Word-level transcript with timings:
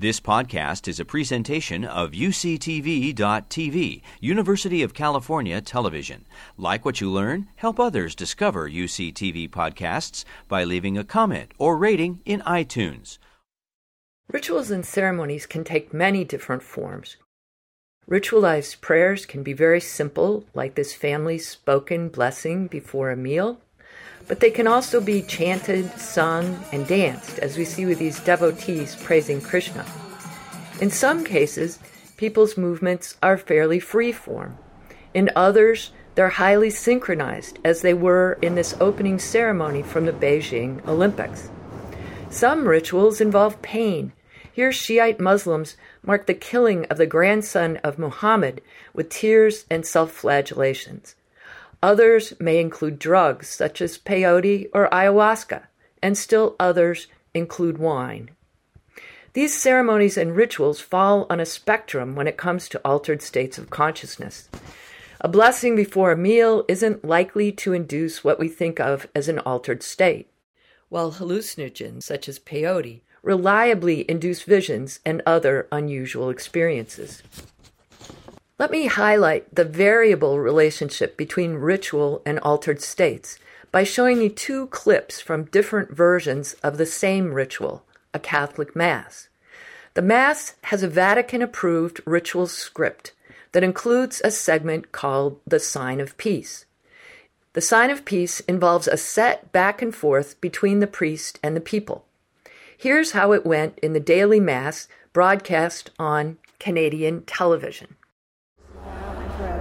This 0.00 0.20
podcast 0.20 0.86
is 0.86 1.00
a 1.00 1.04
presentation 1.04 1.84
of 1.84 2.12
UCTV.tv, 2.12 4.02
University 4.20 4.82
of 4.84 4.94
California 4.94 5.60
Television. 5.60 6.24
Like 6.56 6.84
what 6.84 7.00
you 7.00 7.10
learn, 7.10 7.48
help 7.56 7.80
others 7.80 8.14
discover 8.14 8.70
UCTV 8.70 9.50
podcasts 9.50 10.24
by 10.46 10.62
leaving 10.62 10.96
a 10.96 11.02
comment 11.02 11.50
or 11.58 11.76
rating 11.76 12.20
in 12.24 12.42
iTunes. 12.42 13.18
Rituals 14.30 14.70
and 14.70 14.86
ceremonies 14.86 15.46
can 15.46 15.64
take 15.64 15.92
many 15.92 16.22
different 16.22 16.62
forms. 16.62 17.16
Ritualized 18.08 18.80
prayers 18.80 19.26
can 19.26 19.42
be 19.42 19.52
very 19.52 19.80
simple, 19.80 20.46
like 20.54 20.76
this 20.76 20.94
family's 20.94 21.48
spoken 21.48 22.08
blessing 22.08 22.68
before 22.68 23.10
a 23.10 23.16
meal 23.16 23.58
but 24.28 24.40
they 24.40 24.50
can 24.50 24.66
also 24.66 25.00
be 25.00 25.22
chanted, 25.22 25.90
sung, 25.98 26.62
and 26.70 26.86
danced, 26.86 27.38
as 27.38 27.56
we 27.56 27.64
see 27.64 27.86
with 27.86 27.98
these 27.98 28.20
devotees 28.20 28.94
praising 28.96 29.40
Krishna. 29.40 29.84
In 30.80 30.90
some 30.90 31.24
cases, 31.24 31.78
people's 32.16 32.56
movements 32.56 33.16
are 33.22 33.38
fairly 33.38 33.80
free 33.80 34.12
form. 34.12 34.58
In 35.14 35.30
others, 35.34 35.90
they're 36.14 36.28
highly 36.28 36.70
synchronized, 36.70 37.58
as 37.64 37.80
they 37.80 37.94
were 37.94 38.38
in 38.42 38.54
this 38.54 38.76
opening 38.80 39.18
ceremony 39.18 39.82
from 39.82 40.04
the 40.04 40.12
Beijing 40.12 40.86
Olympics. 40.86 41.48
Some 42.30 42.68
rituals 42.68 43.20
involve 43.20 43.62
pain. 43.62 44.12
Here, 44.52 44.72
Shiite 44.72 45.20
Muslims 45.20 45.76
mark 46.02 46.26
the 46.26 46.34
killing 46.34 46.84
of 46.86 46.98
the 46.98 47.06
grandson 47.06 47.76
of 47.78 47.98
Muhammad 47.98 48.60
with 48.92 49.08
tears 49.08 49.64
and 49.70 49.86
self 49.86 50.12
flagellations. 50.20 51.14
Others 51.82 52.34
may 52.40 52.60
include 52.60 52.98
drugs 52.98 53.48
such 53.48 53.80
as 53.80 53.98
peyote 53.98 54.68
or 54.72 54.88
ayahuasca, 54.90 55.62
and 56.02 56.18
still 56.18 56.56
others 56.58 57.06
include 57.34 57.78
wine. 57.78 58.30
These 59.34 59.56
ceremonies 59.56 60.16
and 60.16 60.34
rituals 60.34 60.80
fall 60.80 61.26
on 61.30 61.38
a 61.38 61.46
spectrum 61.46 62.16
when 62.16 62.26
it 62.26 62.36
comes 62.36 62.68
to 62.70 62.80
altered 62.84 63.22
states 63.22 63.58
of 63.58 63.70
consciousness. 63.70 64.48
A 65.20 65.28
blessing 65.28 65.76
before 65.76 66.10
a 66.10 66.16
meal 66.16 66.64
isn't 66.66 67.04
likely 67.04 67.52
to 67.52 67.72
induce 67.72 68.24
what 68.24 68.38
we 68.38 68.48
think 68.48 68.80
of 68.80 69.06
as 69.14 69.28
an 69.28 69.38
altered 69.40 69.82
state, 69.82 70.30
while 70.88 71.12
hallucinogens 71.12 72.02
such 72.02 72.28
as 72.28 72.38
peyote 72.38 73.02
reliably 73.22 74.08
induce 74.10 74.42
visions 74.42 75.00
and 75.04 75.22
other 75.26 75.68
unusual 75.70 76.30
experiences. 76.30 77.22
Let 78.58 78.72
me 78.72 78.86
highlight 78.86 79.54
the 79.54 79.64
variable 79.64 80.40
relationship 80.40 81.16
between 81.16 81.54
ritual 81.54 82.22
and 82.26 82.40
altered 82.40 82.82
states 82.82 83.38
by 83.70 83.84
showing 83.84 84.20
you 84.20 84.28
two 84.28 84.66
clips 84.66 85.20
from 85.20 85.44
different 85.44 85.92
versions 85.92 86.54
of 86.54 86.76
the 86.76 86.84
same 86.84 87.32
ritual, 87.34 87.84
a 88.12 88.18
Catholic 88.18 88.74
Mass. 88.74 89.28
The 89.94 90.02
Mass 90.02 90.56
has 90.64 90.82
a 90.82 90.88
Vatican 90.88 91.40
approved 91.40 92.00
ritual 92.04 92.48
script 92.48 93.12
that 93.52 93.62
includes 93.62 94.20
a 94.24 94.30
segment 94.32 94.90
called 94.90 95.38
the 95.46 95.60
Sign 95.60 96.00
of 96.00 96.16
Peace. 96.18 96.64
The 97.52 97.60
Sign 97.60 97.90
of 97.90 98.04
Peace 98.04 98.40
involves 98.40 98.88
a 98.88 98.96
set 98.96 99.52
back 99.52 99.80
and 99.80 99.94
forth 99.94 100.40
between 100.40 100.80
the 100.80 100.88
priest 100.88 101.38
and 101.44 101.54
the 101.54 101.60
people. 101.60 102.06
Here's 102.76 103.12
how 103.12 103.30
it 103.30 103.46
went 103.46 103.78
in 103.78 103.92
the 103.92 104.00
daily 104.00 104.40
Mass 104.40 104.88
broadcast 105.12 105.92
on 105.96 106.38
Canadian 106.58 107.22
television. 107.22 107.94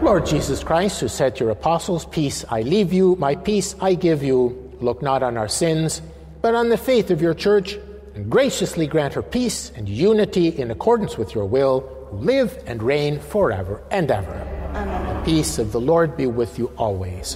Lord 0.01 0.27
Jesus 0.27 0.63
Christ, 0.63 1.01
who 1.01 1.07
said 1.07 1.35
to 1.35 1.43
your 1.43 1.51
apostles, 1.51 2.05
Peace 2.05 2.45
I 2.49 2.61
leave 2.61 2.93
you, 2.93 3.15
my 3.15 3.35
peace 3.35 3.75
I 3.81 3.95
give 3.95 4.21
you, 4.21 4.71
look 4.79 5.01
not 5.01 5.23
on 5.23 5.37
our 5.37 5.47
sins, 5.47 6.01
but 6.41 6.53
on 6.53 6.69
the 6.69 6.77
faith 6.77 7.09
of 7.09 7.21
your 7.21 7.33
church, 7.33 7.77
and 8.13 8.29
graciously 8.29 8.85
grant 8.85 9.15
her 9.15 9.23
peace 9.23 9.71
and 9.75 9.89
unity 9.89 10.49
in 10.49 10.69
accordance 10.69 11.17
with 11.17 11.33
your 11.33 11.45
will, 11.45 11.81
who 12.09 12.17
live 12.17 12.61
and 12.67 12.83
reign 12.83 13.19
forever 13.19 13.83
and 13.89 14.11
ever. 14.11 14.33
Amen. 14.75 15.17
The 15.17 15.23
peace 15.23 15.57
of 15.57 15.71
the 15.71 15.81
Lord 15.81 16.15
be 16.15 16.27
with 16.27 16.59
you 16.59 16.67
always. 16.77 17.35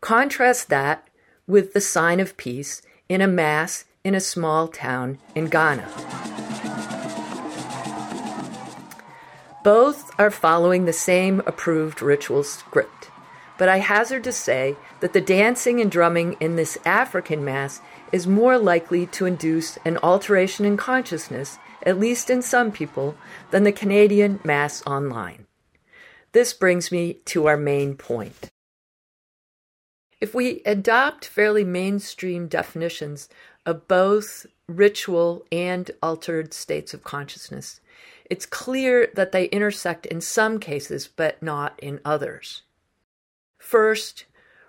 Contrast 0.00 0.70
that 0.70 1.08
with 1.46 1.74
the 1.74 1.80
sign 1.80 2.18
of 2.18 2.36
peace 2.38 2.80
in 3.10 3.20
a 3.20 3.28
Mass 3.28 3.84
in 4.02 4.14
a 4.14 4.20
small 4.20 4.68
town 4.68 5.18
in 5.34 5.46
Ghana. 5.46 6.43
Both 9.64 10.12
are 10.20 10.30
following 10.30 10.84
the 10.84 10.92
same 10.92 11.40
approved 11.46 12.02
ritual 12.02 12.44
script, 12.44 13.10
but 13.56 13.66
I 13.66 13.78
hazard 13.78 14.22
to 14.24 14.32
say 14.32 14.76
that 15.00 15.14
the 15.14 15.22
dancing 15.22 15.80
and 15.80 15.90
drumming 15.90 16.36
in 16.38 16.56
this 16.56 16.76
African 16.84 17.46
Mass 17.46 17.80
is 18.12 18.26
more 18.26 18.58
likely 18.58 19.06
to 19.06 19.24
induce 19.24 19.78
an 19.86 19.96
alteration 20.02 20.66
in 20.66 20.76
consciousness, 20.76 21.58
at 21.82 21.98
least 21.98 22.28
in 22.28 22.42
some 22.42 22.72
people, 22.72 23.16
than 23.52 23.64
the 23.64 23.72
Canadian 23.72 24.38
Mass 24.44 24.86
online. 24.86 25.46
This 26.32 26.52
brings 26.52 26.92
me 26.92 27.14
to 27.24 27.46
our 27.46 27.56
main 27.56 27.96
point. 27.96 28.50
If 30.20 30.34
we 30.34 30.60
adopt 30.66 31.24
fairly 31.24 31.64
mainstream 31.64 32.48
definitions 32.48 33.30
of 33.64 33.88
both 33.88 34.44
ritual 34.68 35.46
and 35.50 35.90
altered 36.02 36.52
states 36.52 36.92
of 36.92 37.02
consciousness, 37.02 37.80
it's 38.24 38.46
clear 38.46 39.10
that 39.14 39.32
they 39.32 39.46
intersect 39.46 40.06
in 40.06 40.20
some 40.20 40.58
cases, 40.58 41.08
but 41.08 41.42
not 41.42 41.78
in 41.78 42.00
others. 42.04 42.62
First, 43.58 44.24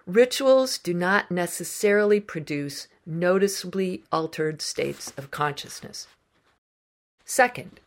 rituals 0.06 0.78
do 0.78 0.94
not 0.94 1.32
necessarily 1.32 2.20
produce 2.20 2.88
noticeably 3.06 4.04
altered 4.12 4.62
states 4.62 5.14
of 5.18 5.32
consciousness. 5.32 6.08
Second, 7.24 7.80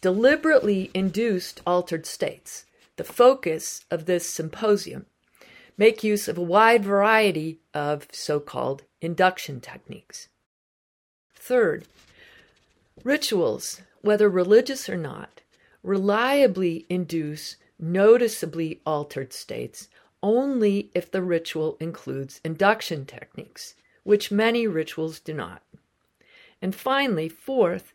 deliberately 0.00 0.90
induced 0.94 1.60
altered 1.66 2.06
states, 2.06 2.64
the 2.96 3.04
focus 3.04 3.84
of 3.90 4.06
this 4.06 4.28
symposium, 4.28 5.06
make 5.76 6.04
use 6.04 6.28
of 6.28 6.38
a 6.38 6.42
wide 6.42 6.84
variety 6.84 7.58
of 7.72 8.06
so 8.12 8.38
called 8.38 8.82
induction 9.00 9.60
techniques. 9.60 10.28
Third, 11.34 11.86
rituals 13.02 13.80
whether 14.04 14.28
religious 14.28 14.86
or 14.86 14.98
not, 14.98 15.40
reliably 15.82 16.84
induce 16.90 17.56
noticeably 17.78 18.80
altered 18.84 19.32
states 19.32 19.88
only 20.22 20.90
if 20.94 21.10
the 21.10 21.22
ritual 21.22 21.78
includes 21.80 22.38
induction 22.44 23.06
techniques, 23.06 23.74
which 24.02 24.30
many 24.30 24.66
rituals 24.66 25.20
do 25.20 25.32
not. 25.32 25.62
And 26.60 26.74
finally, 26.74 27.30
fourth, 27.30 27.94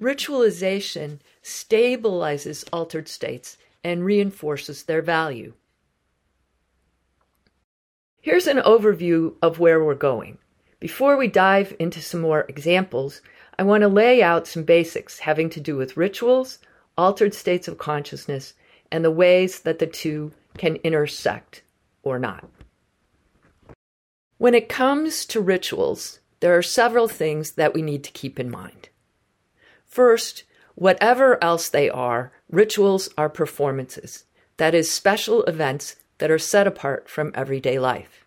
ritualization 0.00 1.20
stabilizes 1.40 2.68
altered 2.72 3.08
states 3.08 3.56
and 3.84 4.04
reinforces 4.04 4.82
their 4.82 5.02
value. 5.02 5.52
Here's 8.20 8.48
an 8.48 8.58
overview 8.58 9.34
of 9.40 9.60
where 9.60 9.84
we're 9.84 9.94
going. 9.94 10.38
Before 10.80 11.16
we 11.16 11.28
dive 11.28 11.76
into 11.78 12.02
some 12.02 12.20
more 12.20 12.44
examples, 12.48 13.22
I 13.58 13.62
want 13.62 13.82
to 13.82 13.88
lay 13.88 14.22
out 14.22 14.46
some 14.46 14.64
basics 14.64 15.20
having 15.20 15.48
to 15.50 15.60
do 15.60 15.76
with 15.76 15.96
rituals, 15.96 16.58
altered 16.98 17.34
states 17.34 17.68
of 17.68 17.78
consciousness, 17.78 18.54
and 18.90 19.04
the 19.04 19.10
ways 19.10 19.60
that 19.60 19.78
the 19.78 19.86
two 19.86 20.32
can 20.58 20.76
intersect 20.76 21.62
or 22.02 22.18
not. 22.18 22.48
When 24.38 24.54
it 24.54 24.68
comes 24.68 25.24
to 25.26 25.40
rituals, 25.40 26.20
there 26.40 26.56
are 26.56 26.62
several 26.62 27.08
things 27.08 27.52
that 27.52 27.74
we 27.74 27.82
need 27.82 28.04
to 28.04 28.12
keep 28.12 28.38
in 28.38 28.50
mind. 28.50 28.88
First, 29.86 30.44
whatever 30.74 31.42
else 31.42 31.68
they 31.68 31.88
are, 31.88 32.32
rituals 32.50 33.08
are 33.16 33.28
performances, 33.28 34.24
that 34.56 34.74
is, 34.74 34.90
special 34.90 35.44
events 35.44 35.96
that 36.18 36.30
are 36.30 36.38
set 36.38 36.66
apart 36.66 37.08
from 37.08 37.32
everyday 37.34 37.78
life. 37.78 38.24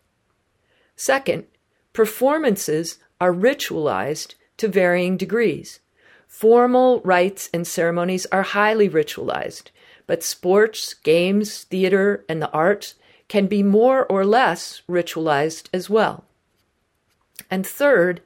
Second, 0.95 1.45
performances 1.93 2.99
are 3.19 3.33
ritualized 3.33 4.35
to 4.57 4.67
varying 4.67 5.17
degrees. 5.17 5.79
Formal 6.27 7.01
rites 7.01 7.49
and 7.53 7.65
ceremonies 7.65 8.25
are 8.31 8.43
highly 8.43 8.89
ritualized, 8.89 9.69
but 10.05 10.23
sports, 10.23 10.93
games, 10.93 11.63
theater, 11.63 12.25
and 12.27 12.41
the 12.41 12.51
arts 12.51 12.95
can 13.27 13.47
be 13.47 13.63
more 13.63 14.05
or 14.05 14.25
less 14.25 14.81
ritualized 14.89 15.67
as 15.73 15.89
well. 15.89 16.23
And 17.49 17.65
third, 17.65 18.21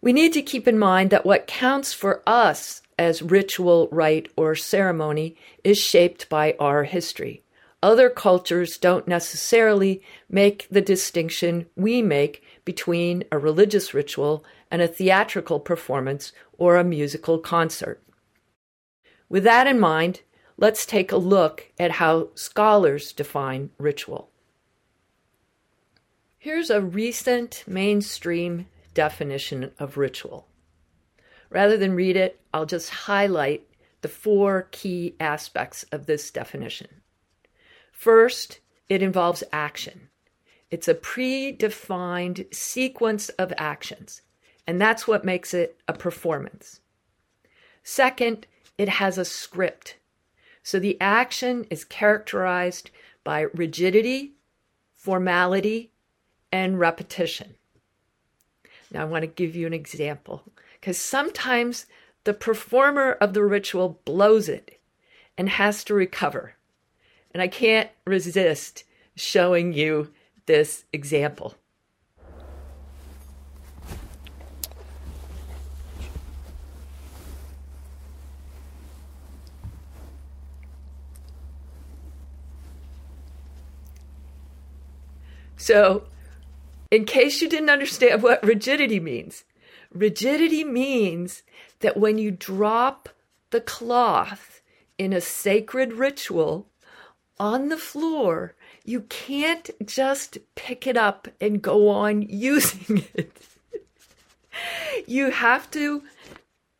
we 0.00 0.12
need 0.12 0.32
to 0.32 0.42
keep 0.42 0.66
in 0.66 0.78
mind 0.78 1.10
that 1.10 1.26
what 1.26 1.46
counts 1.46 1.92
for 1.92 2.22
us 2.26 2.82
as 2.98 3.22
ritual, 3.22 3.88
rite, 3.90 4.30
or 4.36 4.54
ceremony 4.54 5.36
is 5.64 5.78
shaped 5.78 6.28
by 6.28 6.54
our 6.58 6.84
history. 6.84 7.42
Other 7.82 8.10
cultures 8.10 8.76
don't 8.76 9.08
necessarily 9.08 10.02
make 10.28 10.68
the 10.70 10.82
distinction 10.82 11.66
we 11.76 12.02
make 12.02 12.42
between 12.64 13.24
a 13.32 13.38
religious 13.38 13.94
ritual 13.94 14.44
and 14.70 14.80
a 14.82 14.88
theatrical 14.88 15.60
performance 15.60 16.32
or 16.58 16.76
a 16.76 16.84
musical 16.84 17.38
concert. 17.38 18.02
With 19.28 19.44
that 19.44 19.66
in 19.66 19.80
mind, 19.80 20.22
let's 20.56 20.86
take 20.86 21.12
a 21.12 21.16
look 21.16 21.72
at 21.78 21.92
how 21.92 22.28
scholars 22.34 23.12
define 23.12 23.70
ritual. 23.78 24.30
Here's 26.38 26.70
a 26.70 26.80
recent 26.80 27.64
mainstream 27.66 28.66
definition 28.94 29.72
of 29.78 29.96
ritual 29.96 30.46
Rather 31.50 31.76
than 31.76 31.94
read 31.94 32.16
it, 32.16 32.40
I'll 32.54 32.66
just 32.66 32.90
highlight 32.90 33.66
the 34.02 34.08
four 34.08 34.68
key 34.70 35.16
aspects 35.20 35.82
of 35.92 36.06
this 36.06 36.30
definition. 36.30 37.02
First, 37.92 38.60
it 38.88 39.02
involves 39.02 39.44
action. 39.52 40.08
It's 40.70 40.88
a 40.88 40.94
predefined 40.94 42.54
sequence 42.54 43.28
of 43.30 43.52
actions, 43.58 44.22
and 44.66 44.80
that's 44.80 45.06
what 45.06 45.24
makes 45.24 45.54
it 45.54 45.80
a 45.88 45.92
performance. 45.92 46.80
Second, 47.82 48.46
it 48.78 48.88
has 48.88 49.18
a 49.18 49.24
script. 49.24 49.96
So 50.62 50.78
the 50.78 51.00
action 51.00 51.66
is 51.70 51.84
characterized 51.84 52.90
by 53.24 53.46
rigidity, 53.54 54.32
formality, 54.94 55.90
and 56.52 56.78
repetition. 56.78 57.54
Now, 58.90 59.02
I 59.02 59.04
want 59.04 59.22
to 59.22 59.28
give 59.28 59.54
you 59.54 59.66
an 59.66 59.72
example 59.72 60.42
because 60.80 60.98
sometimes 60.98 61.86
the 62.24 62.34
performer 62.34 63.12
of 63.12 63.34
the 63.34 63.44
ritual 63.44 64.00
blows 64.04 64.48
it 64.48 64.80
and 65.38 65.48
has 65.48 65.84
to 65.84 65.94
recover. 65.94 66.54
And 67.32 67.42
I 67.42 67.48
can't 67.48 67.90
resist 68.04 68.84
showing 69.14 69.72
you 69.72 70.12
this 70.46 70.84
example. 70.92 71.54
So, 85.70 86.02
in 86.90 87.04
case 87.04 87.40
you 87.40 87.48
didn't 87.48 87.70
understand 87.70 88.22
what 88.24 88.42
rigidity 88.42 88.98
means, 88.98 89.44
rigidity 89.92 90.64
means 90.64 91.44
that 91.78 91.96
when 91.96 92.18
you 92.18 92.32
drop 92.32 93.08
the 93.50 93.60
cloth 93.60 94.62
in 94.98 95.12
a 95.12 95.20
sacred 95.20 95.92
ritual 95.92 96.66
on 97.38 97.68
the 97.68 97.76
floor, 97.76 98.56
you 98.84 99.02
can't 99.02 99.70
just 99.86 100.38
pick 100.56 100.88
it 100.88 100.96
up 100.96 101.28
and 101.40 101.62
go 101.62 101.88
on 101.88 102.22
using 102.28 103.04
it. 103.14 103.40
you 105.06 105.30
have 105.30 105.70
to, 105.70 106.02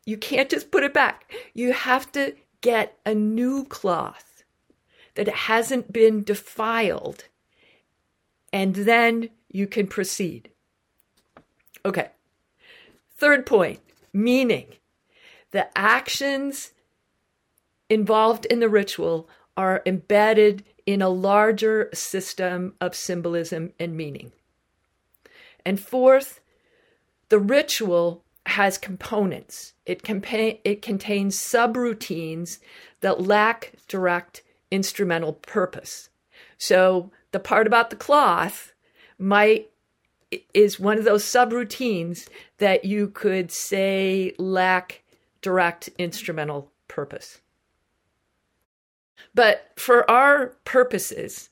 you 0.05 0.17
can't 0.17 0.51
just 0.51 0.73
put 0.73 0.83
it 0.83 0.93
back. 0.93 1.33
You 1.55 1.73
have 1.75 2.11
to 2.11 2.35
get 2.61 2.99
a 3.07 3.15
new 3.15 3.67
cloth 3.67 4.43
that 5.15 5.29
hasn't 5.29 5.93
been 5.93 6.25
defiled, 6.25 7.27
and 8.53 8.75
then 8.75 9.31
you 9.49 9.67
can 9.67 9.87
proceed. 9.87 10.51
Okay. 11.85 12.11
Third 13.17 13.47
point 13.47 13.81
meaning. 14.13 14.67
The 15.53 15.67
actions 15.77 16.73
involved 17.89 18.47
in 18.47 18.61
the 18.61 18.69
ritual 18.69 19.29
are 19.57 19.83
embedded 19.85 20.65
in 20.87 21.03
a 21.03 21.09
larger 21.09 21.91
system 21.93 22.75
of 22.81 22.95
symbolism 22.95 23.73
and 23.79 23.97
meaning. 23.97 24.33
And 25.65 25.79
fourth, 25.79 26.41
the 27.29 27.39
ritual 27.39 28.25
has 28.47 28.79
components. 28.79 29.75
It, 29.87 30.03
compa- 30.03 30.61
it 30.65 30.83
contains 30.83 31.37
subroutines 31.37 32.59
that 33.01 33.21
lack 33.21 33.73
direct 33.89 34.43
instrumental 34.71 35.35
purpose. 35.35 36.10
So 36.59 37.11
the 37.33 37.41
part 37.41 37.67
about 37.67 37.91
the 37.91 37.97
cloth 37.97 38.73
might 39.19 39.71
is 40.55 40.79
one 40.79 40.99
of 40.99 41.05
those 41.05 41.25
subroutines 41.25 42.29
that 42.59 42.85
you 42.85 43.09
could 43.09 43.51
say 43.51 44.33
lack 44.39 45.03
direct 45.43 45.89
instrumental 45.99 46.71
purpose. 46.89 47.41
But 49.35 49.73
for 49.77 50.09
our 50.11 50.57
purposes, 50.65 51.51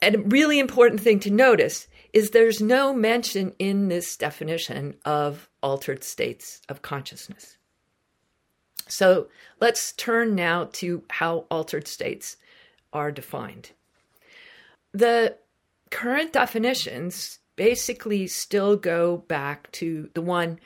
a 0.00 0.16
really 0.18 0.58
important 0.58 1.00
thing 1.00 1.20
to 1.20 1.30
notice 1.30 1.88
is 2.12 2.30
there's 2.30 2.60
no 2.60 2.92
mention 2.92 3.54
in 3.58 3.88
this 3.88 4.16
definition 4.16 4.96
of 5.04 5.48
altered 5.62 6.04
states 6.04 6.60
of 6.68 6.82
consciousness. 6.82 7.56
So 8.88 9.28
let's 9.60 9.92
turn 9.92 10.34
now 10.34 10.68
to 10.74 11.02
how 11.08 11.46
altered 11.50 11.88
states 11.88 12.36
are 12.92 13.12
defined. 13.12 13.70
The 14.92 15.36
current 15.90 16.32
definitions 16.32 17.38
basically 17.56 18.26
still 18.26 18.76
go 18.76 19.18
back 19.18 19.70
to 19.72 20.10
the 20.14 20.22
one 20.22 20.58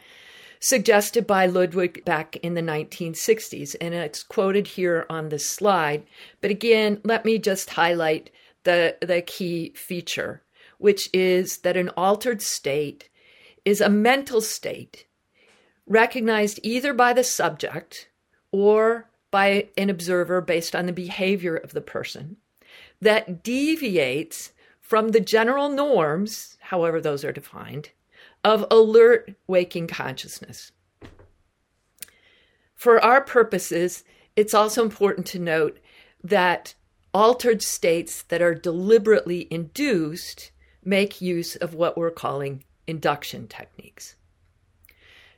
suggested 0.60 1.26
by 1.26 1.46
Ludwig 1.46 2.04
back 2.04 2.36
in 2.36 2.54
the 2.54 2.62
1960s, 2.62 3.76
and 3.80 3.94
it's 3.94 4.22
quoted 4.22 4.66
here 4.66 5.06
on 5.10 5.28
this 5.28 5.46
slide. 5.46 6.04
But 6.40 6.50
again, 6.50 7.00
let 7.04 7.24
me 7.24 7.38
just 7.38 7.70
highlight 7.70 8.30
the, 8.64 8.96
the 9.00 9.22
key 9.22 9.72
feature, 9.76 10.42
which 10.78 11.08
is 11.12 11.58
that 11.58 11.76
an 11.76 11.90
altered 11.90 12.42
state 12.42 13.08
is 13.64 13.80
a 13.80 13.88
mental 13.88 14.40
state 14.40 15.06
recognized 15.86 16.58
either 16.62 16.92
by 16.92 17.12
the 17.12 17.24
subject 17.24 18.08
or 18.50 19.08
by 19.36 19.68
an 19.76 19.90
observer 19.90 20.40
based 20.40 20.74
on 20.74 20.86
the 20.86 20.94
behavior 20.94 21.54
of 21.54 21.74
the 21.74 21.80
person 21.82 22.38
that 23.02 23.42
deviates 23.42 24.52
from 24.80 25.08
the 25.08 25.20
general 25.20 25.68
norms, 25.68 26.56
however 26.58 27.02
those 27.02 27.22
are 27.22 27.32
defined, 27.32 27.90
of 28.42 28.64
alert 28.70 29.34
waking 29.46 29.86
consciousness. 29.86 30.72
For 32.74 32.98
our 33.04 33.20
purposes, 33.20 34.04
it's 34.36 34.54
also 34.54 34.82
important 34.82 35.26
to 35.26 35.38
note 35.38 35.80
that 36.24 36.74
altered 37.12 37.60
states 37.60 38.22
that 38.22 38.40
are 38.40 38.54
deliberately 38.54 39.48
induced 39.50 40.50
make 40.82 41.20
use 41.20 41.56
of 41.56 41.74
what 41.74 41.98
we're 41.98 42.10
calling 42.10 42.64
induction 42.86 43.48
techniques. 43.48 44.16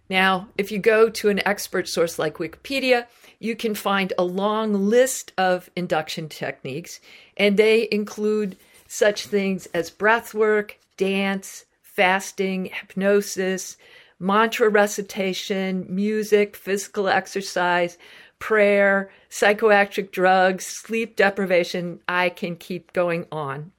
Now, 0.09 0.51
if 0.57 0.71
you 0.71 0.79
go 0.79 1.11
to 1.11 1.29
an 1.31 1.47
expert 1.47 1.89
source 1.89 2.17
like 2.17 2.39
Wikipedia, 2.39 3.07
you 3.39 3.55
can 3.55 3.75
find 3.75 4.13
a 4.19 4.25
long 4.25 4.73
list 4.75 5.33
of 5.39 5.71
induction 5.77 6.29
techniques, 6.29 7.01
and 7.37 7.57
they 7.57 7.89
include 7.91 8.57
such 8.87 9.27
things 9.27 9.67
as 9.75 9.91
breath 9.91 10.35
work, 10.35 10.79
dance, 10.97 11.65
fasting, 11.83 12.67
hypnosis, 12.67 13.77
mantra 14.19 14.69
recitation, 14.69 15.87
music, 15.89 16.57
physical 16.57 17.09
exercise, 17.09 17.97
prayer, 18.39 19.11
psychoactive 19.31 20.11
drugs, 20.11 20.67
sleep 20.67 21.17
deprivation. 21.17 22.01
I 22.09 22.29
can 22.31 22.57
keep 22.57 22.93
going 22.93 23.27
on. 23.31 23.73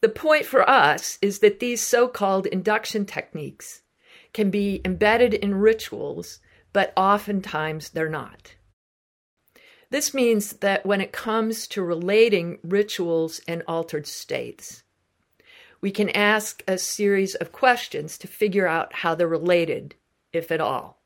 The 0.00 0.08
point 0.08 0.44
for 0.44 0.68
us 0.68 1.18
is 1.22 1.38
that 1.38 1.60
these 1.60 1.80
so 1.80 2.08
called 2.08 2.46
induction 2.46 3.06
techniques 3.06 3.82
can 4.32 4.50
be 4.50 4.80
embedded 4.84 5.32
in 5.32 5.54
rituals, 5.54 6.40
but 6.74 6.92
oftentimes 6.98 7.88
they're 7.90 8.10
not. 8.10 8.56
This 9.88 10.12
means 10.12 10.54
that 10.54 10.84
when 10.84 11.00
it 11.00 11.12
comes 11.12 11.66
to 11.68 11.82
relating 11.82 12.58
rituals 12.62 13.40
and 13.48 13.62
altered 13.66 14.06
states, 14.06 14.82
we 15.80 15.92
can 15.92 16.10
ask 16.10 16.64
a 16.66 16.76
series 16.76 17.36
of 17.36 17.52
questions 17.52 18.18
to 18.18 18.26
figure 18.26 18.66
out 18.66 18.92
how 18.92 19.14
they're 19.14 19.28
related, 19.28 19.94
if 20.32 20.50
at 20.50 20.60
all. 20.60 21.00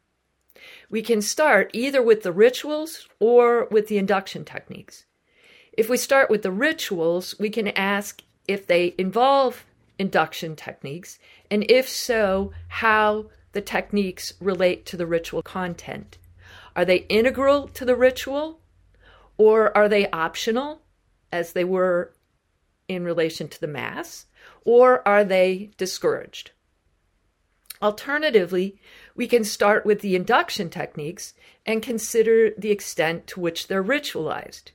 We 0.88 1.02
can 1.02 1.20
start 1.20 1.70
either 1.74 2.02
with 2.02 2.22
the 2.22 2.32
rituals 2.32 3.06
or 3.20 3.66
with 3.70 3.88
the 3.88 3.98
induction 3.98 4.44
techniques. 4.44 5.04
If 5.72 5.90
we 5.90 5.98
start 5.98 6.30
with 6.30 6.42
the 6.42 6.50
rituals, 6.50 7.38
we 7.38 7.50
can 7.50 7.68
ask 7.68 8.22
if 8.46 8.66
they 8.66 8.94
involve 8.96 9.66
induction 9.98 10.56
techniques, 10.56 11.18
and 11.50 11.70
if 11.70 11.88
so, 11.88 12.52
how 12.68 13.26
the 13.58 13.62
techniques 13.62 14.34
relate 14.40 14.86
to 14.86 14.96
the 14.96 15.04
ritual 15.04 15.42
content. 15.42 16.16
Are 16.76 16.84
they 16.84 16.98
integral 17.08 17.66
to 17.66 17.84
the 17.84 17.96
ritual 17.96 18.60
or 19.36 19.76
are 19.76 19.88
they 19.88 20.08
optional, 20.10 20.82
as 21.32 21.54
they 21.54 21.64
were 21.64 22.14
in 22.86 23.02
relation 23.02 23.48
to 23.48 23.60
the 23.60 23.66
Mass? 23.66 24.26
Or 24.64 25.06
are 25.08 25.24
they 25.24 25.72
discouraged? 25.76 26.52
Alternatively, 27.82 28.78
we 29.16 29.26
can 29.26 29.42
start 29.42 29.84
with 29.84 30.02
the 30.02 30.14
induction 30.14 30.70
techniques 30.70 31.34
and 31.66 31.82
consider 31.82 32.50
the 32.56 32.70
extent 32.70 33.26
to 33.26 33.40
which 33.40 33.66
they're 33.66 33.82
ritualized. 33.82 34.70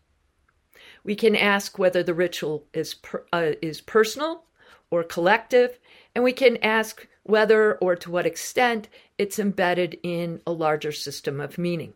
We 1.05 1.15
can 1.15 1.37
ask 1.37 1.79
whether 1.79 2.03
the 2.03 2.13
ritual 2.13 2.67
is, 2.73 2.95
per, 2.95 3.23
uh, 3.31 3.53
is 3.61 3.79
personal 3.79 4.43
or 4.91 5.05
collective, 5.05 5.79
and 6.13 6.21
we 6.21 6.33
can 6.33 6.57
ask 6.57 7.07
whether 7.23 7.75
or 7.75 7.95
to 7.95 8.11
what 8.11 8.25
extent 8.25 8.89
it's 9.17 9.39
embedded 9.39 9.97
in 10.03 10.41
a 10.45 10.51
larger 10.51 10.91
system 10.91 11.39
of 11.39 11.57
meaning. 11.57 11.93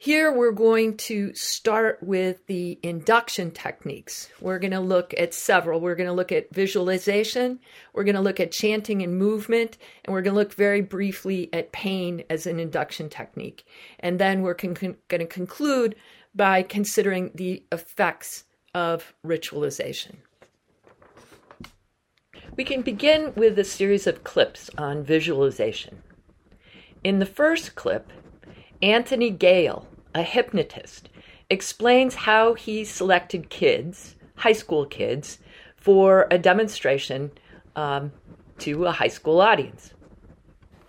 Here 0.00 0.32
we're 0.32 0.52
going 0.52 0.96
to 0.98 1.34
start 1.34 1.98
with 2.00 2.46
the 2.46 2.78
induction 2.84 3.50
techniques. 3.50 4.28
We're 4.40 4.60
going 4.60 4.70
to 4.70 4.78
look 4.78 5.12
at 5.18 5.34
several. 5.34 5.80
We're 5.80 5.96
going 5.96 6.06
to 6.06 6.12
look 6.12 6.30
at 6.30 6.54
visualization, 6.54 7.58
we're 7.92 8.04
going 8.04 8.14
to 8.14 8.20
look 8.20 8.38
at 8.38 8.52
chanting 8.52 9.02
and 9.02 9.18
movement, 9.18 9.76
and 10.04 10.14
we're 10.14 10.22
going 10.22 10.34
to 10.34 10.38
look 10.38 10.54
very 10.54 10.82
briefly 10.82 11.48
at 11.52 11.72
pain 11.72 12.22
as 12.30 12.46
an 12.46 12.60
induction 12.60 13.08
technique. 13.08 13.66
And 13.98 14.20
then 14.20 14.42
we're 14.42 14.54
con- 14.54 14.74
con- 14.74 14.98
going 15.08 15.20
to 15.20 15.26
conclude 15.26 15.96
by 16.32 16.62
considering 16.62 17.32
the 17.34 17.64
effects 17.72 18.44
of 18.74 19.14
ritualization. 19.26 20.18
We 22.58 22.64
can 22.64 22.82
begin 22.82 23.32
with 23.36 23.56
a 23.56 23.62
series 23.62 24.08
of 24.08 24.24
clips 24.24 24.68
on 24.76 25.04
visualization. 25.04 26.02
In 27.04 27.20
the 27.20 27.24
first 27.24 27.76
clip, 27.76 28.10
Anthony 28.82 29.30
Gale, 29.30 29.86
a 30.12 30.24
hypnotist, 30.24 31.08
explains 31.48 32.16
how 32.16 32.54
he 32.54 32.84
selected 32.84 33.48
kids, 33.48 34.16
high 34.38 34.54
school 34.54 34.86
kids, 34.86 35.38
for 35.76 36.26
a 36.32 36.38
demonstration 36.38 37.30
um, 37.76 38.10
to 38.58 38.86
a 38.86 38.90
high 38.90 39.06
school 39.06 39.40
audience. 39.40 39.92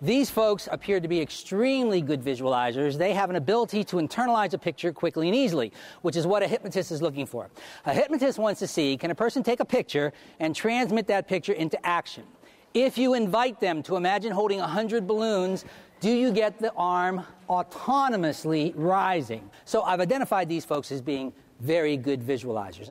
These 0.02 0.30
folks 0.30 0.66
appear 0.72 0.98
to 0.98 1.08
be 1.08 1.20
extremely 1.20 2.00
good 2.00 2.22
visualizers. 2.22 2.96
They 2.96 3.12
have 3.12 3.28
an 3.28 3.36
ability 3.36 3.84
to 3.84 3.96
internalize 3.96 4.54
a 4.54 4.58
picture 4.58 4.94
quickly 4.94 5.28
and 5.28 5.36
easily, 5.36 5.74
which 6.00 6.16
is 6.16 6.26
what 6.26 6.42
a 6.42 6.48
hypnotist 6.48 6.90
is 6.90 7.02
looking 7.02 7.26
for. 7.26 7.50
A 7.84 7.92
hypnotist 7.92 8.38
wants 8.38 8.60
to 8.60 8.66
see 8.66 8.96
can 8.96 9.10
a 9.10 9.14
person 9.14 9.42
take 9.42 9.60
a 9.60 9.64
picture 9.64 10.14
and 10.38 10.56
transmit 10.56 11.06
that 11.08 11.28
picture 11.28 11.52
into 11.52 11.84
action? 11.86 12.24
If 12.72 12.96
you 12.96 13.12
invite 13.12 13.60
them 13.60 13.82
to 13.82 13.96
imagine 13.96 14.32
holding 14.32 14.58
100 14.60 15.06
balloons, 15.06 15.66
do 16.00 16.10
you 16.10 16.32
get 16.32 16.58
the 16.58 16.72
arm 16.72 17.26
autonomously 17.50 18.72
rising? 18.76 19.50
So 19.66 19.82
I've 19.82 20.00
identified 20.00 20.48
these 20.48 20.64
folks 20.64 20.90
as 20.90 21.02
being 21.02 21.30
very 21.60 21.98
good 21.98 22.22
visualizers. 22.22 22.88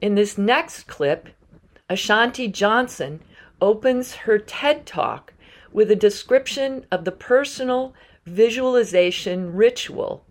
In 0.00 0.14
this 0.14 0.38
next 0.38 0.86
clip, 0.86 1.30
Ashanti 1.88 2.46
Johnson 2.46 3.20
opens 3.60 4.14
her 4.14 4.38
TED 4.38 4.86
Talk 4.86 5.31
with 5.72 5.90
a 5.90 5.96
description 5.96 6.86
of 6.90 7.04
the 7.04 7.12
personal 7.12 7.94
visualization 8.26 9.54
ritual 9.54 10.24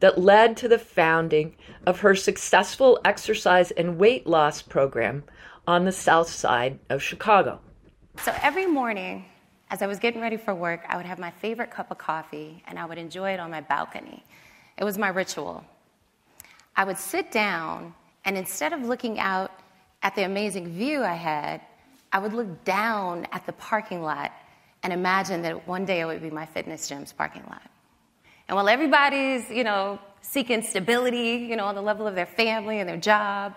that 0.00 0.18
led 0.18 0.56
to 0.56 0.68
the 0.68 0.78
founding 0.78 1.56
of 1.86 2.00
her 2.00 2.14
successful 2.14 3.00
exercise 3.04 3.70
and 3.72 3.98
weight 3.98 4.26
loss 4.26 4.62
program 4.62 5.24
on 5.66 5.84
the 5.84 5.92
south 5.92 6.28
side 6.28 6.78
of 6.88 7.02
Chicago. 7.02 7.60
So 8.18 8.32
every 8.42 8.66
morning, 8.66 9.24
as 9.70 9.82
I 9.82 9.86
was 9.86 9.98
getting 9.98 10.20
ready 10.20 10.36
for 10.36 10.54
work, 10.54 10.84
I 10.88 10.96
would 10.96 11.06
have 11.06 11.18
my 11.18 11.30
favorite 11.30 11.70
cup 11.70 11.90
of 11.90 11.98
coffee 11.98 12.62
and 12.66 12.78
I 12.78 12.86
would 12.86 12.98
enjoy 12.98 13.32
it 13.32 13.40
on 13.40 13.50
my 13.50 13.60
balcony. 13.60 14.24
It 14.76 14.84
was 14.84 14.96
my 14.96 15.08
ritual. 15.08 15.64
I 16.76 16.84
would 16.84 16.98
sit 16.98 17.32
down, 17.32 17.92
and 18.24 18.38
instead 18.38 18.72
of 18.72 18.82
looking 18.82 19.18
out 19.18 19.50
at 20.02 20.14
the 20.14 20.22
amazing 20.22 20.68
view 20.68 21.02
I 21.02 21.14
had, 21.14 21.60
I 22.12 22.20
would 22.20 22.32
look 22.32 22.64
down 22.64 23.26
at 23.32 23.44
the 23.46 23.52
parking 23.52 24.00
lot 24.00 24.32
and 24.88 24.98
imagine 24.98 25.42
that 25.42 25.68
one 25.68 25.84
day 25.84 26.00
it 26.00 26.06
would 26.06 26.22
be 26.22 26.30
my 26.30 26.46
fitness 26.46 26.88
gym's 26.88 27.12
parking 27.12 27.42
lot. 27.50 27.60
And 28.48 28.56
while 28.56 28.70
everybody's, 28.70 29.50
you 29.50 29.62
know, 29.62 29.98
seeking 30.22 30.62
stability, 30.62 31.46
you 31.46 31.56
know, 31.56 31.66
on 31.66 31.74
the 31.74 31.82
level 31.82 32.06
of 32.06 32.14
their 32.14 32.24
family 32.24 32.80
and 32.80 32.88
their 32.88 32.96
job, 32.96 33.54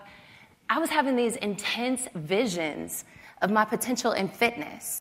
I 0.68 0.78
was 0.78 0.90
having 0.90 1.16
these 1.16 1.36
intense 1.36 2.06
visions 2.14 3.06
of 3.40 3.50
my 3.50 3.64
potential 3.64 4.12
in 4.12 4.28
fitness. 4.28 5.00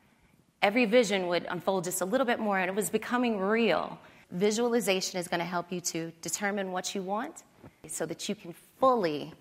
Every 0.61 0.85
vision 0.85 1.27
would 1.27 1.45
unfold 1.50 1.83
just 1.83 2.00
a 2.00 2.05
little 2.05 2.25
bit 2.25 2.39
more, 2.39 2.59
and 2.59 2.69
it 2.69 2.75
was 2.75 2.89
becoming 2.89 3.38
real. 3.38 4.00
Visualization 4.31 5.19
is 5.19 5.27
going 5.27 5.41
to 5.41 5.45
help 5.45 5.69
you 5.69 5.81
to 5.81 6.13
determine 6.21 6.71
what 6.71 6.95
you 6.95 7.01
want 7.01 7.43
so 7.88 8.05
that 8.05 8.29
you 8.29 8.35
can 8.35 8.55
fully 8.79 9.33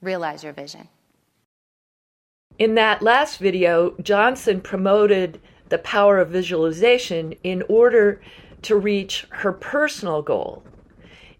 realize 0.00 0.42
your 0.42 0.54
vision. 0.54 0.88
In 2.58 2.74
that 2.76 3.02
last 3.02 3.36
video, 3.36 3.94
Johnson 4.00 4.62
promoted 4.62 5.42
the 5.68 5.78
power 5.78 6.18
of 6.18 6.30
visualization 6.30 7.34
in 7.42 7.62
order 7.68 8.20
to 8.62 8.76
reach 8.76 9.26
her 9.30 9.52
personal 9.52 10.22
goal. 10.22 10.62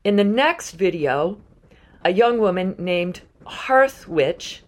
In 0.04 0.16
the 0.16 0.24
next 0.24 0.72
video, 0.72 1.38
a 2.04 2.12
young 2.12 2.38
woman 2.38 2.74
named 2.78 3.22
Hearth 3.44 4.06
Witch 4.06 4.62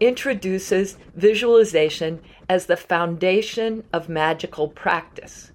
introduces 0.00 0.96
visualization 1.14 2.20
as 2.48 2.66
the 2.66 2.76
foundation 2.76 3.84
of 3.92 4.08
magical 4.08 4.68
practice. 4.68 5.50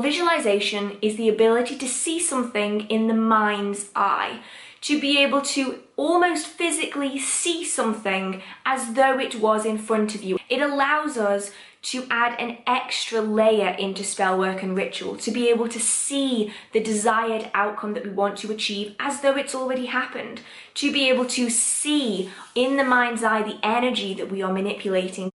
Visualization 0.00 0.98
is 1.00 1.16
the 1.16 1.28
ability 1.28 1.76
to 1.76 1.86
see 1.86 2.18
something 2.18 2.80
in 2.88 3.06
the 3.06 3.14
mind's 3.14 3.90
eye, 3.94 4.40
to 4.80 5.00
be 5.00 5.22
able 5.22 5.40
to 5.40 5.78
almost 5.96 6.48
physically 6.48 7.16
see 7.18 7.64
something 7.64 8.42
as 8.66 8.94
though 8.94 9.20
it 9.20 9.36
was 9.36 9.64
in 9.64 9.78
front 9.78 10.16
of 10.16 10.24
you. 10.24 10.36
It 10.48 10.60
allows 10.60 11.16
us 11.16 11.52
to 11.84 12.06
add 12.10 12.40
an 12.40 12.56
extra 12.66 13.20
layer 13.20 13.68
into 13.78 14.02
spell 14.02 14.38
work 14.38 14.62
and 14.62 14.74
ritual, 14.74 15.16
to 15.18 15.30
be 15.30 15.50
able 15.50 15.68
to 15.68 15.78
see 15.78 16.52
the 16.72 16.80
desired 16.80 17.50
outcome 17.52 17.92
that 17.92 18.04
we 18.04 18.10
want 18.10 18.38
to 18.38 18.50
achieve 18.50 18.94
as 18.98 19.20
though 19.20 19.36
it's 19.36 19.54
already 19.54 19.86
happened, 19.86 20.40
to 20.72 20.90
be 20.90 21.08
able 21.10 21.26
to 21.26 21.50
see 21.50 22.30
in 22.54 22.78
the 22.78 22.84
mind's 22.84 23.22
eye 23.22 23.42
the 23.42 23.58
energy 23.62 24.14
that 24.14 24.30
we 24.30 24.40
are 24.40 24.52
manipulating. 24.52 25.30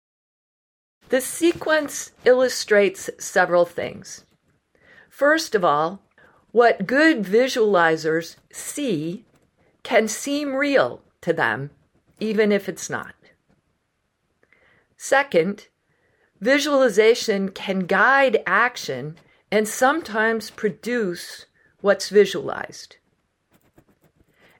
The 1.10 1.20
sequence 1.20 2.12
illustrates 2.24 3.10
several 3.18 3.66
things. 3.66 4.24
First 5.10 5.54
of 5.54 5.64
all, 5.64 6.00
what 6.50 6.86
good 6.86 7.24
visualizers 7.24 8.36
see 8.50 9.24
can 9.82 10.08
seem 10.08 10.54
real 10.54 11.02
to 11.20 11.34
them, 11.34 11.70
even 12.20 12.52
if 12.52 12.68
it's 12.68 12.88
not. 12.88 13.14
Second, 14.96 15.68
Visualization 16.40 17.50
can 17.50 17.80
guide 17.80 18.42
action 18.46 19.16
and 19.50 19.66
sometimes 19.66 20.50
produce 20.50 21.46
what's 21.80 22.10
visualized. 22.10 22.96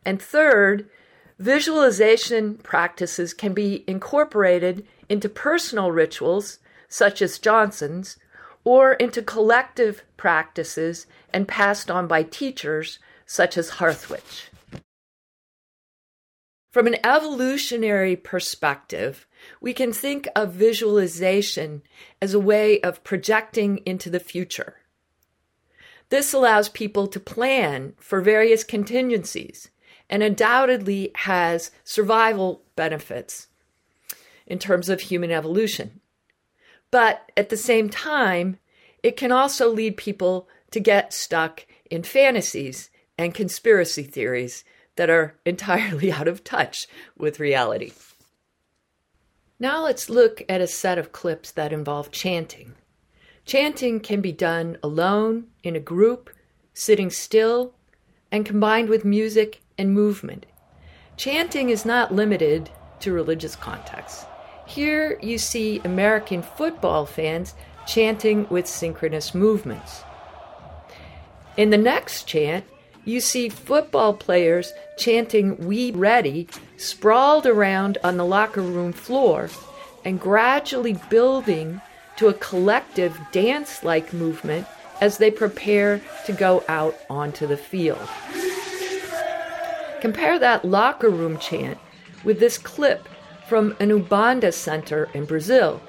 And 0.05 0.21
third, 0.21 0.89
visualization 1.39 2.57
practices 2.59 3.35
can 3.35 3.55
be 3.55 3.85
incorporated 3.87 4.87
into 5.09 5.29
personal 5.29 5.93
rituals, 5.93 6.59
such 6.89 7.23
as 7.23 7.39
Johnson's, 7.39 8.17
or 8.65 8.95
into 8.95 9.23
collective 9.23 10.03
practices 10.17 11.07
and 11.33 11.47
passed 11.47 11.91
on 11.91 12.07
by 12.07 12.23
teachers, 12.23 12.99
such 13.25 13.57
as 13.57 13.71
Hearth 13.71 14.11
Witch. 14.11 14.51
From 16.73 16.87
an 16.87 16.97
evolutionary 17.05 18.17
perspective, 18.17 19.27
we 19.61 19.73
can 19.73 19.93
think 19.93 20.29
of 20.35 20.53
visualization 20.53 21.83
as 22.21 22.35
a 22.35 22.41
way 22.41 22.81
of 22.81 23.05
projecting 23.05 23.79
into 23.79 24.11
the 24.11 24.21
future. 24.21 24.77
This 26.11 26.33
allows 26.33 26.69
people 26.69 27.07
to 27.09 27.21
plan 27.21 27.95
for 27.99 28.21
various 28.21 28.65
contingencies 28.65 29.71
and 30.09 30.23
undoubtedly 30.23 31.11
has 31.17 31.71
survival 31.85 32.63
benefits 32.77 33.49
in 34.47 34.59
terms 34.59 34.89
of 34.89 35.01
human 35.01 35.31
evolution. 35.31 36.01
But 36.91 37.31
at 37.37 37.51
the 37.51 37.57
same 37.57 37.91
time, 37.91 38.59
it 39.03 39.17
can 39.17 39.33
also 39.33 39.71
lead 39.71 39.97
people 39.97 40.49
to 40.71 40.81
get 40.81 41.13
stuck 41.13 41.67
in 41.91 42.03
fantasies 42.03 42.91
and 43.19 43.35
conspiracy 43.35 44.03
theories 44.03 44.65
that 44.97 45.11
are 45.11 45.35
entirely 45.45 46.11
out 46.11 46.29
of 46.29 46.45
touch 46.45 46.87
with 47.17 47.41
reality. 47.41 47.93
Now 49.61 49.83
let's 49.83 50.09
look 50.09 50.43
at 50.49 50.61
a 50.61 50.69
set 50.69 50.99
of 50.99 51.11
clips 51.11 51.51
that 51.51 51.73
involve 51.73 52.13
chanting. 52.13 52.75
Chanting 53.45 53.99
can 53.99 54.21
be 54.21 54.31
done 54.31 54.79
alone, 54.85 55.49
in 55.65 55.75
a 55.75 55.81
group, 55.81 56.31
sitting 56.75 57.11
still, 57.11 57.75
and 58.31 58.47
combined 58.47 58.89
with 58.89 59.05
music 59.05 59.61
and 59.77 59.93
movement. 59.93 60.47
Chanting 61.17 61.71
is 61.71 61.85
not 61.85 62.15
limited 62.15 62.71
to 63.01 63.13
religious 63.13 63.57
contexts. 63.57 64.25
Here 64.65 65.19
you 65.23 65.39
see 65.39 65.81
American 65.85 66.43
football 66.43 67.05
fans 67.05 67.55
chanting 67.87 68.47
with 68.51 68.69
synchronous 68.69 69.35
movements. 69.35 70.03
In 71.57 71.71
the 71.71 71.79
next 71.79 72.29
chant, 72.29 72.65
you 73.09 73.21
see 73.21 73.49
football 73.49 74.13
players 74.13 74.75
chanting 74.99 75.57
We 75.67 75.93
Ready 75.93 76.47
sprawled 76.77 77.47
around 77.47 77.97
on 78.05 78.19
the 78.19 78.25
locker 78.25 78.61
room 78.61 78.93
floor 78.93 79.49
and 80.05 80.21
gradually 80.21 80.99
building 81.09 81.81
to 82.17 82.29
a 82.29 82.35
collective 82.35 83.19
dance 83.33 83.83
like 83.83 84.13
movement 84.13 84.67
as 85.01 85.17
they 85.17 85.31
prepare 85.31 86.03
to 86.27 86.33
go 86.33 86.63
out 86.69 86.97
onto 87.09 87.47
the 87.47 87.57
field. 87.57 88.09
Compare 90.03 90.39
that 90.41 90.65
locker 90.65 91.09
room 91.09 91.39
chant 91.39 91.79
with 92.25 92.39
this 92.39 92.59
clip 92.59 93.09
from 93.49 93.75
an 93.81 93.89
Umbanda 93.89 94.53
center 94.53 95.09
in 95.15 95.25
Brazil, 95.25 95.81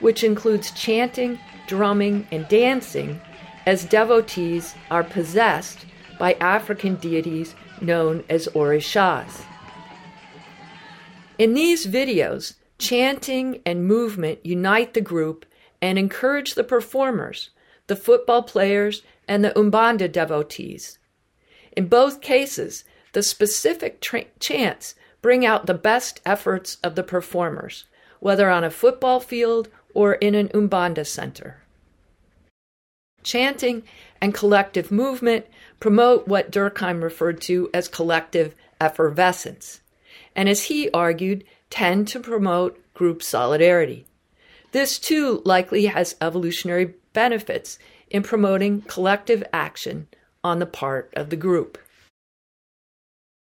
which 0.00 0.24
includes 0.24 0.72
chanting, 0.72 1.38
drumming, 1.68 2.26
and 2.32 2.48
dancing 2.48 3.20
as 3.64 3.84
devotees 3.84 4.74
are 4.90 5.04
possessed 5.04 5.86
by 6.24 6.32
African 6.40 6.94
deities 6.94 7.54
known 7.82 8.24
as 8.30 8.48
Orishas. 8.54 9.44
In 11.36 11.52
these 11.52 11.86
videos, 11.86 12.54
chanting 12.78 13.60
and 13.66 13.86
movement 13.86 14.38
unite 14.42 14.94
the 14.94 15.02
group 15.02 15.44
and 15.82 15.98
encourage 15.98 16.54
the 16.54 16.64
performers, 16.64 17.50
the 17.88 17.94
football 17.94 18.42
players, 18.42 19.02
and 19.28 19.44
the 19.44 19.50
Umbanda 19.50 20.10
devotees. 20.10 20.98
In 21.76 21.88
both 21.88 22.22
cases, 22.22 22.84
the 23.12 23.22
specific 23.22 24.00
tra- 24.00 24.24
chants 24.40 24.94
bring 25.20 25.44
out 25.44 25.66
the 25.66 25.74
best 25.74 26.22
efforts 26.24 26.78
of 26.82 26.94
the 26.94 27.02
performers, 27.02 27.84
whether 28.20 28.48
on 28.48 28.64
a 28.64 28.70
football 28.70 29.20
field 29.20 29.68
or 29.92 30.14
in 30.14 30.34
an 30.34 30.48
Umbanda 30.54 31.06
center. 31.06 31.60
Chanting 33.22 33.82
and 34.22 34.32
collective 34.32 34.90
movement 34.90 35.44
promote 35.84 36.26
what 36.26 36.50
Durkheim 36.50 37.02
referred 37.02 37.42
to 37.42 37.68
as 37.74 37.88
collective 37.88 38.54
effervescence, 38.80 39.82
and 40.34 40.48
as 40.48 40.64
he 40.64 40.88
argued, 40.92 41.44
tend 41.68 42.08
to 42.08 42.18
promote 42.18 42.82
group 42.94 43.22
solidarity. 43.22 44.06
This 44.72 44.98
too 44.98 45.42
likely 45.44 45.84
has 45.84 46.16
evolutionary 46.22 46.94
benefits 47.12 47.78
in 48.08 48.22
promoting 48.22 48.80
collective 48.80 49.44
action 49.52 50.08
on 50.42 50.58
the 50.58 50.64
part 50.64 51.12
of 51.16 51.28
the 51.28 51.36
group. 51.36 51.76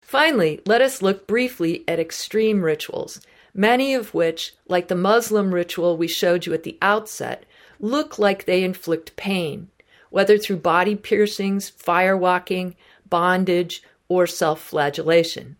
Finally, 0.03 0.61
let 0.67 0.83
us 0.83 1.03
look 1.03 1.29
briefly 1.29 1.85
at 1.87 2.01
extreme 2.01 2.63
rituals, 2.63 3.21
many 3.55 3.95
of 3.95 4.15
which, 4.15 4.53
like 4.67 4.89
the 4.89 4.97
Muslim 4.97 5.55
ritual 5.55 5.97
we 5.97 6.09
showed 6.09 6.45
you 6.45 6.53
at 6.53 6.65
the 6.65 6.77
outset, 6.83 7.45
look 7.79 8.19
like 8.19 8.47
they 8.47 8.65
inflict 8.65 9.15
pain, 9.15 9.69
whether 10.17 10.39
through 10.39 10.57
body 10.57 10.95
piercings, 10.97 11.71
firewalking, 11.71 12.75
bondage, 13.11 13.83
or 14.09 14.27
self 14.27 14.63
flagellation. 14.63 15.57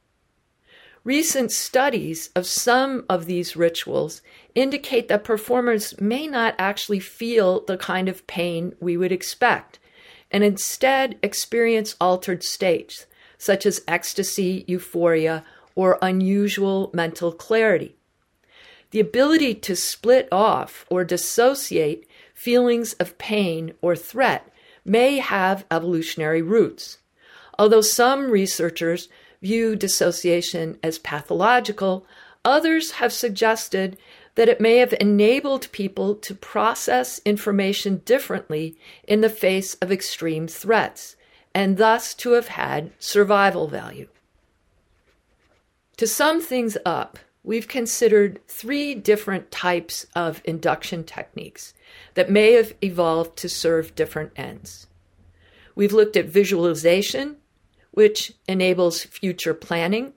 Recent 1.05 1.53
studies 1.53 2.31
of 2.35 2.47
some 2.47 3.05
of 3.07 3.27
these 3.27 3.55
rituals 3.55 4.23
indicate 4.55 5.09
that 5.09 5.25
performers 5.25 6.01
may 6.01 6.27
not 6.27 6.55
actually 6.59 7.01
feel 7.01 7.67
the 7.67 7.77
kind 7.77 8.09
of 8.09 8.27
pain 8.27 8.75
we 8.81 8.97
would 8.97 9.13
expect, 9.13 9.79
and 10.31 10.43
instead 10.43 11.19
experience 11.23 11.95
altered 12.01 12.43
states 12.43 13.05
such 13.37 13.67
as 13.67 13.83
ecstasy, 13.87 14.65
euphoria, 14.67 15.45
or 15.75 15.99
unusual 16.01 16.91
mental 16.95 17.31
clarity. 17.31 17.95
The 18.91 19.01
ability 19.01 19.57
to 19.57 19.77
split 19.77 20.29
off 20.33 20.87
or 20.89 21.05
dissociate 21.05 22.06
feelings 22.37 22.93
of 22.95 23.19
pain 23.19 23.73
or 23.81 23.97
threat 23.97 24.53
may 24.85 25.19
have 25.19 25.65
evolutionary 25.71 26.43
roots. 26.43 26.99
Although 27.59 27.81
some 27.81 28.31
researchers 28.31 29.09
view 29.43 29.75
dissociation 29.75 30.79
as 30.83 30.99
pathological, 30.99 32.07
others 32.45 32.93
have 32.93 33.13
suggested 33.13 33.99
that 34.35 34.51
it 34.51 34.61
may 34.61 34.77
have 34.77 34.95
enabled 35.01 35.73
people 35.73 36.15
to 36.15 36.35
process 36.35 37.23
information 37.25 38.03
differently 38.05 38.77
in 39.09 39.23
the 39.23 39.31
face 39.31 39.75
of 39.77 39.91
extreme 39.91 40.47
threats, 40.47 41.17
and 41.55 41.79
thus 41.79 42.13
to 42.15 42.33
have 42.33 42.49
had 42.49 42.93
survival 42.99 43.67
value. 43.67 44.09
To 45.97 46.07
sum 46.07 46.43
things 46.43 46.77
up, 46.85 47.19
we've 47.47 47.69
considered 47.69 48.41
three 48.49 48.93
different 48.93 49.53
types 49.53 50.05
of 50.17 50.43
induction 50.45 51.05
techniques 51.05 51.73
that 52.15 52.29
may 52.29 52.53
have 52.53 52.75
evolved 52.83 53.39
to 53.39 53.49
serve 53.49 53.95
different 53.95 54.33
ends. 54.35 54.89
We've 55.77 55.93
looked 55.93 56.17
at 56.17 56.27
visualization, 56.27 57.37
which 57.93 58.33
enables 58.49 59.05
future 59.05 59.55
planning. 59.55 60.13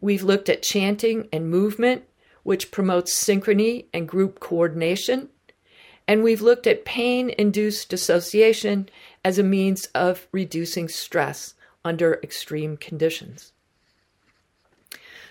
We've 0.00 0.22
looked 0.22 0.48
at 0.48 0.62
chanting 0.62 1.28
and 1.32 1.50
movement, 1.50 2.04
which 2.44 2.70
promotes 2.70 3.14
synchrony 3.14 3.84
and 3.92 4.08
group 4.08 4.40
coordination. 4.40 5.28
And 6.08 6.22
we've 6.22 6.40
looked 6.40 6.66
at 6.66 6.86
pain 6.86 7.30
induced 7.36 7.90
dissociation 7.90 8.88
as 9.22 9.38
a 9.38 9.42
means 9.42 9.86
of 9.94 10.26
reducing 10.32 10.88
stress 10.88 11.54
under 11.84 12.18
extreme 12.22 12.78
conditions. 12.78 13.52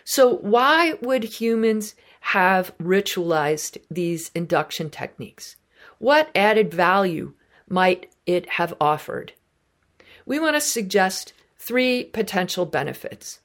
So, 0.09 0.35
why 0.35 0.93
would 1.01 1.25
humans 1.25 1.93
have 2.21 2.73
ritualized 2.77 3.77
these 3.91 4.31
induction 4.33 4.89
techniques? 4.89 5.57
What 5.97 6.31
added 6.33 6.73
value 6.73 7.33
might 7.67 8.09
it 8.25 8.51
have 8.51 8.73
offered? 8.79 9.33
We 10.25 10.39
want 10.39 10.55
to 10.55 10.61
suggest 10.61 11.33
three 11.57 12.05
potential 12.05 12.65
benefits. 12.65 13.41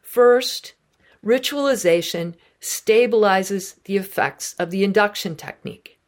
First, 0.00 0.74
ritualization 1.26 2.36
stabilizes 2.60 3.82
the 3.82 3.96
effects 3.96 4.54
of 4.56 4.70
the 4.70 4.84
induction 4.84 5.34
technique. 5.34 5.98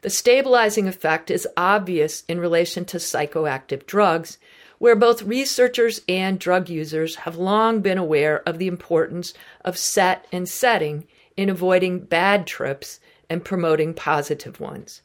The 0.00 0.10
stabilizing 0.10 0.88
effect 0.88 1.30
is 1.30 1.46
obvious 1.56 2.24
in 2.26 2.40
relation 2.40 2.84
to 2.86 2.96
psychoactive 2.96 3.86
drugs, 3.86 4.38
where 4.78 4.96
both 4.96 5.22
researchers 5.22 6.00
and 6.08 6.38
drug 6.38 6.68
users 6.68 7.16
have 7.16 7.36
long 7.36 7.80
been 7.80 7.98
aware 7.98 8.42
of 8.48 8.58
the 8.58 8.66
importance 8.66 9.34
of 9.64 9.78
set 9.78 10.26
and 10.32 10.48
setting 10.48 11.06
in 11.36 11.48
avoiding 11.48 12.00
bad 12.00 12.46
trips 12.46 13.00
and 13.28 13.44
promoting 13.44 13.94
positive 13.94 14.60
ones. 14.60 15.02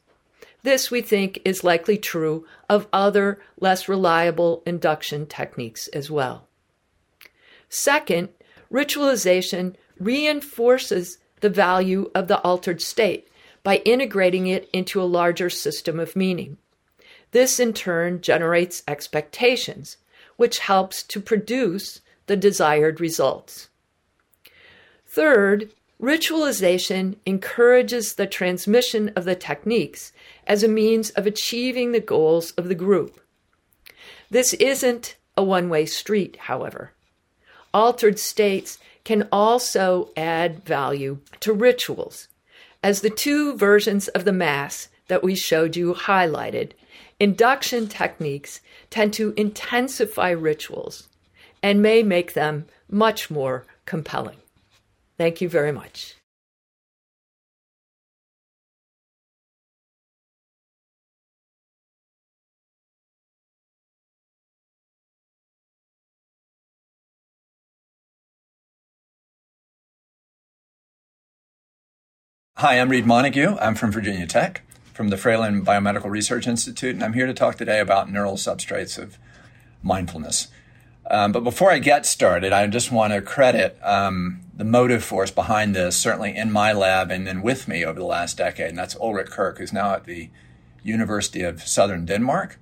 This, 0.62 0.90
we 0.90 1.00
think, 1.00 1.40
is 1.44 1.64
likely 1.64 1.96
true 1.96 2.46
of 2.68 2.86
other 2.92 3.40
less 3.58 3.88
reliable 3.88 4.62
induction 4.66 5.26
techniques 5.26 5.88
as 5.88 6.10
well. 6.10 6.46
Second, 7.68 8.28
ritualization 8.70 9.74
reinforces 9.98 11.18
the 11.40 11.48
value 11.48 12.10
of 12.14 12.28
the 12.28 12.38
altered 12.40 12.82
state 12.82 13.28
by 13.62 13.76
integrating 13.78 14.46
it 14.46 14.68
into 14.72 15.00
a 15.00 15.04
larger 15.04 15.50
system 15.50 15.98
of 15.98 16.16
meaning. 16.16 16.58
This 17.32 17.60
in 17.60 17.72
turn 17.72 18.20
generates 18.20 18.82
expectations, 18.88 19.96
which 20.36 20.60
helps 20.60 21.02
to 21.04 21.20
produce 21.20 22.00
the 22.26 22.36
desired 22.36 23.00
results. 23.00 23.68
Third, 25.06 25.70
ritualization 26.00 27.16
encourages 27.26 28.14
the 28.14 28.26
transmission 28.26 29.12
of 29.16 29.24
the 29.24 29.34
techniques 29.34 30.12
as 30.46 30.62
a 30.62 30.68
means 30.68 31.10
of 31.10 31.26
achieving 31.26 31.92
the 31.92 32.00
goals 32.00 32.52
of 32.52 32.68
the 32.68 32.74
group. 32.74 33.20
This 34.30 34.54
isn't 34.54 35.16
a 35.36 35.42
one 35.42 35.68
way 35.68 35.86
street, 35.86 36.36
however. 36.42 36.92
Altered 37.74 38.18
states 38.18 38.78
can 39.04 39.28
also 39.30 40.10
add 40.16 40.64
value 40.64 41.18
to 41.40 41.52
rituals 41.52 42.28
as 42.82 43.00
the 43.00 43.10
two 43.10 43.56
versions 43.56 44.08
of 44.08 44.24
the 44.24 44.32
Mass 44.32 44.88
that 45.08 45.22
we 45.22 45.34
showed 45.34 45.76
you 45.76 45.94
highlighted, 45.94 46.72
induction 47.20 47.86
techniques 47.86 48.60
tend 48.88 49.12
to 49.12 49.34
intensify 49.36 50.30
rituals 50.30 51.08
and 51.62 51.82
may 51.82 52.02
make 52.02 52.32
them 52.32 52.66
much 52.90 53.30
more 53.30 53.66
compelling. 53.84 54.38
Thank 55.18 55.40
you 55.42 55.48
very 55.48 55.70
much. 55.70 56.16
Hi, 72.56 72.78
I'm 72.78 72.90
Read 72.90 73.06
Montague. 73.06 73.56
I'm 73.58 73.74
from 73.74 73.90
Virginia 73.90 74.26
Tech, 74.26 74.60
from 75.00 75.08
the 75.08 75.16
Fralin 75.16 75.64
Biomedical 75.64 76.10
Research 76.10 76.46
Institute, 76.46 76.94
and 76.94 77.02
I'm 77.02 77.14
here 77.14 77.24
to 77.24 77.32
talk 77.32 77.56
today 77.56 77.80
about 77.80 78.12
neural 78.12 78.34
substrates 78.34 78.98
of 78.98 79.16
mindfulness. 79.82 80.48
Um, 81.10 81.32
but 81.32 81.42
before 81.42 81.70
I 81.70 81.78
get 81.78 82.04
started, 82.04 82.52
I 82.52 82.66
just 82.66 82.92
want 82.92 83.14
to 83.14 83.22
credit 83.22 83.78
um, 83.82 84.42
the 84.54 84.62
motive 84.62 85.02
force 85.02 85.30
behind 85.30 85.74
this, 85.74 85.96
certainly 85.96 86.36
in 86.36 86.52
my 86.52 86.74
lab 86.74 87.10
and 87.10 87.26
then 87.26 87.40
with 87.40 87.66
me 87.66 87.82
over 87.82 87.98
the 87.98 88.04
last 88.04 88.36
decade, 88.36 88.68
and 88.68 88.76
that's 88.76 88.94
Ulrik 88.96 89.30
Kirk, 89.30 89.56
who's 89.56 89.72
now 89.72 89.94
at 89.94 90.04
the 90.04 90.28
University 90.82 91.40
of 91.44 91.66
Southern 91.66 92.04
Denmark. 92.04 92.58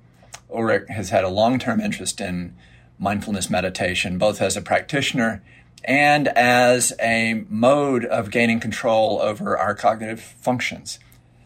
Ulrik 0.49 0.89
has 0.91 1.11
had 1.11 1.25
a 1.25 1.29
long 1.29 1.59
term 1.59 1.81
interest 1.81 2.21
in 2.21 2.55
mindfulness 3.01 3.51
meditation, 3.51 4.17
both 4.17 4.41
as 4.41 4.57
a 4.57 4.63
practitioner 4.63 5.43
and 5.83 6.29
as 6.29 6.93
a 7.01 7.45
mode 7.49 8.05
of 8.05 8.31
gaining 8.31 8.61
control 8.61 9.21
over 9.21 9.59
our 9.59 9.75
cognitive 9.75 10.21
functions. 10.21 11.01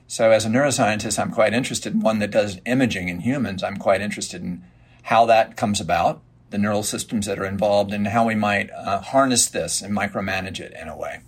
So, 0.06 0.30
as 0.30 0.44
a 0.44 0.48
neuroscientist, 0.48 1.18
I'm 1.18 1.30
quite 1.30 1.54
interested 1.54 1.94
in 1.94 2.00
one 2.00 2.18
that 2.18 2.30
does 2.30 2.60
imaging 2.66 3.08
in 3.08 3.20
humans. 3.20 3.62
I'm 3.62 3.78
quite 3.78 4.00
interested 4.00 4.42
in 4.42 4.62
how 5.04 5.26
that 5.26 5.56
comes 5.56 5.80
about, 5.80 6.20
the 6.50 6.58
neural 6.58 6.82
systems 6.82 7.26
that 7.26 7.38
are 7.38 7.46
involved, 7.46 7.92
and 7.92 8.06
how 8.08 8.26
we 8.26 8.34
might 8.34 8.70
uh, 8.70 9.00
harness 9.00 9.48
this 9.48 9.80
and 9.80 9.96
micromanage 9.96 10.60
it 10.60 10.74
in 10.80 10.88
a 10.88 10.96
way. 10.96 11.20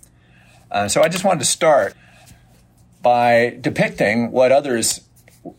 Uh, 0.71 0.89
so, 0.89 1.03
I 1.03 1.09
just 1.09 1.25
wanted 1.25 1.41
to 1.41 1.47
start 1.47 1.95
by 3.03 3.57
depicting 3.61 4.31
what 4.33 4.53
others, 4.53 5.01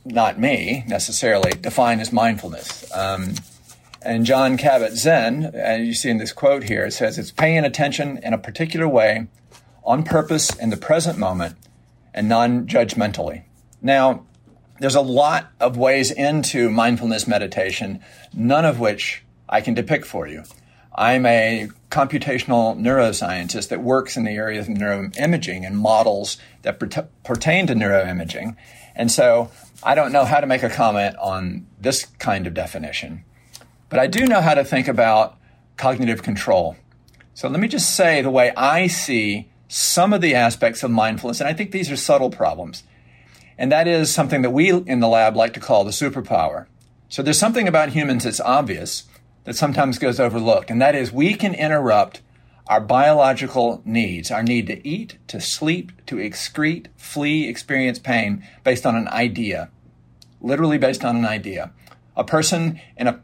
not 0.04 0.40
me 0.40 0.84
necessarily, 0.88 1.52
define 1.52 2.00
as 2.00 2.12
mindfulness. 2.12 2.92
Um, 2.94 3.36
And 4.08 4.24
Jon 4.24 4.56
Kabat-Zinn, 4.56 5.52
and 5.56 5.88
you 5.88 5.96
see 5.96 6.12
in 6.12 6.20
this 6.20 6.32
quote 6.32 6.66
here, 6.66 6.86
it 6.86 6.94
says 6.94 7.18
it's 7.18 7.32
paying 7.32 7.66
attention 7.66 8.20
in 8.22 8.34
a 8.34 8.38
particular 8.38 8.88
way, 8.88 9.26
on 9.84 10.04
purpose, 10.04 10.56
in 10.56 10.70
the 10.70 10.78
present 10.78 11.18
moment, 11.18 11.56
and 12.16 12.28
non 12.28 12.66
judgmentally. 12.66 13.44
Now, 13.82 14.26
there's 14.80 14.96
a 14.96 15.02
lot 15.02 15.52
of 15.60 15.78
ways 15.78 16.10
into 16.10 16.72
mindfulness 16.72 17.28
meditation, 17.28 18.00
none 18.34 18.66
of 18.66 18.80
which 18.80 19.24
I 19.48 19.62
can 19.62 19.76
depict 19.76 20.06
for 20.06 20.28
you. 20.28 20.44
I'm 20.96 21.26
a 21.26 21.68
computational 21.92 22.78
neuroscientist 22.80 23.68
that 23.68 23.84
works 23.84 24.18
in 24.18 24.24
the 24.24 24.32
area 24.32 24.60
of 24.60 24.68
neuroimaging 24.68 25.68
and 25.68 25.78
models 25.78 26.38
that 26.64 26.80
pertain 26.80 27.68
to 27.68 27.76
neuroimaging. 27.76 28.56
And 28.96 29.12
so 29.12 29.52
I 29.84 29.94
don't 29.94 30.14
know 30.14 30.24
how 30.24 30.40
to 30.40 30.48
make 30.48 30.64
a 30.64 30.70
comment 30.70 31.18
on 31.18 31.68
this 31.80 32.06
kind 32.18 32.48
of 32.48 32.54
definition. 32.54 33.26
But 33.90 34.00
I 34.00 34.08
do 34.08 34.26
know 34.26 34.42
how 34.42 34.54
to 34.54 34.64
think 34.64 34.88
about 34.88 35.38
cognitive 35.76 36.24
control. 36.24 36.78
So 37.34 37.50
let 37.50 37.60
me 37.60 37.68
just 37.68 37.96
say 37.96 38.22
the 38.22 38.30
way 38.30 38.54
I 38.56 38.88
see 38.88 39.50
some 39.68 40.14
of 40.14 40.22
the 40.22 40.36
aspects 40.36 40.84
of 40.84 40.92
mindfulness, 40.92 41.40
and 41.40 41.50
I 41.50 41.54
think 41.54 41.72
these 41.72 41.92
are 41.92 41.98
subtle 41.98 42.30
problems. 42.30 42.84
And 43.58 43.72
that 43.72 43.88
is 43.88 44.14
something 44.14 44.42
that 44.42 44.52
we 44.52 44.72
in 44.72 45.00
the 45.00 45.08
lab 45.08 45.36
like 45.36 45.54
to 45.54 45.60
call 45.60 45.84
the 45.84 45.92
superpower. 45.92 46.68
So 47.08 47.22
there's 47.22 47.40
something 47.40 47.68
about 47.68 47.90
humans 47.90 48.26
that's 48.26 48.42
obvious 48.42 49.04
that 49.46 49.56
sometimes 49.56 50.00
goes 50.00 50.20
overlooked, 50.20 50.70
and 50.70 50.82
that 50.82 50.96
is 50.96 51.12
we 51.12 51.34
can 51.36 51.54
interrupt 51.54 52.22
our 52.68 52.82
biological 52.82 53.82
needs, 53.86 54.32
our 54.32 54.44
need 54.44 54.68
to 54.68 54.88
eat, 54.88 55.18
to 55.28 55.40
sleep, 55.40 55.92
to 56.08 56.16
excrete, 56.16 56.88
flee, 56.96 57.48
experience 57.48 58.00
pain 58.00 58.44
based 58.64 58.86
on 58.86 58.96
an 58.96 59.08
idea, 59.10 59.70
literally 60.42 60.80
based 60.80 61.06
on 61.06 61.16
an 61.16 61.26
idea. 61.26 61.72
A 62.16 62.24
person 62.24 62.82
in 62.98 63.08
a 63.08 63.22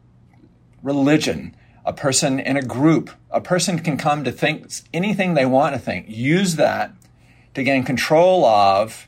religion, 0.84 1.56
a 1.85 1.93
person 1.93 2.39
in 2.39 2.57
a 2.57 2.61
group, 2.61 3.09
a 3.29 3.41
person 3.41 3.79
can 3.79 3.97
come 3.97 4.23
to 4.23 4.31
think 4.31 4.71
anything 4.93 5.33
they 5.33 5.45
want 5.45 5.73
to 5.73 5.79
think, 5.79 6.05
use 6.07 6.55
that 6.55 6.93
to 7.53 7.63
gain 7.63 7.83
control 7.83 8.45
of 8.45 9.07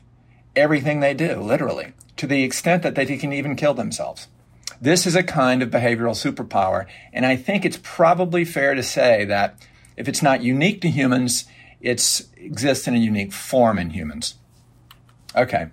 everything 0.56 1.00
they 1.00 1.14
do, 1.14 1.40
literally, 1.40 1.92
to 2.16 2.26
the 2.26 2.42
extent 2.42 2.82
that 2.82 2.94
they 2.94 3.06
can 3.16 3.32
even 3.32 3.56
kill 3.56 3.74
themselves. 3.74 4.28
This 4.80 5.06
is 5.06 5.14
a 5.14 5.22
kind 5.22 5.62
of 5.62 5.70
behavioral 5.70 6.14
superpower, 6.14 6.86
and 7.12 7.24
I 7.24 7.36
think 7.36 7.64
it's 7.64 7.78
probably 7.82 8.44
fair 8.44 8.74
to 8.74 8.82
say 8.82 9.24
that 9.24 9.56
if 9.96 10.08
it's 10.08 10.22
not 10.22 10.42
unique 10.42 10.80
to 10.82 10.90
humans, 10.90 11.44
it 11.80 12.22
exists 12.36 12.88
in 12.88 12.94
a 12.94 12.98
unique 12.98 13.32
form 13.32 13.78
in 13.78 13.90
humans. 13.90 14.34
Okay, 15.36 15.68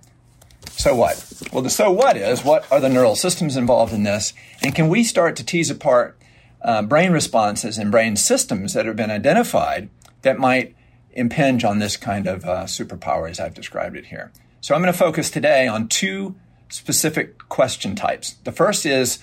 so 0.70 0.94
what? 0.94 1.24
Well, 1.52 1.62
the 1.62 1.70
so 1.70 1.90
what 1.90 2.16
is 2.16 2.44
what 2.44 2.70
are 2.70 2.80
the 2.80 2.88
neural 2.88 3.16
systems 3.16 3.56
involved 3.56 3.92
in 3.92 4.04
this, 4.04 4.32
and 4.62 4.74
can 4.74 4.88
we 4.88 5.04
start 5.04 5.36
to 5.36 5.44
tease 5.44 5.70
apart 5.70 6.16
uh, 6.62 6.82
brain 6.82 7.12
responses 7.12 7.78
and 7.78 7.90
brain 7.90 8.16
systems 8.16 8.74
that 8.74 8.86
have 8.86 8.96
been 8.96 9.10
identified 9.10 9.88
that 10.22 10.38
might 10.38 10.74
impinge 11.12 11.64
on 11.64 11.78
this 11.78 11.96
kind 11.96 12.26
of 12.26 12.44
uh, 12.44 12.64
superpower 12.64 13.28
as 13.28 13.40
I've 13.40 13.54
described 13.54 13.96
it 13.96 14.06
here? 14.06 14.32
So 14.60 14.74
I'm 14.74 14.80
going 14.80 14.92
to 14.92 14.98
focus 14.98 15.30
today 15.30 15.66
on 15.66 15.88
two 15.88 16.36
specific 16.68 17.48
question 17.48 17.94
types. 17.94 18.34
The 18.44 18.52
first 18.52 18.86
is 18.86 19.18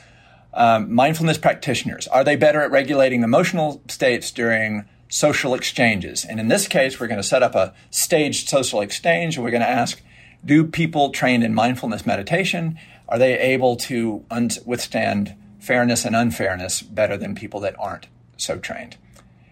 um, 0.54 0.94
mindfulness 0.94 1.38
practitioners. 1.38 2.08
Are 2.08 2.24
they 2.24 2.36
better 2.36 2.62
at 2.62 2.72
regulating 2.72 3.24
emotional 3.24 3.82
states 3.88 4.32
during 4.32 4.86
social 5.08 5.54
exchanges? 5.54 6.26
And 6.26 6.40
in 6.40 6.48
this 6.48 6.68
case, 6.68 7.00
we're 7.00 7.08
going 7.08 7.22
to 7.22 7.28
set 7.28 7.44
up 7.44 7.56
a 7.56 7.74
staged 7.90 8.50
social 8.50 8.82
exchange 8.82 9.36
and 9.36 9.44
we're 9.44 9.52
going 9.52 9.62
to 9.62 9.70
ask, 9.70 10.02
do 10.44 10.66
people 10.66 11.12
trained 11.12 11.44
in 11.44 11.54
mindfulness 11.54 12.06
meditation, 12.06 12.78
are 13.08 13.18
they 13.18 13.38
able 13.40 13.76
to 13.76 14.26
un- 14.30 14.50
withstand 14.66 15.36
fairness 15.60 16.06
and 16.06 16.16
unfairness 16.16 16.82
better 16.82 17.18
than 17.18 17.36
people 17.36 17.60
that 17.62 17.76
aren't 17.80 18.08
so 18.38 18.58
trained? 18.58 18.98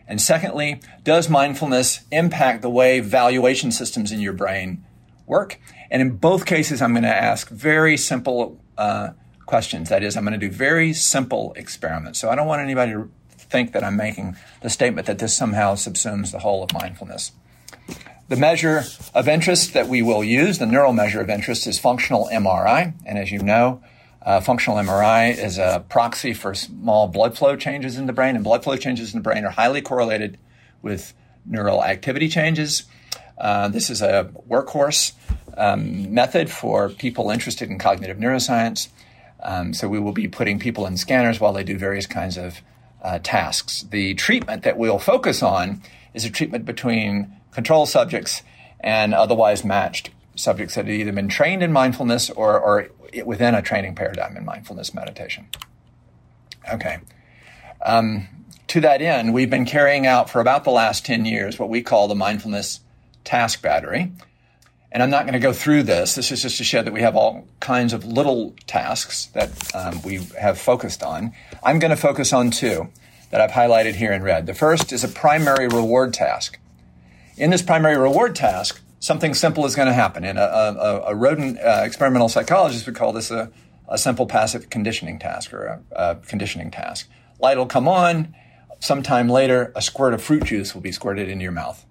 And 0.07 0.21
secondly, 0.21 0.79
does 1.03 1.29
mindfulness 1.29 2.01
impact 2.11 2.61
the 2.61 2.69
way 2.69 3.01
valuation 3.01 3.71
systems 3.71 4.11
in 4.11 4.21
your 4.21 4.33
brain 4.33 4.85
work? 5.25 5.59
And 5.91 6.01
in 6.01 6.17
both 6.17 6.45
cases, 6.45 6.81
I'm 6.81 6.93
going 6.93 7.03
to 7.03 7.09
ask 7.15 7.49
very 7.49 7.97
simple 7.97 8.59
uh, 8.77 9.09
questions. 9.45 9.89
That 9.89 10.03
is, 10.03 10.15
I'm 10.15 10.23
going 10.23 10.39
to 10.39 10.47
do 10.47 10.51
very 10.51 10.93
simple 10.93 11.53
experiments. 11.55 12.19
So 12.19 12.29
I 12.29 12.35
don't 12.35 12.47
want 12.47 12.61
anybody 12.61 12.93
to 12.93 13.09
think 13.37 13.73
that 13.73 13.83
I'm 13.83 13.97
making 13.97 14.35
the 14.61 14.69
statement 14.69 15.07
that 15.07 15.19
this 15.19 15.35
somehow 15.35 15.75
subsumes 15.75 16.31
the 16.31 16.39
whole 16.39 16.63
of 16.63 16.73
mindfulness. 16.73 17.31
The 18.29 18.35
measure 18.35 18.83
of 19.13 19.27
interest 19.27 19.73
that 19.73 19.87
we 19.87 20.01
will 20.01 20.23
use, 20.23 20.59
the 20.59 20.65
neural 20.65 20.91
measure 20.91 21.21
of 21.21 21.29
interest, 21.29 21.65
is 21.65 21.79
functional 21.79 22.29
MRI. 22.31 22.93
And 23.05 23.17
as 23.17 23.31
you 23.31 23.39
know, 23.39 23.81
uh, 24.27 24.41
functional 24.41 24.77
MRI 24.77 25.41
is 25.41 25.57
a 25.57 25.85
proxy 25.87 26.33
for 26.33 26.53
small 26.53 27.07
blood 27.07 27.37
flow 27.37 27.55
changes 27.55 27.95
in 27.95 28.07
the 28.07 28.13
brain, 28.13 28.35
and 28.35 28.43
blood 28.43 28.61
flow 28.61 28.75
changes 28.75 29.13
in 29.13 29.19
the 29.19 29.23
brain 29.23 29.45
are 29.45 29.51
highly 29.51 29.81
correlated 29.81 30.37
with 30.81 31.13
neural 31.45 31.81
activity 31.81 32.27
changes. 32.27 32.83
Uh, 33.37 33.69
this 33.69 33.89
is 33.89 34.01
a 34.01 34.29
workhorse 34.49 35.13
um, 35.55 36.13
method 36.13 36.51
for 36.51 36.89
people 36.89 37.31
interested 37.31 37.69
in 37.69 37.79
cognitive 37.79 38.17
neuroscience. 38.17 38.89
Um, 39.41 39.73
so 39.73 39.87
we 39.87 39.97
will 39.97 40.11
be 40.11 40.27
putting 40.27 40.59
people 40.59 40.85
in 40.85 40.97
scanners 40.97 41.39
while 41.39 41.53
they 41.53 41.63
do 41.63 41.77
various 41.77 42.05
kinds 42.05 42.37
of 42.37 42.59
uh, 43.01 43.19
tasks. 43.19 43.83
The 43.83 44.13
treatment 44.15 44.63
that 44.63 44.77
we'll 44.77 44.99
focus 44.99 45.41
on 45.41 45.81
is 46.13 46.25
a 46.25 46.29
treatment 46.29 46.65
between 46.65 47.33
control 47.51 47.85
subjects 47.85 48.41
and 48.81 49.13
otherwise 49.13 49.63
matched 49.63 50.09
subjects 50.37 50.75
that 50.75 50.85
have 50.85 50.93
either 50.93 51.11
been 51.11 51.27
trained 51.27 51.63
in 51.63 51.71
mindfulness 51.71 52.29
or, 52.29 52.59
or 52.59 52.87
within 53.25 53.55
a 53.55 53.61
training 53.61 53.95
paradigm 53.95 54.37
in 54.37 54.45
mindfulness 54.45 54.93
meditation. 54.93 55.47
Okay. 56.71 56.99
Um, 57.85 58.27
to 58.67 58.81
that 58.81 59.01
end, 59.01 59.33
we've 59.33 59.49
been 59.49 59.65
carrying 59.65 60.05
out 60.05 60.29
for 60.29 60.41
about 60.41 60.63
the 60.63 60.71
last 60.71 61.05
10 61.05 61.25
years 61.25 61.57
what 61.57 61.69
we 61.69 61.81
call 61.81 62.07
the 62.07 62.15
mindfulness 62.15 62.81
task 63.23 63.61
battery. 63.61 64.11
And 64.91 65.03
I'm 65.03 65.09
not 65.09 65.23
going 65.23 65.33
to 65.33 65.39
go 65.39 65.53
through 65.53 65.83
this. 65.83 66.15
This 66.15 66.31
is 66.31 66.41
just 66.41 66.57
to 66.57 66.63
show 66.63 66.81
that 66.81 66.93
we 66.93 67.01
have 67.01 67.15
all 67.15 67.47
kinds 67.59 67.93
of 67.93 68.05
little 68.05 68.55
tasks 68.67 69.27
that 69.27 69.75
um, 69.75 70.01
we 70.01 70.19
have 70.39 70.57
focused 70.57 71.03
on. 71.03 71.33
I'm 71.63 71.79
going 71.79 71.91
to 71.91 71.97
focus 71.97 72.33
on 72.33 72.51
two 72.51 72.89
that 73.29 73.41
I've 73.41 73.51
highlighted 73.51 73.95
here 73.95 74.13
in 74.13 74.23
red. 74.23 74.45
The 74.45 74.53
first 74.53 74.93
is 74.93 75.03
a 75.03 75.09
primary 75.09 75.67
reward 75.67 76.13
task. 76.13 76.57
In 77.35 77.49
this 77.49 77.61
primary 77.61 77.97
reward 77.97 78.35
task, 78.35 78.81
something 78.99 79.33
simple 79.33 79.65
is 79.65 79.75
going 79.75 79.87
to 79.87 79.93
happen. 79.93 80.23
And 80.23 80.37
a, 80.37 80.43
a, 80.43 81.01
a 81.11 81.15
rodent 81.15 81.59
uh, 81.59 81.83
experimental 81.83 82.29
psychologist 82.29 82.85
would 82.85 82.95
call 82.95 83.13
this 83.13 83.31
a, 83.31 83.51
a 83.87 83.97
simple 83.97 84.25
passive 84.25 84.69
conditioning 84.69 85.19
task 85.19 85.53
or 85.53 85.65
a, 85.65 85.81
a 85.91 86.15
conditioning 86.15 86.71
task. 86.71 87.09
Light 87.39 87.57
will 87.57 87.65
come 87.65 87.87
on. 87.87 88.33
Sometime 88.79 89.27
later, 89.27 89.71
a 89.75 89.81
squirt 89.81 90.13
of 90.13 90.21
fruit 90.21 90.43
juice 90.45 90.73
will 90.73 90.81
be 90.81 90.91
squirted 90.91 91.29
into 91.29 91.43
your 91.43 91.51
mouth 91.51 91.85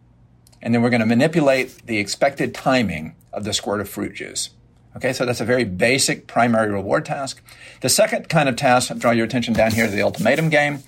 and 0.62 0.74
then 0.74 0.82
we're 0.82 0.90
going 0.90 1.00
to 1.00 1.06
manipulate 1.06 1.86
the 1.86 1.98
expected 1.98 2.54
timing 2.54 3.14
of 3.32 3.44
the 3.44 3.52
squirt 3.52 3.80
of 3.80 3.88
fruit 3.88 4.14
juice. 4.14 4.50
Okay, 4.96 5.12
so 5.12 5.26
that's 5.26 5.40
a 5.40 5.44
very 5.44 5.64
basic 5.64 6.26
primary 6.26 6.72
reward 6.72 7.04
task. 7.04 7.42
The 7.82 7.88
second 7.88 8.28
kind 8.28 8.48
of 8.48 8.56
task, 8.56 8.90
I'll 8.90 8.98
draw 8.98 9.10
your 9.10 9.26
attention 9.26 9.54
down 9.54 9.72
here 9.72 9.86
to 9.86 9.92
the 9.92 10.02
ultimatum 10.02 10.48
game, 10.48 10.82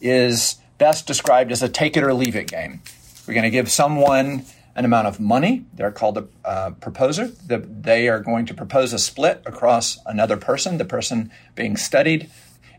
is 0.00 0.56
best 0.78 1.06
described 1.06 1.52
as 1.52 1.62
a 1.62 1.68
take 1.68 1.96
it 1.96 2.02
or 2.02 2.14
leave 2.14 2.34
it 2.34 2.48
game. 2.48 2.80
We're 3.28 3.34
going 3.34 3.44
to 3.44 3.50
give 3.50 3.70
someone 3.70 4.44
an 4.74 4.84
amount 4.84 5.06
of 5.06 5.20
money. 5.20 5.66
They're 5.74 5.90
called 5.90 6.18
a 6.18 6.28
uh, 6.44 6.70
proposer. 6.72 7.26
The, 7.26 7.58
they 7.58 8.08
are 8.08 8.20
going 8.20 8.46
to 8.46 8.54
propose 8.54 8.92
a 8.92 8.98
split 8.98 9.42
across 9.44 9.98
another 10.06 10.36
person, 10.36 10.78
the 10.78 10.84
person 10.84 11.30
being 11.54 11.76
studied. 11.76 12.30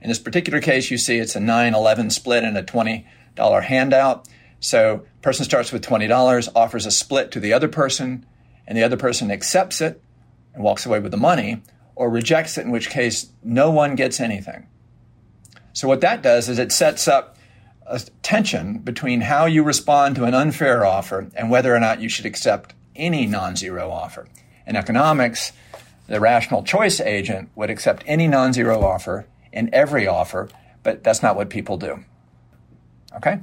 In 0.01 0.09
this 0.09 0.19
particular 0.19 0.59
case, 0.59 0.89
you 0.91 0.97
see 0.97 1.17
it's 1.17 1.35
a 1.35 1.39
9 1.39 1.73
11 1.73 2.09
split 2.09 2.43
and 2.43 2.57
a 2.57 2.63
$20 2.63 3.63
handout. 3.63 4.27
So 4.59 5.05
person 5.21 5.45
starts 5.45 5.71
with 5.71 5.85
$20, 5.85 6.49
offers 6.55 6.85
a 6.85 6.91
split 6.91 7.31
to 7.31 7.39
the 7.39 7.53
other 7.53 7.67
person, 7.67 8.25
and 8.65 8.77
the 8.77 8.83
other 8.83 8.97
person 8.97 9.29
accepts 9.29 9.81
it 9.81 10.01
and 10.53 10.63
walks 10.63 10.85
away 10.85 10.99
with 10.99 11.11
the 11.11 11.17
money, 11.17 11.61
or 11.95 12.09
rejects 12.09 12.57
it, 12.57 12.61
in 12.61 12.71
which 12.71 12.89
case 12.89 13.29
no 13.43 13.71
one 13.71 13.95
gets 13.95 14.19
anything. 14.19 14.67
So 15.73 15.87
what 15.87 16.01
that 16.01 16.21
does 16.21 16.49
is 16.49 16.59
it 16.59 16.71
sets 16.71 17.07
up 17.07 17.37
a 17.85 17.99
tension 18.21 18.79
between 18.79 19.21
how 19.21 19.45
you 19.45 19.63
respond 19.63 20.15
to 20.15 20.23
an 20.23 20.33
unfair 20.33 20.85
offer 20.85 21.29
and 21.35 21.49
whether 21.49 21.75
or 21.75 21.79
not 21.79 22.01
you 22.01 22.09
should 22.09 22.25
accept 22.25 22.73
any 22.95 23.25
non-zero 23.25 23.89
offer. 23.89 24.27
In 24.65 24.75
economics, 24.75 25.51
the 26.07 26.19
rational 26.19 26.63
choice 26.63 26.99
agent 26.99 27.49
would 27.55 27.69
accept 27.69 28.03
any 28.05 28.27
non-zero 28.27 28.81
offer 28.83 29.25
in 29.51 29.69
every 29.73 30.07
offer, 30.07 30.49
but 30.83 31.03
that's 31.03 31.21
not 31.21 31.35
what 31.35 31.49
people 31.49 31.77
do. 31.77 32.03
Okay? 33.15 33.39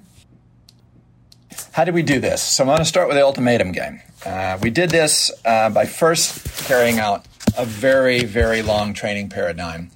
How 1.72 1.84
did 1.84 1.94
we 1.94 2.02
do 2.02 2.20
this? 2.20 2.42
So 2.42 2.64
I'm 2.64 2.68
going 2.68 2.78
to 2.78 2.84
start 2.84 3.08
with 3.08 3.16
the 3.16 3.24
ultimatum 3.24 3.72
game. 3.72 4.00
Uh, 4.24 4.58
we 4.60 4.70
did 4.70 4.90
this 4.90 5.30
uh, 5.44 5.70
by 5.70 5.86
first 5.86 6.66
carrying 6.66 6.98
out 6.98 7.24
a 7.56 7.64
very, 7.64 8.24
very 8.24 8.62
long 8.62 8.92
training 8.94 9.28
paradigm 9.28 9.90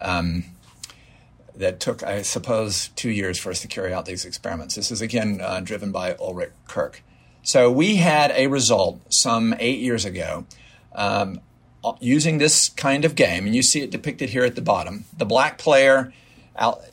um, 0.00 0.44
that 1.60 1.78
took, 1.78 2.02
I 2.02 2.22
suppose, 2.22 2.88
two 2.88 3.10
years 3.10 3.38
for 3.38 3.50
us 3.50 3.60
to 3.60 3.68
carry 3.68 3.92
out 3.92 4.06
these 4.06 4.24
experiments. 4.24 4.74
This 4.74 4.90
is 4.90 5.00
again 5.00 5.40
uh, 5.42 5.60
driven 5.60 5.92
by 5.92 6.14
Ulrik 6.14 6.52
Kirk. 6.66 7.02
So 7.42 7.70
we 7.70 7.96
had 7.96 8.32
a 8.32 8.48
result 8.48 9.00
some 9.12 9.54
eight 9.58 9.78
years 9.78 10.04
ago 10.04 10.46
um, 10.94 11.40
using 12.00 12.38
this 12.38 12.68
kind 12.70 13.04
of 13.04 13.14
game, 13.14 13.46
and 13.46 13.54
you 13.54 13.62
see 13.62 13.80
it 13.82 13.90
depicted 13.90 14.30
here 14.30 14.44
at 14.44 14.56
the 14.56 14.62
bottom. 14.62 15.04
The 15.16 15.24
black 15.24 15.56
player 15.58 16.12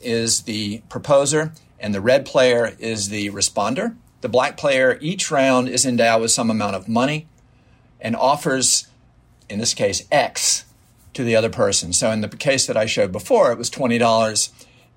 is 0.01 0.43
the 0.43 0.81
proposer, 0.89 1.51
and 1.79 1.93
the 1.93 2.01
red 2.01 2.25
player 2.25 2.75
is 2.79 3.09
the 3.09 3.29
responder. 3.31 3.95
The 4.21 4.29
black 4.29 4.57
player 4.57 4.97
each 5.01 5.29
round 5.29 5.69
is 5.69 5.85
endowed 5.85 6.21
with 6.21 6.31
some 6.31 6.49
amount 6.49 6.75
of 6.75 6.87
money 6.87 7.27
and 7.99 8.15
offers, 8.15 8.87
in 9.49 9.59
this 9.59 9.73
case, 9.73 10.07
X 10.11 10.65
to 11.17 11.23
the 11.23 11.35
other 11.35 11.49
person. 11.49 11.93
So 11.93 12.11
in 12.11 12.21
the 12.21 12.29
case 12.29 12.67
that 12.67 12.77
I 12.77 12.85
showed 12.85 13.11
before, 13.11 13.51
it 13.51 13.57
was 13.57 13.71
$20, 13.71 14.49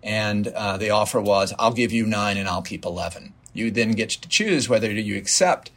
and 0.03 0.49
uh, 0.49 0.77
the 0.77 0.91
offer 0.91 1.21
was, 1.21 1.55
I'll 1.59 1.73
give 1.73 1.93
you 1.93 2.07
nine 2.07 2.37
and 2.37 2.47
I'll 2.47 2.63
keep 2.63 2.85
11. 2.85 3.33
You 3.55 3.71
then 3.71 3.93
get 3.93 4.11
to 4.11 4.29
choose 4.29 4.69
whether 4.69 4.91
you 4.91 5.17
accept 5.17 5.71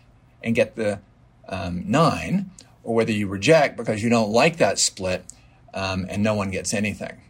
and 0.44 0.54
get 0.54 0.76
the 0.76 1.00
um, 1.48 1.84
nine 1.90 2.52
or 2.84 2.94
whether 2.94 3.14
you 3.14 3.28
reject 3.28 3.78
because 3.78 4.04
you 4.04 4.10
don't 4.10 4.32
like 4.32 4.58
that 4.58 4.80
split 4.80 5.24
um, 5.74 6.06
and 6.10 6.22
no 6.22 6.34
one 6.34 6.52
gets 6.52 6.74
anything. 6.74 7.22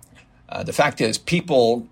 Uh, 0.49 0.63
the 0.63 0.73
fact 0.73 0.99
is, 0.99 1.19
people 1.19 1.88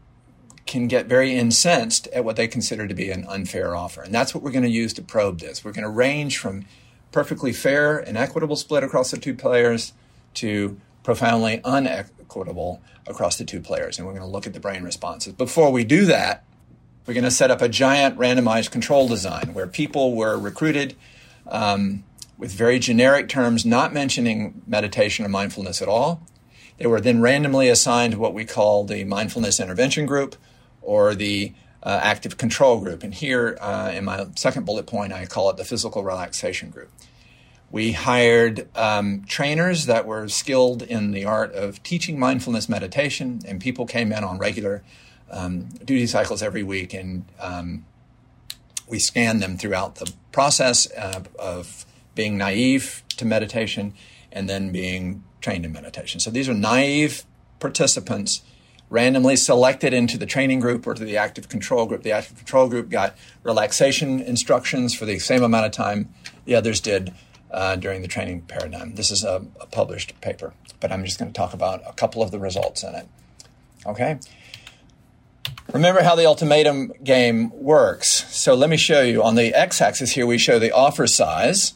can 0.66 0.88
get 0.88 1.06
very 1.06 1.36
incensed 1.36 2.08
at 2.08 2.26
what 2.26 2.36
they 2.36 2.48
consider 2.48 2.88
to 2.88 2.96
be 2.96 3.12
an 3.12 3.26
unfair 3.28 3.76
offer. 3.76 4.02
And 4.02 4.14
that's 4.14 4.34
what 4.34 4.44
we're 4.44 4.52
going 4.52 4.64
to 4.64 4.70
use 4.70 4.94
to 4.94 5.04
probe 5.04 5.40
this. 5.40 5.64
We're 5.64 5.72
going 5.72 5.84
to 5.84 5.90
range 5.90 6.40
from 6.40 6.66
perfectly 7.12 7.54
fair 7.54 8.00
and 8.00 8.18
equitable 8.18 8.56
split 8.56 8.84
across 8.84 9.12
the 9.12 9.18
two 9.18 9.36
players 9.36 9.94
to 10.36 10.80
profoundly 11.04 11.62
unequitable 11.64 12.82
across 13.08 13.38
the 13.38 13.46
two 13.46 13.60
players. 13.60 13.98
And 13.98 14.08
we're 14.08 14.14
going 14.14 14.26
to 14.26 14.32
look 14.32 14.48
at 14.48 14.54
the 14.54 14.60
brain 14.60 14.84
responses. 14.84 15.34
Before 15.34 15.72
we 15.72 15.84
do 15.84 16.06
that, 16.06 16.44
we're 17.06 17.14
going 17.14 17.24
to 17.24 17.32
set 17.32 17.52
up 17.52 17.62
a 17.62 17.70
giant 17.70 18.18
randomized 18.18 18.72
control 18.72 19.08
design 19.08 19.54
where 19.54 19.68
people 19.68 20.16
were 20.16 20.38
recruited 20.38 20.96
um, 21.48 22.04
with 22.38 22.52
very 22.52 22.80
generic 22.80 23.28
terms, 23.28 23.66
not 23.66 23.94
mentioning 23.94 24.62
meditation 24.68 25.26
or 25.26 25.30
mindfulness 25.30 25.82
at 25.82 25.88
all. 25.88 26.22
They 26.78 26.88
were 26.88 27.02
then 27.02 27.22
randomly 27.22 27.70
assigned 27.70 28.16
what 28.16 28.34
we 28.34 28.46
call 28.46 28.84
the 28.84 29.04
mindfulness 29.04 29.60
intervention 29.60 30.06
group 30.06 30.36
or 30.82 31.14
the 31.16 31.54
uh, 31.84 32.00
active 32.02 32.38
control 32.38 32.80
group. 32.80 33.04
And 33.04 33.14
here 33.14 33.58
uh, 33.60 33.92
in 33.94 34.06
my 34.06 34.28
second 34.36 34.66
bullet 34.66 34.88
point, 34.88 35.14
I 35.14 35.26
call 35.26 35.50
it 35.50 35.58
the 35.58 35.66
physical 35.66 36.04
relaxation 36.04 36.70
group. 36.70 36.90
We 37.72 37.94
hired 37.94 38.68
um, 38.76 39.24
trainers 39.26 39.86
that 39.86 40.06
were 40.06 40.28
skilled 40.28 40.82
in 40.82 41.12
the 41.12 41.24
art 41.24 41.54
of 41.54 41.82
teaching 41.84 42.20
mindfulness 42.20 42.68
meditation, 42.68 43.42
and 43.48 43.62
people 43.62 43.86
came 43.86 44.12
in 44.12 44.26
on 44.26 44.38
regular 44.38 44.84
um, 45.30 45.70
duty 45.86 46.06
cycles 46.06 46.44
every 46.44 46.64
week, 46.64 46.94
and 46.94 47.26
um, 47.40 47.86
we 48.90 49.00
scanned 49.00 49.42
them 49.42 49.58
throughout 49.58 49.96
the 49.96 50.12
process 50.34 50.92
uh, 50.92 51.24
of 51.40 51.86
being 52.14 52.38
naive 52.38 53.04
to 53.16 53.26
meditation 53.26 53.94
and 54.34 54.50
then 54.50 54.72
being 54.72 55.24
trained 55.40 55.64
in 55.66 55.72
meditation. 55.72 56.20
So 56.20 56.30
these 56.30 56.50
are 56.50 56.54
naive 56.54 57.24
participants 57.60 58.42
randomly 58.90 59.38
selected 59.38 59.94
into 59.94 60.18
the 60.18 60.26
training 60.26 60.60
group 60.60 60.86
or 60.86 60.94
to 60.94 61.06
the 61.06 61.16
active 61.16 61.48
control 61.48 61.86
group. 61.86 62.04
The 62.04 62.12
active 62.12 62.36
control 62.36 62.68
group 62.68 62.90
got 62.90 63.16
relaxation 63.44 64.20
instructions 64.20 64.94
for 64.94 65.06
the 65.06 65.20
same 65.20 65.42
amount 65.42 65.66
of 65.66 65.72
time 65.72 66.14
the 66.44 66.56
others 66.56 66.82
did 66.82 67.14
uh, 67.52 67.76
during 67.76 68.02
the 68.02 68.08
training 68.08 68.42
paradigm. 68.42 68.96
This 68.96 69.12
is 69.12 69.24
a, 69.24 69.46
a 69.60 69.66
published 69.68 70.20
paper, 70.22 70.54
but 70.80 70.92
I'm 70.92 71.04
just 71.04 71.20
going 71.20 71.32
to 71.32 71.38
talk 71.38 71.54
about 71.54 71.82
a 71.88 71.94
couple 71.94 72.22
of 72.22 72.32
the 72.32 72.40
results 72.40 72.84
in 72.84 72.96
it. 72.96 73.08
Okay? 73.86 74.20
Remember 75.74 76.04
how 76.04 76.16
the 76.16 76.26
ultimatum 76.26 76.92
game 77.04 77.50
works. 77.52 78.34
So 78.36 78.56
let 78.56 78.70
me 78.70 78.78
show 78.78 79.02
you. 79.02 79.24
On 79.24 79.36
the 79.36 79.54
x 79.54 79.82
axis 79.82 80.12
here, 80.12 80.26
we 80.26 80.38
show 80.38 80.60
the 80.60 80.72
offer 80.72 81.08
size. 81.08 81.74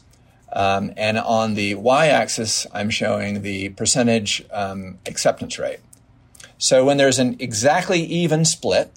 Um, 0.52 0.92
and 0.96 1.18
on 1.18 1.54
the 1.54 1.74
y 1.74 2.08
axis, 2.08 2.66
I'm 2.72 2.90
showing 2.90 3.42
the 3.42 3.70
percentage 3.70 4.44
um, 4.52 4.98
acceptance 5.06 5.58
rate. 5.58 5.80
So 6.58 6.84
when 6.84 6.96
there's 6.96 7.18
an 7.18 7.36
exactly 7.38 8.00
even 8.00 8.44
split, 8.44 8.92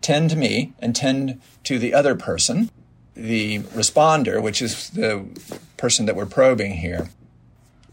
10 0.00 0.28
to 0.28 0.36
me 0.36 0.72
and 0.80 0.94
10 0.94 1.40
to 1.64 1.78
the 1.78 1.94
other 1.94 2.14
person, 2.14 2.70
the 3.14 3.60
responder, 3.60 4.42
which 4.42 4.60
is 4.60 4.90
the 4.90 5.24
person 5.76 6.06
that 6.06 6.16
we're 6.16 6.26
probing 6.26 6.74
here, 6.74 7.08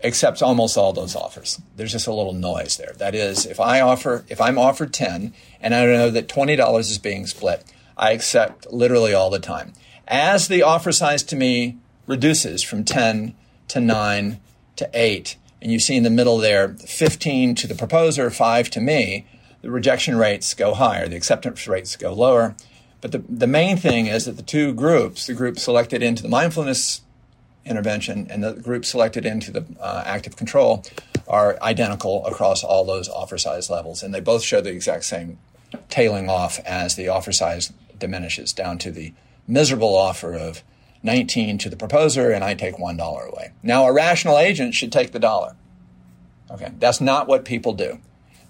accepts 0.04 0.42
almost 0.42 0.78
all 0.78 0.94
those 0.94 1.16
offers. 1.16 1.62
There's 1.76 1.92
just 1.92 2.08
a 2.08 2.14
little 2.14 2.34
noise 2.34 2.78
there. 2.78 2.94
That 2.98 3.14
is, 3.14 3.46
if 3.46 3.60
I 3.60 3.82
offer, 3.82 4.26
if 4.30 4.42
I'm 4.42 4.58
offered 4.58 4.94
10 4.94 5.34
and 5.62 5.76
I 5.76 5.86
know 5.86 6.10
that 6.10 6.28
$20 6.28 6.80
is 6.80 6.98
being 6.98 7.28
split, 7.28 7.64
I 7.98 8.12
accept 8.12 8.72
literally 8.72 9.14
all 9.14 9.30
the 9.30 9.40
time. 9.40 9.74
As 10.08 10.48
the 10.48 10.64
offer 10.64 10.92
size 10.92 11.24
to 11.24 11.36
me 11.36 11.78
reduces 12.08 12.64
from 12.64 12.84
10 12.84 13.36
to 13.70 13.80
9 13.80 14.40
to 14.78 14.90
8, 14.94 15.38
and 15.62 15.72
you 15.72 15.80
see 15.80 15.96
in 15.96 16.04
the 16.04 16.10
middle 16.10 16.38
there 16.38 16.70
15 16.70 17.56
to 17.56 17.68
the 17.68 17.76
proposer, 17.76 18.30
5 18.32 18.70
to 18.72 18.82
me, 18.82 19.28
the 19.62 19.70
rejection 19.70 20.18
rates 20.18 20.56
go 20.56 20.74
higher, 20.74 21.08
the 21.08 21.16
acceptance 21.16 21.68
rates 21.68 21.96
go 21.96 22.12
lower. 22.14 22.56
But 23.02 23.12
the, 23.12 23.24
the 23.28 23.48
main 23.48 23.78
thing 23.78 24.06
is 24.06 24.26
that 24.26 24.38
the 24.38 24.44
two 24.44 24.74
groups, 24.74 25.28
the 25.28 25.34
group 25.34 25.60
selected 25.60 26.04
into 26.04 26.24
the 26.24 26.30
mindfulness 26.30 27.02
intervention 27.66 28.28
and 28.30 28.44
the 28.44 28.54
group 28.54 28.86
selected 28.86 29.26
into 29.26 29.52
the 29.52 29.66
uh, 29.80 30.04
active 30.06 30.36
control, 30.36 30.84
are 31.28 31.58
identical 31.62 32.26
across 32.26 32.64
all 32.64 32.86
those 32.86 33.10
offer 33.10 33.38
size 33.38 33.70
levels. 33.70 34.04
And 34.04 34.14
they 34.14 34.20
both 34.20 34.44
show 34.44 34.62
the 34.62 34.72
exact 34.72 35.06
same 35.06 35.40
tailing 35.90 36.30
off 36.30 36.60
as 36.60 36.96
the 36.96 37.08
offer 37.08 37.32
size 37.32 37.72
diminishes 37.98 38.54
down 38.54 38.78
to 38.80 38.92
the 38.92 39.14
miserable 39.48 39.96
offer 39.96 40.34
of 40.34 40.64
19 41.04 41.58
to 41.60 41.70
the 41.70 41.76
proposer, 41.76 42.32
and 42.32 42.44
I 42.44 42.54
take 42.54 42.76
$1 42.76 43.32
away. 43.32 43.52
Now, 43.64 43.86
a 43.86 43.94
rational 43.94 44.38
agent 44.38 44.74
should 44.76 44.92
take 44.92 45.12
the 45.12 45.20
dollar. 45.20 45.56
Okay, 46.50 46.72
that's 46.80 47.02
not 47.02 47.28
what 47.28 47.46
people 47.46 47.74
do. 47.74 48.00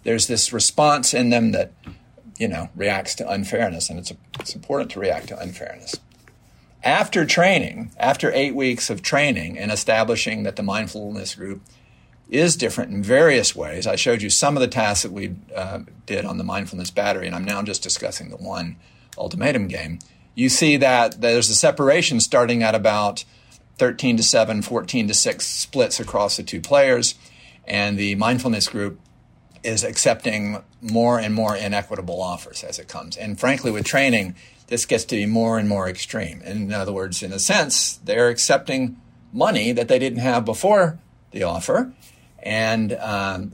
There's 0.03 0.27
this 0.27 0.51
response 0.51 1.13
in 1.13 1.29
them 1.29 1.51
that, 1.51 1.71
you 2.41 2.47
know, 2.47 2.69
reacts 2.75 3.15
to 3.15 3.29
unfairness, 3.29 3.89
and 3.89 3.99
it's, 3.99 4.11
it's 4.39 4.55
important 4.55 4.91
to 4.91 4.99
react 4.99 5.27
to 5.27 5.39
unfairness. 5.39 5.95
After 6.83 7.25
training, 7.25 7.91
after 7.97 8.31
eight 8.33 8.55
weeks 8.55 8.89
of 8.89 9.01
training 9.01 9.57
and 9.57 9.71
establishing 9.71 10.43
that 10.43 10.55
the 10.55 10.63
mindfulness 10.63 11.35
group 11.35 11.61
is 12.27 12.55
different 12.55 12.91
in 12.91 13.03
various 13.03 13.55
ways, 13.55 13.85
I 13.85 13.95
showed 13.95 14.21
you 14.21 14.29
some 14.29 14.57
of 14.57 14.61
the 14.61 14.67
tasks 14.67 15.03
that 15.03 15.11
we 15.11 15.35
uh, 15.55 15.81
did 16.05 16.25
on 16.25 16.37
the 16.37 16.43
mindfulness 16.43 16.89
battery, 16.89 17.27
and 17.27 17.35
I'm 17.35 17.45
now 17.45 17.61
just 17.61 17.83
discussing 17.83 18.29
the 18.29 18.37
one 18.37 18.77
ultimatum 19.17 19.67
game 19.67 19.99
you 20.35 20.49
see 20.49 20.77
that 20.77 21.21
there's 21.21 21.49
a 21.49 21.55
separation 21.55 22.19
starting 22.19 22.63
at 22.63 22.75
about 22.75 23.25
13 23.77 24.17
to 24.17 24.23
7, 24.23 24.61
14 24.61 25.07
to 25.07 25.13
6 25.13 25.45
splits 25.45 25.99
across 25.99 26.37
the 26.37 26.43
two 26.43 26.61
players. 26.61 27.15
And 27.65 27.97
the 27.97 28.15
mindfulness 28.15 28.67
group 28.67 28.99
is 29.63 29.83
accepting 29.83 30.63
more 30.81 31.19
and 31.19 31.33
more 31.33 31.55
inequitable 31.55 32.21
offers 32.21 32.63
as 32.63 32.79
it 32.79 32.87
comes. 32.87 33.15
And 33.17 33.39
frankly, 33.39 33.71
with 33.71 33.85
training, 33.85 34.35
this 34.67 34.85
gets 34.85 35.05
to 35.05 35.15
be 35.15 35.25
more 35.25 35.59
and 35.59 35.67
more 35.67 35.87
extreme. 35.87 36.41
In 36.41 36.73
other 36.73 36.93
words, 36.93 37.21
in 37.21 37.31
a 37.31 37.39
sense, 37.39 37.97
they're 37.97 38.29
accepting 38.29 38.99
money 39.33 39.71
that 39.71 39.87
they 39.87 39.99
didn't 39.99 40.19
have 40.19 40.45
before 40.45 40.99
the 41.31 41.43
offer 41.43 41.93
and 42.43 42.93
um, 42.93 43.53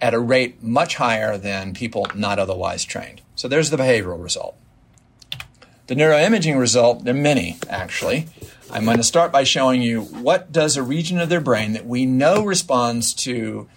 at 0.00 0.14
a 0.14 0.18
rate 0.18 0.62
much 0.62 0.96
higher 0.96 1.38
than 1.38 1.74
people 1.74 2.06
not 2.14 2.38
otherwise 2.38 2.84
trained. 2.84 3.22
So 3.34 3.48
there's 3.48 3.70
the 3.70 3.76
behavioral 3.76 4.22
result. 4.22 4.56
The 5.86 5.94
neuroimaging 5.94 6.58
result, 6.58 7.04
there 7.04 7.14
are 7.14 7.18
many 7.18 7.56
actually. 7.68 8.26
I'm 8.70 8.84
going 8.84 8.98
to 8.98 9.02
start 9.02 9.32
by 9.32 9.44
showing 9.44 9.80
you 9.80 10.02
what 10.02 10.52
does 10.52 10.76
a 10.76 10.82
region 10.82 11.18
of 11.18 11.30
their 11.30 11.40
brain 11.40 11.72
that 11.72 11.86
we 11.86 12.04
know 12.04 12.44
responds 12.44 13.14
to 13.14 13.68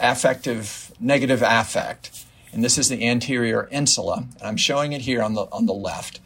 affective, 0.00 0.89
negative 1.00 1.42
affect. 1.42 2.26
And 2.52 2.62
this 2.62 2.78
is 2.78 2.88
the 2.88 3.06
anterior 3.06 3.68
insula. 3.70 4.26
And 4.38 4.42
I'm 4.42 4.56
showing 4.56 4.92
it 4.92 5.02
here 5.02 5.22
on 5.22 5.34
the, 5.34 5.46
on 5.52 5.66
the 5.66 5.74
left. 5.74 6.20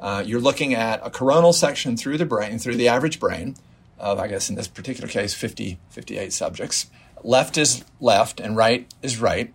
Uh, 0.00 0.22
you're 0.24 0.40
looking 0.40 0.74
at 0.74 1.00
a 1.04 1.10
coronal 1.10 1.52
section 1.52 1.96
through 1.96 2.18
the 2.18 2.26
brain, 2.26 2.58
through 2.58 2.76
the 2.76 2.88
average 2.88 3.20
brain 3.20 3.56
of, 3.98 4.18
I 4.18 4.28
guess 4.28 4.48
in 4.50 4.56
this 4.56 4.68
particular 4.68 5.08
case, 5.08 5.34
50, 5.34 5.78
58 5.90 6.32
subjects. 6.32 6.86
Left 7.22 7.56
is 7.56 7.84
left 8.00 8.40
and 8.40 8.56
right 8.56 8.92
is 9.02 9.18
right. 9.18 9.52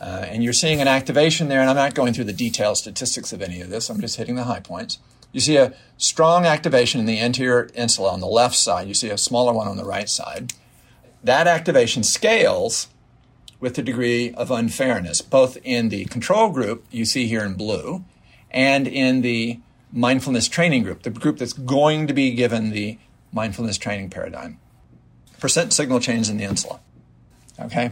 Uh, 0.00 0.24
and 0.26 0.42
you're 0.42 0.52
seeing 0.52 0.80
an 0.80 0.88
activation 0.88 1.48
there, 1.48 1.60
and 1.60 1.68
I'm 1.68 1.76
not 1.76 1.94
going 1.94 2.14
through 2.14 2.24
the 2.24 2.32
detailed 2.32 2.78
statistics 2.78 3.32
of 3.32 3.42
any 3.42 3.60
of 3.60 3.68
this, 3.68 3.90
I'm 3.90 4.00
just 4.00 4.16
hitting 4.16 4.34
the 4.34 4.44
high 4.44 4.60
points. 4.60 4.98
You 5.32 5.40
see 5.40 5.56
a 5.56 5.74
strong 5.98 6.46
activation 6.46 7.00
in 7.00 7.06
the 7.06 7.20
anterior 7.20 7.68
insula 7.74 8.12
on 8.12 8.20
the 8.20 8.26
left 8.26 8.56
side, 8.56 8.88
you 8.88 8.94
see 8.94 9.10
a 9.10 9.18
smaller 9.18 9.52
one 9.52 9.68
on 9.68 9.76
the 9.76 9.84
right 9.84 10.08
side. 10.08 10.54
That 11.22 11.46
activation 11.46 12.02
scales 12.02 12.88
with 13.60 13.74
the 13.74 13.82
degree 13.82 14.32
of 14.32 14.50
unfairness, 14.50 15.20
both 15.20 15.58
in 15.62 15.90
the 15.90 16.06
control 16.06 16.50
group 16.50 16.84
you 16.90 17.04
see 17.04 17.26
here 17.26 17.44
in 17.44 17.54
blue 17.54 18.04
and 18.50 18.88
in 18.88 19.20
the 19.20 19.60
mindfulness 19.92 20.48
training 20.48 20.82
group, 20.82 21.02
the 21.02 21.10
group 21.10 21.38
that's 21.38 21.52
going 21.52 22.06
to 22.06 22.14
be 22.14 22.30
given 22.32 22.70
the 22.70 22.98
mindfulness 23.32 23.76
training 23.76 24.10
paradigm. 24.10 24.58
Percent 25.38 25.72
signal 25.72 26.00
change 26.00 26.28
in 26.28 26.36
the 26.36 26.44
insula. 26.44 26.80
Okay? 27.58 27.90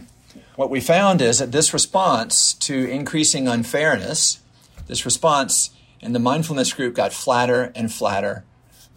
what 0.59 0.69
we 0.69 0.81
found 0.81 1.21
is 1.21 1.39
that 1.39 1.53
this 1.53 1.73
response 1.73 2.53
to 2.53 2.85
increasing 2.89 3.47
unfairness, 3.47 4.39
this 4.87 5.05
response 5.05 5.69
in 6.01 6.11
the 6.11 6.19
mindfulness 6.19 6.73
group 6.73 6.95
got 6.95 7.13
flatter 7.13 7.71
and 7.75 7.93
flatter 7.93 8.43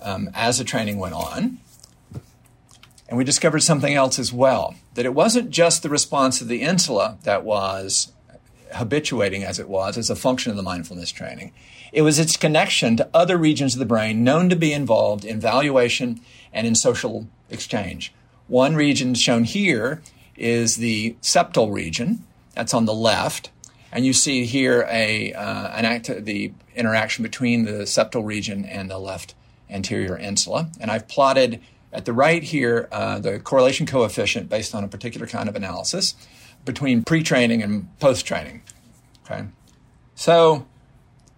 um, 0.00 0.28
as 0.34 0.58
the 0.58 0.64
training 0.64 0.98
went 0.98 1.14
on. 1.14 1.60
And 3.12 3.18
we 3.18 3.24
discovered 3.24 3.62
something 3.62 3.92
else 3.92 4.18
as 4.18 4.32
well 4.32 4.74
that 4.94 5.04
it 5.04 5.12
wasn't 5.12 5.50
just 5.50 5.82
the 5.82 5.90
response 5.90 6.40
of 6.40 6.48
the 6.48 6.62
insula 6.62 7.18
that 7.24 7.44
was 7.44 8.10
habituating 8.72 9.44
as 9.44 9.58
it 9.58 9.68
was 9.68 9.98
as 9.98 10.08
a 10.08 10.16
function 10.16 10.48
of 10.48 10.56
the 10.56 10.62
mindfulness 10.62 11.12
training. 11.12 11.52
It 11.92 12.00
was 12.00 12.18
its 12.18 12.38
connection 12.38 12.96
to 12.96 13.10
other 13.12 13.36
regions 13.36 13.74
of 13.74 13.80
the 13.80 13.84
brain 13.84 14.24
known 14.24 14.48
to 14.48 14.56
be 14.56 14.72
involved 14.72 15.26
in 15.26 15.38
valuation 15.38 16.22
and 16.54 16.66
in 16.66 16.74
social 16.74 17.26
exchange. 17.50 18.14
One 18.48 18.76
region 18.76 19.12
shown 19.12 19.44
here 19.44 20.00
is 20.34 20.76
the 20.76 21.14
septal 21.20 21.70
region, 21.70 22.24
that's 22.54 22.72
on 22.72 22.86
the 22.86 22.94
left, 22.94 23.50
and 23.92 24.06
you 24.06 24.14
see 24.14 24.46
here 24.46 24.88
a 24.90 25.34
uh, 25.34 25.68
an 25.76 25.84
act, 25.84 26.24
the 26.24 26.54
interaction 26.74 27.22
between 27.22 27.66
the 27.66 27.82
septal 27.82 28.24
region 28.24 28.64
and 28.64 28.90
the 28.90 28.96
left 28.96 29.34
anterior 29.68 30.16
insula. 30.16 30.70
And 30.80 30.90
I've 30.90 31.08
plotted 31.08 31.60
at 31.92 32.04
the 32.04 32.12
right 32.12 32.42
here 32.42 32.88
uh, 32.90 33.18
the 33.18 33.38
correlation 33.38 33.86
coefficient 33.86 34.48
based 34.48 34.74
on 34.74 34.84
a 34.84 34.88
particular 34.88 35.26
kind 35.26 35.48
of 35.48 35.56
analysis 35.56 36.14
between 36.64 37.02
pre-training 37.02 37.62
and 37.62 37.88
post-training. 37.98 38.62
Okay, 39.24 39.44
so 40.14 40.66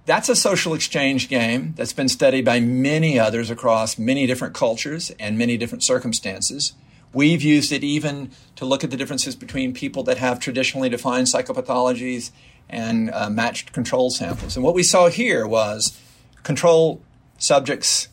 that's 0.06 0.28
a 0.28 0.36
social 0.36 0.74
exchange 0.74 1.28
game 1.28 1.74
that's 1.76 1.92
been 1.92 2.08
studied 2.08 2.44
by 2.44 2.60
many 2.60 3.18
others 3.18 3.50
across 3.50 3.98
many 3.98 4.26
different 4.26 4.54
cultures 4.54 5.10
and 5.18 5.38
many 5.38 5.56
different 5.56 5.82
circumstances. 5.82 6.74
We've 7.12 7.42
used 7.42 7.72
it 7.72 7.84
even 7.84 8.32
to 8.56 8.64
look 8.64 8.84
at 8.84 8.90
the 8.90 8.96
differences 8.96 9.36
between 9.36 9.72
people 9.72 10.02
that 10.02 10.18
have 10.18 10.40
traditionally 10.40 10.88
defined 10.88 11.28
psychopathologies 11.28 12.32
and 12.68 13.10
uh, 13.12 13.30
matched 13.30 13.72
control 13.72 14.10
samples. 14.10 14.56
And 14.56 14.64
what 14.64 14.74
we 14.74 14.82
saw 14.82 15.08
here 15.08 15.46
was 15.46 15.98
control 16.42 17.00
subjects 17.38 18.08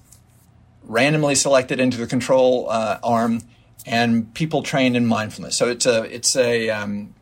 randomly 0.83 1.35
selected 1.35 1.79
into 1.79 1.97
the 1.97 2.07
control 2.07 2.69
uh, 2.69 2.99
arm 3.03 3.41
and 3.85 4.33
people 4.33 4.63
trained 4.63 4.95
in 4.95 5.05
mindfulness. 5.05 5.57
So 5.57 5.67
it's 5.67 5.85
a 5.85 6.03
it's 6.03 6.35
a 6.35 6.69
um, 6.69 7.13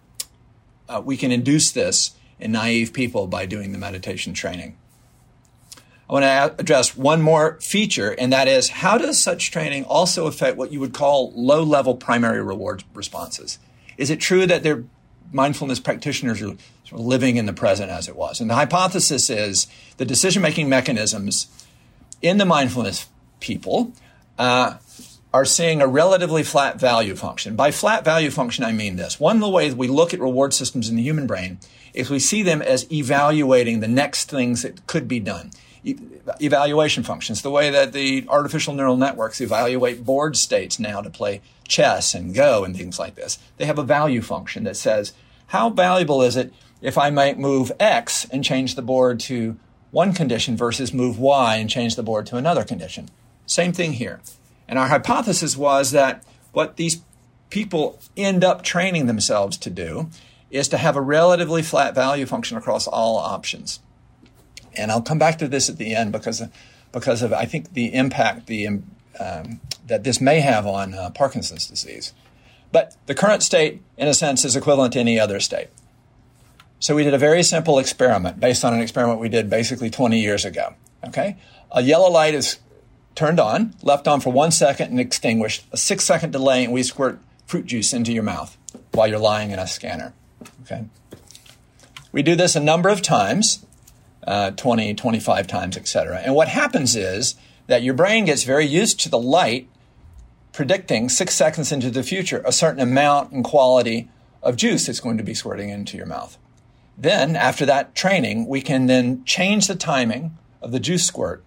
uh, 0.87 1.01
we 1.03 1.17
can 1.17 1.31
induce 1.31 1.71
this 1.71 2.11
in 2.39 2.51
naive 2.51 2.93
people 2.93 3.27
by 3.27 3.45
doing 3.45 3.71
the 3.71 3.77
meditation 3.77 4.33
training. 4.33 4.77
I 6.09 6.13
want 6.13 6.23
to 6.23 6.59
address 6.59 6.97
one 6.97 7.21
more 7.21 7.59
feature, 7.61 8.11
and 8.11 8.33
that 8.33 8.47
is 8.47 8.69
how 8.69 8.97
does 8.97 9.21
such 9.21 9.51
training 9.51 9.83
also 9.85 10.25
affect 10.25 10.57
what 10.57 10.71
you 10.71 10.79
would 10.79 10.93
call 10.93 11.31
low 11.35 11.61
level 11.61 11.95
primary 11.95 12.41
reward 12.41 12.83
responses? 12.93 13.59
Is 13.97 14.09
it 14.09 14.19
true 14.19 14.47
that 14.47 14.63
their 14.63 14.85
mindfulness 15.31 15.79
practitioners 15.79 16.41
are 16.41 16.55
sort 16.85 16.93
of 16.93 17.01
living 17.01 17.35
in 17.35 17.45
the 17.45 17.53
present 17.53 17.91
as 17.91 18.07
it 18.07 18.15
was? 18.15 18.41
And 18.41 18.49
the 18.49 18.55
hypothesis 18.55 19.29
is 19.29 19.67
the 19.97 20.05
decision 20.05 20.41
making 20.41 20.67
mechanisms 20.67 21.47
in 22.23 22.37
the 22.37 22.45
mindfulness 22.45 23.07
people 23.39 23.93
uh, 24.37 24.77
are 25.33 25.45
seeing 25.45 25.81
a 25.81 25.87
relatively 25.87 26.43
flat 26.43 26.79
value 26.79 27.15
function. 27.15 27.55
By 27.55 27.71
flat 27.71 28.03
value 28.03 28.31
function, 28.31 28.63
I 28.63 28.71
mean 28.71 28.95
this. 28.95 29.19
One 29.19 29.37
of 29.37 29.41
the 29.41 29.49
ways 29.49 29.75
we 29.75 29.87
look 29.87 30.13
at 30.13 30.19
reward 30.19 30.53
systems 30.53 30.89
in 30.89 30.95
the 30.95 31.03
human 31.03 31.27
brain 31.27 31.59
is 31.93 32.09
we 32.09 32.19
see 32.19 32.43
them 32.43 32.61
as 32.61 32.91
evaluating 32.91 33.79
the 33.79 33.87
next 33.87 34.29
things 34.29 34.63
that 34.63 34.85
could 34.87 35.07
be 35.07 35.19
done 35.19 35.51
evaluation 36.39 37.03
functions, 37.03 37.41
the 37.41 37.51
way 37.51 37.69
that 37.69 37.93
the 37.93 38.25
artificial 38.27 38.73
neural 38.73 38.97
networks 38.97 39.41
evaluate 39.41 40.05
board 40.05 40.35
states 40.35 40.79
now 40.79 41.01
to 41.01 41.09
play 41.09 41.41
chess 41.67 42.13
and 42.13 42.33
Go 42.33 42.63
and 42.63 42.75
things 42.75 42.99
like 42.99 43.15
this. 43.15 43.39
They 43.57 43.65
have 43.65 43.79
a 43.79 43.83
value 43.83 44.21
function 44.21 44.63
that 44.65 44.77
says, 44.77 45.13
how 45.47 45.69
valuable 45.69 46.21
is 46.21 46.35
it 46.35 46.53
if 46.81 46.97
I 46.97 47.09
might 47.09 47.39
move 47.39 47.71
X 47.79 48.25
and 48.29 48.43
change 48.43 48.75
the 48.75 48.81
board 48.81 49.19
to 49.21 49.57
one 49.91 50.13
condition 50.13 50.55
versus 50.55 50.93
move 50.93 51.17
Y 51.17 51.55
and 51.55 51.69
change 51.69 51.95
the 51.95 52.03
board 52.03 52.25
to 52.27 52.37
another 52.37 52.63
condition? 52.63 53.09
Same 53.49 53.73
thing 53.73 53.93
here. 53.93 54.21
And 54.67 54.77
our 54.77 54.87
hypothesis 54.87 55.57
was 55.57 55.89
that 55.91 56.23
what 56.51 56.77
these 56.77 57.01
people 57.49 57.99
end 58.15 58.43
up 58.43 58.61
training 58.61 59.07
themselves 59.07 59.57
to 59.57 59.71
do 59.71 60.09
is 60.51 60.67
to 60.67 60.77
have 60.77 60.95
a 60.95 61.01
relatively 61.01 61.63
flat 61.63 61.95
value 61.95 62.27
function 62.27 62.57
across 62.57 62.85
all 62.87 63.17
options. 63.17 63.79
And 64.75 64.91
I'll 64.91 65.01
come 65.01 65.17
back 65.17 65.39
to 65.39 65.47
this 65.47 65.67
at 65.67 65.77
the 65.77 65.95
end 65.95 66.11
because 66.11 66.43
because 66.91 67.23
of 67.23 67.33
I 67.33 67.45
think 67.45 67.73
the 67.73 67.91
impact 67.91 68.45
the 68.45 68.67
um, 69.19 69.59
that 69.87 70.03
this 70.03 70.21
may 70.21 70.41
have 70.41 70.67
on 70.67 70.93
uh, 70.93 71.09
Parkinson's 71.09 71.67
disease. 71.67 72.13
But 72.71 72.95
the 73.07 73.15
current 73.15 73.41
state, 73.41 73.81
in 73.97 74.07
a 74.07 74.13
sense, 74.13 74.45
is 74.45 74.55
equivalent 74.55 74.93
to 74.93 74.99
any 74.99 75.19
other 75.19 75.39
state. 75.39 75.69
So 76.79 76.95
we 76.95 77.03
did 77.03 77.15
a 77.15 77.17
very 77.17 77.41
simple 77.41 77.79
experiment 77.79 78.39
based 78.39 78.63
on 78.63 78.75
an 78.75 78.79
experiment 78.79 79.19
we 79.19 79.27
did 79.27 79.49
basically 79.49 79.89
20 79.89 80.19
years 80.19 80.45
ago. 80.45 80.75
Okay, 81.03 81.37
a 81.71 81.81
yellow 81.81 82.11
light 82.11 82.35
is 82.35 82.59
turned 83.15 83.39
on, 83.39 83.73
left 83.81 84.07
on 84.07 84.21
for 84.21 84.31
one 84.31 84.51
second, 84.51 84.91
and 84.91 84.99
extinguished. 84.99 85.65
A 85.71 85.77
six 85.77 86.03
second 86.03 86.31
delay, 86.31 86.63
and 86.63 86.73
we 86.73 86.83
squirt 86.83 87.19
fruit 87.45 87.65
juice 87.65 87.93
into 87.93 88.13
your 88.13 88.23
mouth 88.23 88.57
while 88.91 89.07
you're 89.07 89.19
lying 89.19 89.51
in 89.51 89.59
a 89.59 89.67
scanner. 89.67 90.13
Okay. 90.63 90.85
We 92.11 92.23
do 92.23 92.35
this 92.35 92.55
a 92.55 92.59
number 92.59 92.89
of 92.89 93.01
times 93.01 93.65
uh, 94.25 94.51
20, 94.51 94.93
25 94.93 95.47
times, 95.47 95.77
etc. 95.77 96.21
And 96.23 96.35
what 96.35 96.47
happens 96.47 96.95
is 96.95 97.35
that 97.67 97.83
your 97.83 97.93
brain 97.93 98.25
gets 98.25 98.43
very 98.43 98.65
used 98.65 98.99
to 99.01 99.09
the 99.09 99.19
light 99.19 99.67
predicting 100.53 101.09
six 101.09 101.35
seconds 101.35 101.71
into 101.71 101.89
the 101.89 102.03
future 102.03 102.41
a 102.45 102.51
certain 102.51 102.81
amount 102.81 103.31
and 103.31 103.43
quality 103.43 104.09
of 104.43 104.55
juice 104.55 104.85
that's 104.85 104.99
going 104.99 105.17
to 105.17 105.23
be 105.23 105.33
squirting 105.33 105.69
into 105.69 105.97
your 105.97 106.05
mouth. 106.05 106.37
Then, 106.97 107.35
after 107.35 107.65
that 107.65 107.95
training, 107.95 108.45
we 108.47 108.61
can 108.61 108.87
then 108.87 109.23
change 109.23 109.67
the 109.67 109.75
timing 109.75 110.37
of 110.61 110.71
the 110.71 110.79
juice 110.79 111.05
squirt 111.05 111.43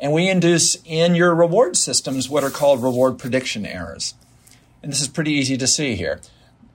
and 0.00 0.12
we 0.12 0.28
induce 0.28 0.76
in 0.84 1.14
your 1.14 1.34
reward 1.34 1.76
systems 1.76 2.28
what 2.28 2.44
are 2.44 2.50
called 2.50 2.82
reward 2.82 3.18
prediction 3.18 3.66
errors. 3.66 4.14
And 4.82 4.92
this 4.92 5.00
is 5.00 5.08
pretty 5.08 5.32
easy 5.32 5.56
to 5.56 5.66
see 5.66 5.94
here. 5.96 6.20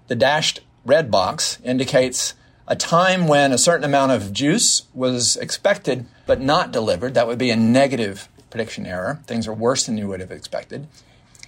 The 0.07 0.15
dashed 0.15 0.59
red 0.85 1.09
box 1.09 1.57
indicates 1.63 2.33
a 2.67 2.75
time 2.75 3.27
when 3.27 3.51
a 3.51 3.57
certain 3.57 3.85
amount 3.85 4.11
of 4.11 4.33
juice 4.33 4.83
was 4.93 5.35
expected 5.37 6.05
but 6.25 6.41
not 6.41 6.71
delivered. 6.71 7.13
That 7.13 7.27
would 7.27 7.37
be 7.37 7.49
a 7.49 7.55
negative 7.55 8.29
prediction 8.49 8.85
error. 8.85 9.21
Things 9.25 9.47
are 9.47 9.53
worse 9.53 9.85
than 9.85 9.97
you 9.97 10.07
would 10.07 10.19
have 10.19 10.31
expected. 10.31 10.87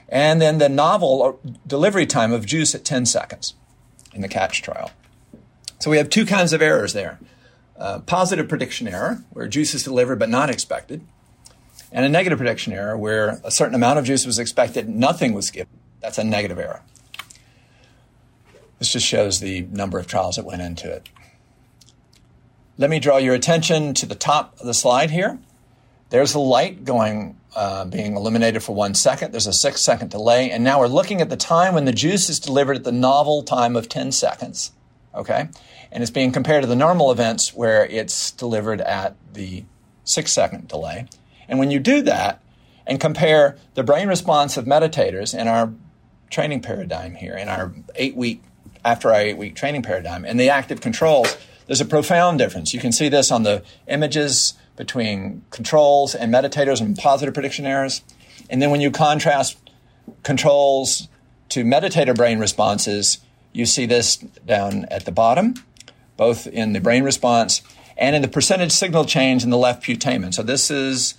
And 0.10 0.42
then 0.42 0.58
the 0.58 0.70
novel 0.70 1.40
delivery 1.66 2.06
time 2.06 2.32
of 2.32 2.46
juice 2.46 2.76
at 2.76 2.86
10 2.86 3.06
seconds 3.06 3.54
in 4.14 4.22
the 4.22 4.28
catch 4.28 4.62
trial. 4.62 4.92
So 5.80 5.92
we 5.92 5.98
have 5.98 6.10
two 6.10 6.26
kinds 6.26 6.54
of 6.54 6.62
errors 6.62 6.94
there. 6.94 7.20
Uh, 7.78 8.00
positive 8.00 8.48
prediction 8.48 8.88
error, 8.88 9.24
where 9.32 9.48
juice 9.48 9.74
is 9.74 9.84
delivered 9.84 10.18
but 10.18 10.30
not 10.30 10.50
expected, 10.50 11.02
and 11.96 12.04
a 12.04 12.10
negative 12.10 12.38
prediction 12.38 12.74
error, 12.74 12.98
where 12.98 13.40
a 13.46 13.50
certain 13.50 13.74
amount 13.74 13.98
of 13.98 14.04
juice 14.04 14.26
was 14.26 14.38
expected, 14.38 14.90
nothing 14.90 15.32
was 15.32 15.50
given. 15.50 15.80
That's 16.02 16.18
a 16.18 16.26
negative 16.26 16.60
error. 16.60 16.84
This 18.80 18.92
just 18.92 19.08
shows 19.08 19.40
the 19.40 19.62
number 19.72 19.98
of 19.98 20.06
trials 20.06 20.36
that 20.36 20.44
went 20.44 20.62
into 20.62 20.92
it. 20.92 21.08
Let 22.78 22.90
me 22.90 23.00
draw 23.00 23.16
your 23.16 23.34
attention 23.34 23.94
to 23.94 24.06
the 24.06 24.14
top 24.14 24.60
of 24.60 24.66
the 24.66 24.74
slide 24.74 25.10
here. 25.10 25.40
There's 26.10 26.34
the 26.34 26.40
light 26.40 26.84
going, 26.84 27.38
uh, 27.56 27.86
being 27.86 28.18
illuminated 28.18 28.62
for 28.62 28.76
one 28.76 28.94
second. 28.94 29.32
There's 29.32 29.48
a 29.48 29.54
six 29.54 29.80
second 29.80 30.12
delay. 30.12 30.52
And 30.52 30.66
now 30.66 30.82
we're 30.82 30.88
looking 30.88 31.22
at 31.22 31.30
the 31.30 31.38
time 31.38 31.74
when 31.74 31.86
the 31.86 31.94
juice 31.94 32.30
is 32.30 32.42
delivered 32.42 32.76
at 32.76 32.84
the 32.84 32.92
novel 32.92 33.42
time 33.42 33.78
of 33.78 33.88
10 33.88 34.12
seconds. 34.12 34.74
Okay? 35.16 35.48
And 35.94 36.04
it's 36.04 36.12
being 36.12 36.34
compared 36.34 36.64
to 36.64 36.68
the 36.68 36.76
normal 36.76 37.10
events 37.10 37.54
where 37.54 37.86
it's 37.86 38.32
delivered 38.32 38.82
at 38.82 39.16
the 39.32 39.64
six 40.04 40.34
second 40.34 40.68
delay. 40.68 41.08
And 41.48 41.60
when 41.60 41.72
you 41.72 41.80
do 41.80 42.02
that 42.04 42.42
and 42.88 43.00
compare 43.00 43.58
the 43.74 43.84
brain 43.84 44.08
response 44.08 44.58
of 44.58 44.66
meditators 44.66 45.38
in 45.38 45.48
our 45.48 45.72
training 46.30 46.62
paradigm 46.62 47.16
here, 47.16 47.36
in 47.36 47.48
our 47.48 47.74
eight 47.96 48.16
week 48.16 48.44
after 48.84 49.10
our 49.10 49.20
eight 49.20 49.38
week 49.38 49.56
training 49.56 49.82
paradigm 49.82 50.26
and 50.26 50.40
the 50.40 50.50
active 50.50 50.82
controls, 50.82 51.36
there's 51.68 51.82
a 51.82 51.86
profound 51.86 52.38
difference. 52.38 52.74
You 52.74 52.80
can 52.80 52.92
see 52.92 53.10
this 53.10 53.32
on 53.32 53.44
the 53.44 53.64
images 53.88 54.54
between 54.76 55.44
controls 55.50 56.14
and 56.14 56.34
meditators 56.34 56.82
and 56.82 56.96
positive 56.96 57.34
prediction 57.34 57.66
errors. 57.66 58.02
And 58.50 58.62
then 58.62 58.70
when 58.70 58.82
you 58.82 58.92
contrast 58.92 59.58
controls 60.24 61.08
to 61.50 61.64
meditator 61.64 62.16
brain 62.16 62.40
responses, 62.40 63.20
you 63.54 63.66
see 63.66 63.86
this 63.86 64.18
down 64.18 64.86
at 64.92 65.06
the 65.06 65.12
bottom, 65.12 65.56
both 66.18 66.46
in 66.46 66.74
the 66.74 66.82
brain 66.82 67.04
response 67.04 67.62
and 67.98 68.16
in 68.16 68.22
the 68.22 68.28
percentage 68.28 68.72
signal 68.72 69.06
change 69.06 69.44
in 69.44 69.50
the 69.50 69.58
left 69.58 69.84
putamen. 69.84 70.34
So 70.34 70.44
this 70.44 70.70
is 70.70 71.16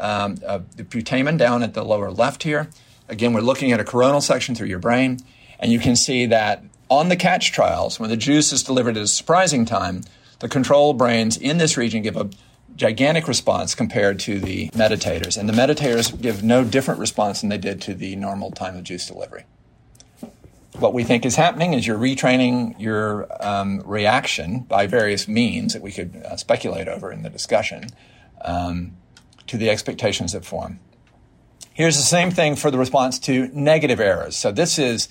um, 0.00 0.36
uh, 0.46 0.60
the 0.76 0.84
putamen 0.84 1.38
down 1.38 1.62
at 1.62 1.74
the 1.74 1.84
lower 1.84 2.10
left 2.10 2.42
here. 2.42 2.68
Again, 3.08 3.32
we're 3.32 3.40
looking 3.40 3.72
at 3.72 3.80
a 3.80 3.84
coronal 3.84 4.20
section 4.20 4.54
through 4.54 4.68
your 4.68 4.78
brain, 4.78 5.20
and 5.58 5.72
you 5.72 5.78
can 5.78 5.96
see 5.96 6.26
that 6.26 6.64
on 6.88 7.08
the 7.08 7.16
catch 7.16 7.52
trials, 7.52 8.00
when 8.00 8.10
the 8.10 8.16
juice 8.16 8.52
is 8.52 8.62
delivered 8.62 8.96
at 8.96 9.04
a 9.04 9.06
surprising 9.06 9.64
time, 9.64 10.02
the 10.40 10.48
control 10.48 10.92
brains 10.92 11.36
in 11.36 11.58
this 11.58 11.76
region 11.76 12.02
give 12.02 12.16
a 12.16 12.28
gigantic 12.76 13.28
response 13.28 13.74
compared 13.74 14.18
to 14.20 14.40
the 14.40 14.70
meditators. 14.70 15.36
And 15.36 15.48
the 15.48 15.52
meditators 15.52 16.18
give 16.20 16.42
no 16.42 16.64
different 16.64 16.98
response 16.98 17.40
than 17.40 17.50
they 17.50 17.58
did 17.58 17.80
to 17.82 17.94
the 17.94 18.16
normal 18.16 18.50
time 18.50 18.76
of 18.76 18.84
juice 18.84 19.06
delivery. 19.06 19.44
What 20.78 20.94
we 20.94 21.04
think 21.04 21.26
is 21.26 21.36
happening 21.36 21.74
is 21.74 21.86
you're 21.86 21.98
retraining 21.98 22.74
your 22.80 23.28
um, 23.44 23.82
reaction 23.84 24.60
by 24.60 24.86
various 24.86 25.28
means 25.28 25.74
that 25.74 25.82
we 25.82 25.92
could 25.92 26.16
uh, 26.16 26.36
speculate 26.36 26.88
over 26.88 27.12
in 27.12 27.22
the 27.22 27.28
discussion 27.28 27.90
um, 28.42 28.96
to 29.50 29.56
the 29.56 29.68
expectations 29.68 30.30
that 30.32 30.44
form. 30.44 30.78
Here's 31.72 31.96
the 31.96 32.04
same 32.04 32.30
thing 32.30 32.54
for 32.54 32.70
the 32.70 32.78
response 32.78 33.18
to 33.20 33.48
negative 33.48 33.98
errors. 33.98 34.36
So 34.36 34.52
this 34.52 34.78
is 34.78 35.08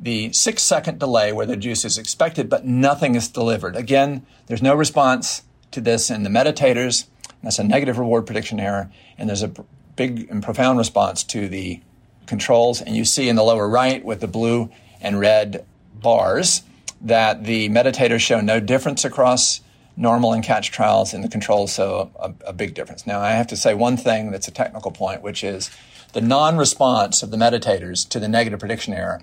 the 0.00 0.32
six 0.32 0.62
second 0.62 1.00
delay 1.00 1.32
where 1.32 1.44
the 1.44 1.56
juice 1.56 1.84
is 1.84 1.98
expected, 1.98 2.48
but 2.48 2.64
nothing 2.64 3.16
is 3.16 3.26
delivered. 3.26 3.74
Again, 3.74 4.24
there's 4.46 4.62
no 4.62 4.76
response 4.76 5.42
to 5.72 5.80
this 5.80 6.08
in 6.08 6.22
the 6.22 6.30
meditators. 6.30 7.06
That's 7.42 7.58
a 7.58 7.64
negative 7.64 7.98
reward 7.98 8.26
prediction 8.26 8.60
error. 8.60 8.92
And 9.18 9.28
there's 9.28 9.42
a 9.42 9.52
big 9.96 10.30
and 10.30 10.40
profound 10.40 10.78
response 10.78 11.24
to 11.24 11.48
the 11.48 11.80
controls. 12.26 12.80
And 12.80 12.94
you 12.94 13.04
see 13.04 13.28
in 13.28 13.34
the 13.34 13.42
lower 13.42 13.68
right 13.68 14.04
with 14.04 14.20
the 14.20 14.28
blue 14.28 14.70
and 15.00 15.18
red 15.18 15.66
bars 15.92 16.62
that 17.00 17.42
the 17.42 17.68
meditators 17.70 18.20
show 18.20 18.40
no 18.40 18.60
difference 18.60 19.04
across 19.04 19.62
normal 19.96 20.32
and 20.32 20.42
catch 20.42 20.70
trials, 20.70 21.14
and 21.14 21.22
the 21.22 21.28
controls 21.28 21.72
so 21.72 22.10
a, 22.18 22.48
a 22.48 22.52
big 22.52 22.74
difference. 22.74 23.06
Now, 23.06 23.20
I 23.20 23.32
have 23.32 23.46
to 23.48 23.56
say 23.56 23.74
one 23.74 23.96
thing 23.96 24.30
that's 24.30 24.48
a 24.48 24.52
technical 24.52 24.90
point, 24.90 25.22
which 25.22 25.44
is 25.44 25.70
the 26.12 26.20
non 26.20 26.56
response 26.56 27.22
of 27.22 27.30
the 27.30 27.36
meditators 27.36 28.08
to 28.08 28.20
the 28.20 28.28
negative 28.28 28.60
prediction 28.60 28.94
error 28.94 29.22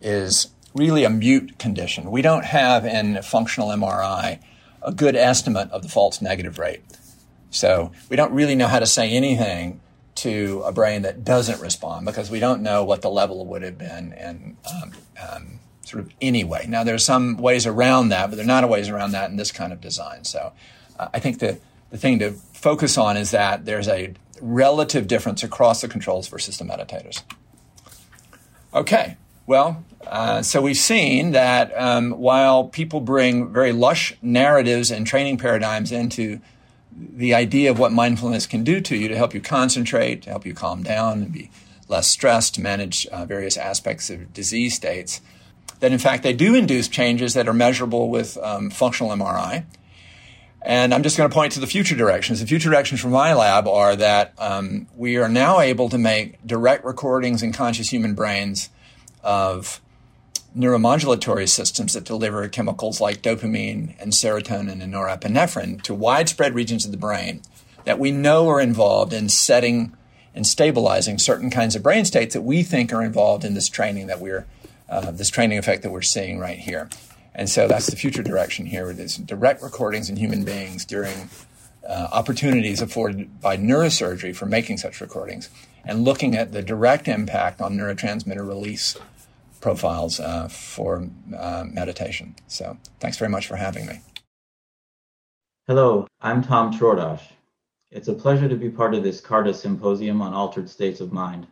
is 0.00 0.48
really 0.74 1.04
a 1.04 1.10
mute 1.10 1.58
condition. 1.58 2.10
We 2.10 2.22
don't 2.22 2.44
have 2.44 2.84
in 2.84 3.20
functional 3.22 3.68
MRI 3.68 4.40
a 4.82 4.92
good 4.92 5.16
estimate 5.16 5.70
of 5.70 5.82
the 5.82 5.88
false 5.88 6.20
negative 6.20 6.58
rate. 6.58 6.82
So 7.50 7.92
we 8.08 8.16
don't 8.16 8.32
really 8.32 8.54
know 8.54 8.66
how 8.66 8.78
to 8.78 8.86
say 8.86 9.10
anything 9.10 9.80
to 10.16 10.62
a 10.64 10.72
brain 10.72 11.02
that 11.02 11.24
doesn't 11.24 11.60
respond 11.60 12.06
because 12.06 12.30
we 12.30 12.40
don't 12.40 12.62
know 12.62 12.84
what 12.84 13.02
the 13.02 13.10
level 13.10 13.44
would 13.46 13.62
have 13.62 13.78
been 13.78 14.12
and 14.14 14.56
um, 14.70 14.92
um, 15.30 15.60
sort 15.92 16.04
of 16.04 16.12
anyway. 16.20 16.64
Now 16.66 16.84
there's 16.84 17.04
some 17.04 17.36
ways 17.36 17.66
around 17.66 18.08
that, 18.08 18.30
but 18.30 18.36
there 18.36 18.44
are 18.44 18.46
not 18.46 18.68
ways 18.68 18.88
around 18.88 19.12
that 19.12 19.30
in 19.30 19.36
this 19.36 19.52
kind 19.52 19.72
of 19.72 19.80
design. 19.80 20.24
So 20.24 20.52
uh, 20.98 21.08
I 21.12 21.18
think 21.18 21.38
the 21.38 21.58
the 21.90 21.98
thing 21.98 22.18
to 22.20 22.32
focus 22.32 22.96
on 22.96 23.18
is 23.18 23.30
that 23.32 23.66
there's 23.66 23.88
a 23.88 24.14
relative 24.40 25.06
difference 25.06 25.42
across 25.42 25.82
the 25.82 25.88
controls 25.88 26.26
versus 26.28 26.56
the 26.56 26.64
meditators. 26.64 27.22
Okay, 28.72 29.18
well, 29.46 29.84
uh, 30.06 30.40
so 30.40 30.62
we've 30.62 30.78
seen 30.78 31.32
that 31.32 31.78
um, 31.78 32.12
while 32.12 32.64
people 32.64 33.00
bring 33.00 33.52
very 33.52 33.72
lush 33.72 34.14
narratives 34.22 34.90
and 34.90 35.06
training 35.06 35.36
paradigms 35.36 35.92
into 35.92 36.40
the 36.96 37.34
idea 37.34 37.70
of 37.70 37.78
what 37.78 37.92
mindfulness 37.92 38.46
can 38.46 38.64
do 38.64 38.80
to 38.80 38.96
you 38.96 39.08
to 39.08 39.16
help 39.16 39.34
you 39.34 39.40
concentrate, 39.40 40.22
to 40.22 40.30
help 40.30 40.46
you 40.46 40.54
calm 40.54 40.82
down 40.82 41.22
and 41.22 41.32
be 41.32 41.50
less 41.88 42.08
stressed, 42.08 42.54
to 42.54 42.62
manage 42.62 43.06
uh, 43.08 43.26
various 43.26 43.58
aspects 43.58 44.08
of 44.08 44.32
disease 44.32 44.74
states, 44.74 45.20
that 45.82 45.90
in 45.90 45.98
fact 45.98 46.22
they 46.22 46.32
do 46.32 46.54
induce 46.54 46.86
changes 46.86 47.34
that 47.34 47.48
are 47.48 47.52
measurable 47.52 48.08
with 48.08 48.38
um, 48.38 48.70
functional 48.70 49.10
MRI. 49.10 49.64
And 50.64 50.94
I'm 50.94 51.02
just 51.02 51.16
going 51.16 51.28
to 51.28 51.34
point 51.34 51.54
to 51.54 51.60
the 51.60 51.66
future 51.66 51.96
directions. 51.96 52.38
The 52.38 52.46
future 52.46 52.70
directions 52.70 53.00
from 53.00 53.10
my 53.10 53.34
lab 53.34 53.66
are 53.66 53.96
that 53.96 54.32
um, 54.38 54.86
we 54.94 55.16
are 55.16 55.28
now 55.28 55.58
able 55.58 55.88
to 55.88 55.98
make 55.98 56.40
direct 56.46 56.84
recordings 56.84 57.42
in 57.42 57.52
conscious 57.52 57.88
human 57.88 58.14
brains 58.14 58.70
of 59.24 59.80
neuromodulatory 60.56 61.48
systems 61.48 61.94
that 61.94 62.04
deliver 62.04 62.48
chemicals 62.48 63.00
like 63.00 63.20
dopamine 63.20 63.96
and 63.98 64.12
serotonin 64.12 64.80
and 64.80 64.94
norepinephrine 64.94 65.82
to 65.82 65.94
widespread 65.94 66.54
regions 66.54 66.84
of 66.84 66.92
the 66.92 66.96
brain 66.96 67.42
that 67.84 67.98
we 67.98 68.12
know 68.12 68.48
are 68.48 68.60
involved 68.60 69.12
in 69.12 69.28
setting 69.28 69.96
and 70.32 70.46
stabilizing 70.46 71.18
certain 71.18 71.50
kinds 71.50 71.74
of 71.74 71.82
brain 71.82 72.04
states 72.04 72.34
that 72.34 72.42
we 72.42 72.62
think 72.62 72.92
are 72.92 73.02
involved 73.02 73.44
in 73.44 73.54
this 73.54 73.68
training 73.68 74.06
that 74.06 74.20
we're 74.20 74.46
uh, 74.92 75.10
this 75.10 75.30
training 75.30 75.58
effect 75.58 75.82
that 75.82 75.90
we're 75.90 76.02
seeing 76.02 76.38
right 76.38 76.58
here. 76.58 76.90
And 77.34 77.48
so 77.48 77.66
that's 77.66 77.86
the 77.86 77.96
future 77.96 78.22
direction 78.22 78.66
here. 78.66 78.86
with 78.86 79.00
It 79.00 79.04
is 79.04 79.16
direct 79.16 79.62
recordings 79.62 80.10
in 80.10 80.16
human 80.16 80.44
beings 80.44 80.84
during 80.84 81.30
uh, 81.88 82.08
opportunities 82.12 82.82
afforded 82.82 83.40
by 83.40 83.56
neurosurgery 83.56 84.36
for 84.36 84.44
making 84.46 84.76
such 84.76 85.00
recordings 85.00 85.48
and 85.84 86.04
looking 86.04 86.36
at 86.36 86.52
the 86.52 86.62
direct 86.62 87.08
impact 87.08 87.60
on 87.60 87.74
neurotransmitter 87.74 88.46
release 88.46 88.96
profiles 89.62 90.20
uh, 90.20 90.48
for 90.48 91.08
uh, 91.36 91.64
meditation. 91.66 92.34
So 92.46 92.76
thanks 93.00 93.16
very 93.16 93.30
much 93.30 93.46
for 93.46 93.56
having 93.56 93.86
me. 93.86 94.00
Hello, 95.66 96.06
I'm 96.20 96.42
Tom 96.42 96.72
Csordas. 96.72 97.20
It's 97.90 98.08
a 98.08 98.14
pleasure 98.14 98.48
to 98.48 98.56
be 98.56 98.68
part 98.68 98.94
of 98.94 99.02
this 99.02 99.20
CARTA 99.20 99.54
Symposium 99.54 100.20
on 100.20 100.34
Altered 100.34 100.68
States 100.68 101.00
of 101.00 101.12
Mind. 101.12 101.46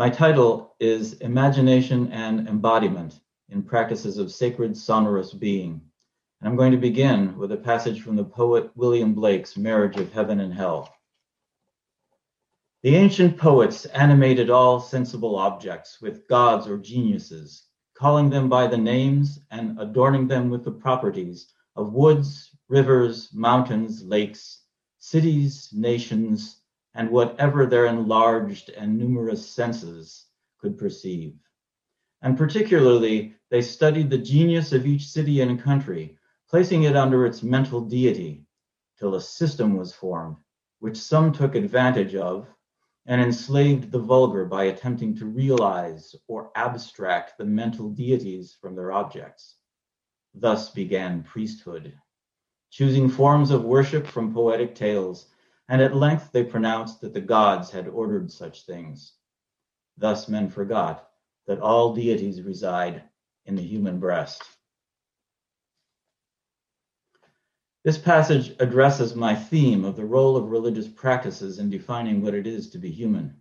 My 0.00 0.08
title 0.08 0.74
is 0.80 1.12
Imagination 1.20 2.10
and 2.10 2.48
Embodiment 2.48 3.20
in 3.50 3.62
Practices 3.62 4.16
of 4.16 4.32
Sacred 4.32 4.74
Sonorous 4.74 5.34
Being. 5.34 5.82
And 6.40 6.48
I'm 6.48 6.56
going 6.56 6.72
to 6.72 6.78
begin 6.78 7.36
with 7.36 7.52
a 7.52 7.58
passage 7.58 8.00
from 8.00 8.16
the 8.16 8.24
poet 8.24 8.70
William 8.74 9.12
Blake's 9.12 9.58
Marriage 9.58 9.98
of 9.98 10.10
Heaven 10.10 10.40
and 10.40 10.54
Hell. 10.54 10.90
The 12.82 12.96
ancient 12.96 13.36
poets 13.36 13.84
animated 13.84 14.48
all 14.48 14.80
sensible 14.80 15.36
objects 15.36 16.00
with 16.00 16.26
gods 16.28 16.66
or 16.66 16.78
geniuses, 16.78 17.64
calling 17.92 18.30
them 18.30 18.48
by 18.48 18.68
the 18.68 18.78
names 18.78 19.40
and 19.50 19.78
adorning 19.78 20.26
them 20.26 20.48
with 20.48 20.64
the 20.64 20.72
properties 20.72 21.52
of 21.76 21.92
woods, 21.92 22.56
rivers, 22.70 23.28
mountains, 23.34 24.02
lakes, 24.02 24.62
cities, 24.98 25.68
nations, 25.74 26.59
and 26.94 27.10
whatever 27.10 27.66
their 27.66 27.86
enlarged 27.86 28.70
and 28.70 28.98
numerous 28.98 29.48
senses 29.48 30.26
could 30.58 30.76
perceive. 30.76 31.34
And 32.22 32.36
particularly, 32.36 33.34
they 33.50 33.62
studied 33.62 34.10
the 34.10 34.18
genius 34.18 34.72
of 34.72 34.86
each 34.86 35.06
city 35.08 35.40
and 35.40 35.60
country, 35.60 36.18
placing 36.48 36.82
it 36.82 36.96
under 36.96 37.24
its 37.24 37.42
mental 37.42 37.80
deity, 37.80 38.44
till 38.98 39.14
a 39.14 39.20
system 39.20 39.76
was 39.76 39.94
formed, 39.94 40.36
which 40.80 40.96
some 40.96 41.32
took 41.32 41.54
advantage 41.54 42.14
of 42.14 42.48
and 43.06 43.20
enslaved 43.20 43.90
the 43.90 43.98
vulgar 43.98 44.44
by 44.44 44.64
attempting 44.64 45.16
to 45.16 45.26
realize 45.26 46.14
or 46.28 46.50
abstract 46.54 47.38
the 47.38 47.44
mental 47.44 47.88
deities 47.88 48.56
from 48.60 48.74
their 48.74 48.92
objects. 48.92 49.56
Thus 50.34 50.70
began 50.70 51.22
priesthood, 51.22 51.94
choosing 52.70 53.08
forms 53.08 53.50
of 53.50 53.64
worship 53.64 54.06
from 54.06 54.34
poetic 54.34 54.74
tales, 54.74 55.26
and 55.70 55.80
at 55.80 55.94
length 55.94 56.32
they 56.32 56.42
pronounced 56.42 57.00
that 57.00 57.14
the 57.14 57.20
gods 57.20 57.70
had 57.70 57.86
ordered 57.86 58.30
such 58.30 58.66
things. 58.66 59.12
Thus 59.96 60.28
men 60.28 60.48
forgot 60.48 61.08
that 61.46 61.60
all 61.60 61.94
deities 61.94 62.42
reside 62.42 63.04
in 63.46 63.54
the 63.54 63.62
human 63.62 64.00
breast. 64.00 64.42
This 67.84 67.96
passage 67.96 68.54
addresses 68.58 69.14
my 69.14 69.34
theme 69.34 69.84
of 69.84 69.94
the 69.94 70.04
role 70.04 70.36
of 70.36 70.50
religious 70.50 70.88
practices 70.88 71.60
in 71.60 71.70
defining 71.70 72.20
what 72.20 72.34
it 72.34 72.48
is 72.48 72.68
to 72.70 72.78
be 72.78 72.90
human. 72.90 73.36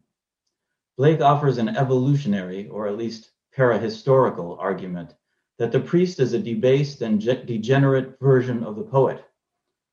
Blake 0.98 1.22
offers 1.22 1.58
an 1.58 1.70
evolutionary, 1.70 2.68
or 2.68 2.88
at 2.88 2.96
least 2.96 3.32
parahistorical, 3.58 4.56
argument 4.60 5.16
that 5.58 5.72
the 5.72 5.80
priest 5.80 6.20
is 6.20 6.34
a 6.34 6.40
debased 6.40 7.02
and 7.02 7.20
degenerate 7.20 8.20
version 8.20 8.64
of 8.64 8.76
the 8.76 8.84
poet, 8.84 9.26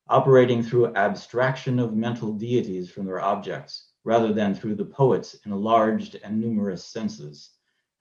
operating 0.09 0.63
through 0.63 0.95
abstraction 0.95 1.79
of 1.79 1.95
mental 1.95 2.33
deities 2.33 2.89
from 2.89 3.05
their 3.05 3.21
objects, 3.21 3.91
rather 4.03 4.33
than 4.33 4.55
through 4.55 4.75
the 4.75 4.85
poet's 4.85 5.35
enlarged 5.45 6.17
and 6.23 6.39
numerous 6.39 6.85
senses, 6.85 7.51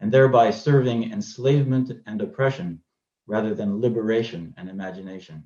and 0.01 0.13
thereby 0.13 0.51
serving 0.51 1.13
enslavement 1.13 1.91
and 2.07 2.21
oppression 2.21 2.81
rather 3.27 3.55
than 3.55 3.81
liberation 3.81 4.55
and 4.57 4.69
imagination. 4.69 5.43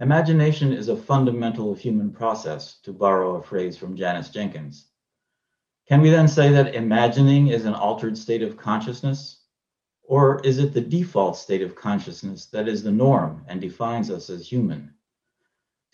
Imagination 0.00 0.72
is 0.72 0.88
a 0.88 0.96
fundamental 0.96 1.72
human 1.72 2.10
process, 2.10 2.80
to 2.80 2.92
borrow 2.92 3.36
a 3.36 3.42
phrase 3.42 3.76
from 3.76 3.96
Janis 3.96 4.28
Jenkins. 4.28 4.88
Can 5.88 6.00
we 6.00 6.10
then 6.10 6.28
say 6.28 6.50
that 6.50 6.74
imagining 6.74 7.48
is 7.48 7.64
an 7.64 7.74
altered 7.74 8.18
state 8.18 8.42
of 8.42 8.56
consciousness? 8.56 9.43
Or 10.06 10.40
is 10.40 10.58
it 10.58 10.74
the 10.74 10.80
default 10.80 11.36
state 11.36 11.62
of 11.62 11.74
consciousness 11.74 12.46
that 12.46 12.68
is 12.68 12.82
the 12.82 12.92
norm 12.92 13.44
and 13.48 13.60
defines 13.60 14.10
us 14.10 14.28
as 14.28 14.46
human? 14.46 14.92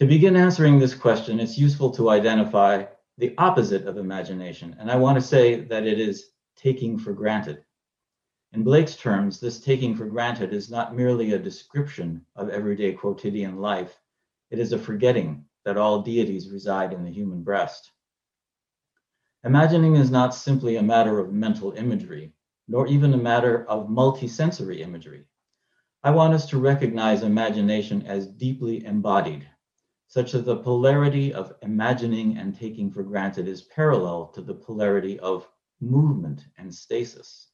To 0.01 0.07
begin 0.07 0.35
answering 0.35 0.79
this 0.79 0.95
question, 0.95 1.39
it's 1.39 1.59
useful 1.59 1.91
to 1.93 2.11
identify 2.11 2.87
the 3.19 3.35
opposite 3.39 3.87
of 3.87 3.99
imagination, 3.99 4.75
and 4.81 4.91
I 4.91 4.97
want 4.97 5.17
to 5.17 5.23
say 5.23 5.61
that 5.61 5.87
it 5.87 6.01
is 6.01 6.31
taking 6.57 6.99
for 6.99 7.13
granted. 7.13 7.63
In 8.53 8.65
Blake's 8.65 8.97
terms, 8.97 9.39
this 9.39 9.61
taking 9.61 9.95
for 9.95 10.07
granted 10.07 10.53
is 10.53 10.71
not 10.71 10.97
merely 10.97 11.33
a 11.33 11.39
description 11.39 12.25
of 12.35 12.49
everyday 12.49 12.93
quotidian 12.93 13.59
life, 13.59 14.01
it 14.51 14.59
is 14.59 14.73
a 14.73 14.79
forgetting 14.79 15.45
that 15.65 15.77
all 15.77 16.03
deities 16.03 16.51
reside 16.51 16.93
in 16.93 17.05
the 17.05 17.13
human 17.13 17.43
breast. 17.43 17.93
Imagining 19.45 19.97
is 19.97 20.11
not 20.11 20.35
simply 20.35 20.77
a 20.77 20.83
matter 20.83 21.19
of 21.19 21.33
mental 21.33 21.73
imagery, 21.73 22.33
nor 22.71 22.87
even 22.87 23.13
a 23.13 23.19
matter 23.19 23.67
of 23.69 23.89
multisensory 23.89 24.79
imagery. 24.79 25.25
I 26.05 26.13
want 26.13 26.35
us 26.35 26.49
to 26.51 26.59
recognize 26.59 27.25
imagination 27.25 28.07
as 28.07 28.29
deeply 28.29 28.85
embodied, 28.85 29.45
such 30.07 30.31
that 30.33 30.45
the 30.45 30.57
polarity 30.57 31.35
of 31.35 31.53
imagining 31.63 32.39
and 32.39 32.57
taking 32.57 32.93
for 32.93 33.03
granted 33.03 33.49
is 33.49 33.63
parallel 33.63 34.29
to 34.29 34.41
the 34.41 34.55
polarity 34.55 35.19
of 35.19 35.49
movement 35.81 36.45
and 36.59 36.73
stasis. 36.73 37.49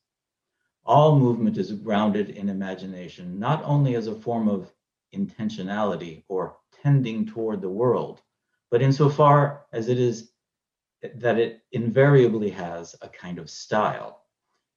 All 0.85 1.19
movement 1.19 1.57
is 1.57 1.73
grounded 1.73 2.29
in 2.29 2.51
imagination, 2.51 3.39
not 3.39 3.62
only 3.64 3.95
as 3.95 4.09
a 4.09 4.14
form 4.14 4.49
of 4.49 4.71
intentionality 5.14 6.25
or 6.29 6.59
tending 6.83 7.25
toward 7.25 7.62
the 7.62 7.71
world, 7.71 8.21
but 8.71 8.83
insofar 8.83 9.64
as 9.73 9.89
it 9.89 9.99
is 9.99 10.33
that 11.14 11.39
it 11.39 11.62
invariably 11.73 12.51
has 12.51 12.95
a 13.01 13.09
kind 13.09 13.39
of 13.39 13.49
style. 13.49 14.26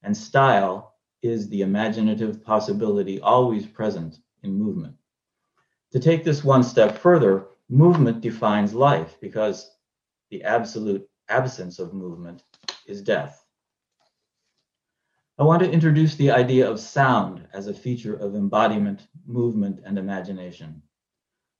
And 0.02 0.16
style 0.16 0.94
is 1.22 1.48
the 1.48 1.62
imaginative 1.62 2.42
possibility 2.42 3.20
always 3.20 3.66
present 3.66 4.18
in 4.42 4.58
movement. 4.58 4.94
To 5.92 5.98
take 5.98 6.24
this 6.24 6.44
one 6.44 6.62
step 6.62 6.96
further, 6.96 7.46
movement 7.68 8.20
defines 8.20 8.74
life 8.74 9.18
because 9.20 9.76
the 10.30 10.42
absolute 10.44 11.08
absence 11.28 11.78
of 11.78 11.94
movement 11.94 12.42
is 12.86 13.02
death. 13.02 13.44
I 15.38 15.44
want 15.44 15.62
to 15.62 15.70
introduce 15.70 16.16
the 16.16 16.30
idea 16.30 16.70
of 16.70 16.78
sound 16.78 17.46
as 17.52 17.66
a 17.66 17.74
feature 17.74 18.14
of 18.14 18.34
embodiment, 18.34 19.08
movement, 19.26 19.80
and 19.84 19.98
imagination. 19.98 20.82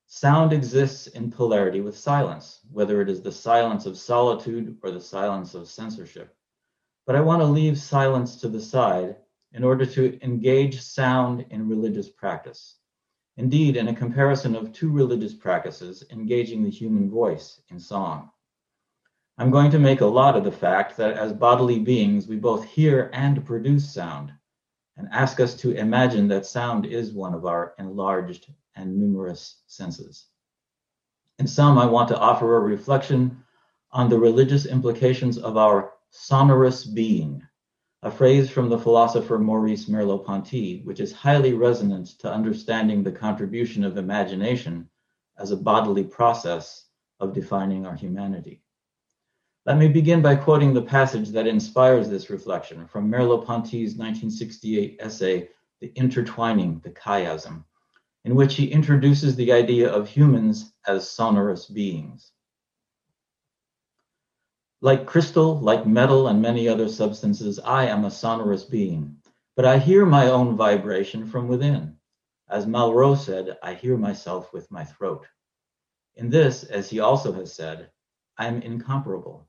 Sound 0.07 0.53
exists 0.53 1.07
in 1.07 1.31
polarity 1.31 1.81
with 1.81 1.97
silence, 1.97 2.61
whether 2.71 3.01
it 3.01 3.09
is 3.09 3.23
the 3.23 3.33
silence 3.33 3.87
of 3.87 3.97
solitude 3.97 4.77
or 4.83 4.91
the 4.91 5.01
silence 5.01 5.55
of 5.55 5.69
censorship. 5.69 6.37
But 7.07 7.17
I 7.17 7.21
want 7.21 7.41
to 7.41 7.47
leave 7.47 7.79
silence 7.79 8.37
to 8.37 8.49
the 8.49 8.61
side 8.61 9.17
in 9.53 9.65
order 9.65 9.85
to 9.85 10.23
engage 10.23 10.81
sound 10.81 11.47
in 11.51 11.69
religious 11.69 12.09
practice. 12.09 12.77
Indeed, 13.37 13.77
in 13.77 13.89
a 13.89 13.95
comparison 13.95 14.55
of 14.55 14.73
two 14.73 14.91
religious 14.91 15.35
practices, 15.35 16.05
engaging 16.11 16.63
the 16.63 16.71
human 16.71 17.11
voice 17.11 17.61
in 17.71 17.81
song. 17.81 18.31
I'm 19.39 19.51
going 19.51 19.71
to 19.71 19.79
make 19.79 20.03
a 20.03 20.07
lot 20.07 20.37
of 20.37 20.45
the 20.45 20.53
fact 20.53 20.97
that 20.99 21.17
as 21.17 21.33
bodily 21.33 21.79
beings, 21.79 22.27
we 22.27 22.37
both 22.37 22.65
hear 22.65 23.09
and 23.15 23.45
produce 23.47 23.91
sound, 23.91 24.33
and 24.99 25.09
ask 25.11 25.41
us 25.41 25.55
to 25.55 25.73
imagine 25.73 26.29
that 26.29 26.45
sound 26.45 26.85
is 26.85 27.13
one 27.13 27.33
of 27.33 27.47
our 27.47 27.75
enlarged 27.79 28.53
and 28.77 28.99
numerous 28.99 29.63
senses. 29.67 30.27
In 31.39 31.47
sum, 31.47 31.79
I 31.79 31.87
want 31.87 32.09
to 32.09 32.19
offer 32.19 32.57
a 32.57 32.61
reflection 32.61 33.43
on 33.93 34.11
the 34.11 34.19
religious 34.19 34.67
implications 34.67 35.39
of 35.39 35.57
our 35.57 35.95
sonorous 36.11 36.85
being, 36.85 37.43
a 38.03 38.11
phrase 38.11 38.51
from 38.51 38.69
the 38.69 38.79
philosopher 38.79 39.39
Maurice 39.39 39.87
Merleau-Ponty, 39.87 40.83
which 40.85 41.01
is 41.01 41.13
highly 41.13 41.53
resonant 41.53 42.19
to 42.19 42.33
understanding 42.33 43.03
the 43.03 43.13
contribution 43.13 43.85
of 43.85 43.97
imagination 43.97 44.89
as 45.39 45.51
a 45.51 45.57
bodily 45.57 46.05
process 46.05 46.87
of 47.21 47.35
defining 47.35 47.87
our 47.87 47.95
humanity. 47.95 48.63
Let 49.67 49.77
me 49.77 49.89
begin 49.89 50.23
by 50.23 50.37
quoting 50.37 50.73
the 50.73 50.83
passage 50.83 51.29
that 51.31 51.47
inspires 51.47 52.09
this 52.09 52.31
reflection 52.31 52.87
from 52.87 53.11
Merleau-Ponty's 53.11 53.97
1968 53.97 54.97
essay, 55.01 55.51
The 55.81 55.93
Intertwining, 55.95 56.81
the 56.83 56.91
Chiasm, 56.91 57.65
in 58.25 58.35
which 58.35 58.55
he 58.55 58.73
introduces 58.73 59.37
the 59.37 59.53
idea 59.53 59.91
of 59.91 60.09
humans 60.09 60.73
as 60.87 61.11
sonorous 61.11 61.67
beings. 61.67 62.33
Like 64.83 65.05
crystal, 65.05 65.61
like 65.61 65.87
metal, 65.87 66.29
and 66.29 66.41
many 66.41 66.67
other 66.67 66.89
substances, 66.89 67.59
I 67.59 67.87
am 67.87 68.05
a 68.05 68.11
sonorous 68.11 68.65
being, 68.65 69.17
but 69.55 69.67
I 69.67 69.79
hear 69.79 70.07
my 70.07 70.29
own 70.29 70.57
vibration 70.57 71.27
from 71.27 71.49
within. 71.49 71.97
As 72.49 72.67
Malraux 72.67 73.17
said, 73.17 73.59
I 73.63 73.75
hear 73.75 73.99
myself 73.99 74.55
with 74.55 74.71
my 74.71 74.85
throat. 74.85 75.27
In 76.15 76.31
this, 76.31 76.65
as 76.65 76.89
he 76.89 76.99
also 76.99 77.31
has 77.33 77.53
said, 77.53 77.91
I 78.39 78.47
am 78.47 78.63
incomparable. 78.63 79.47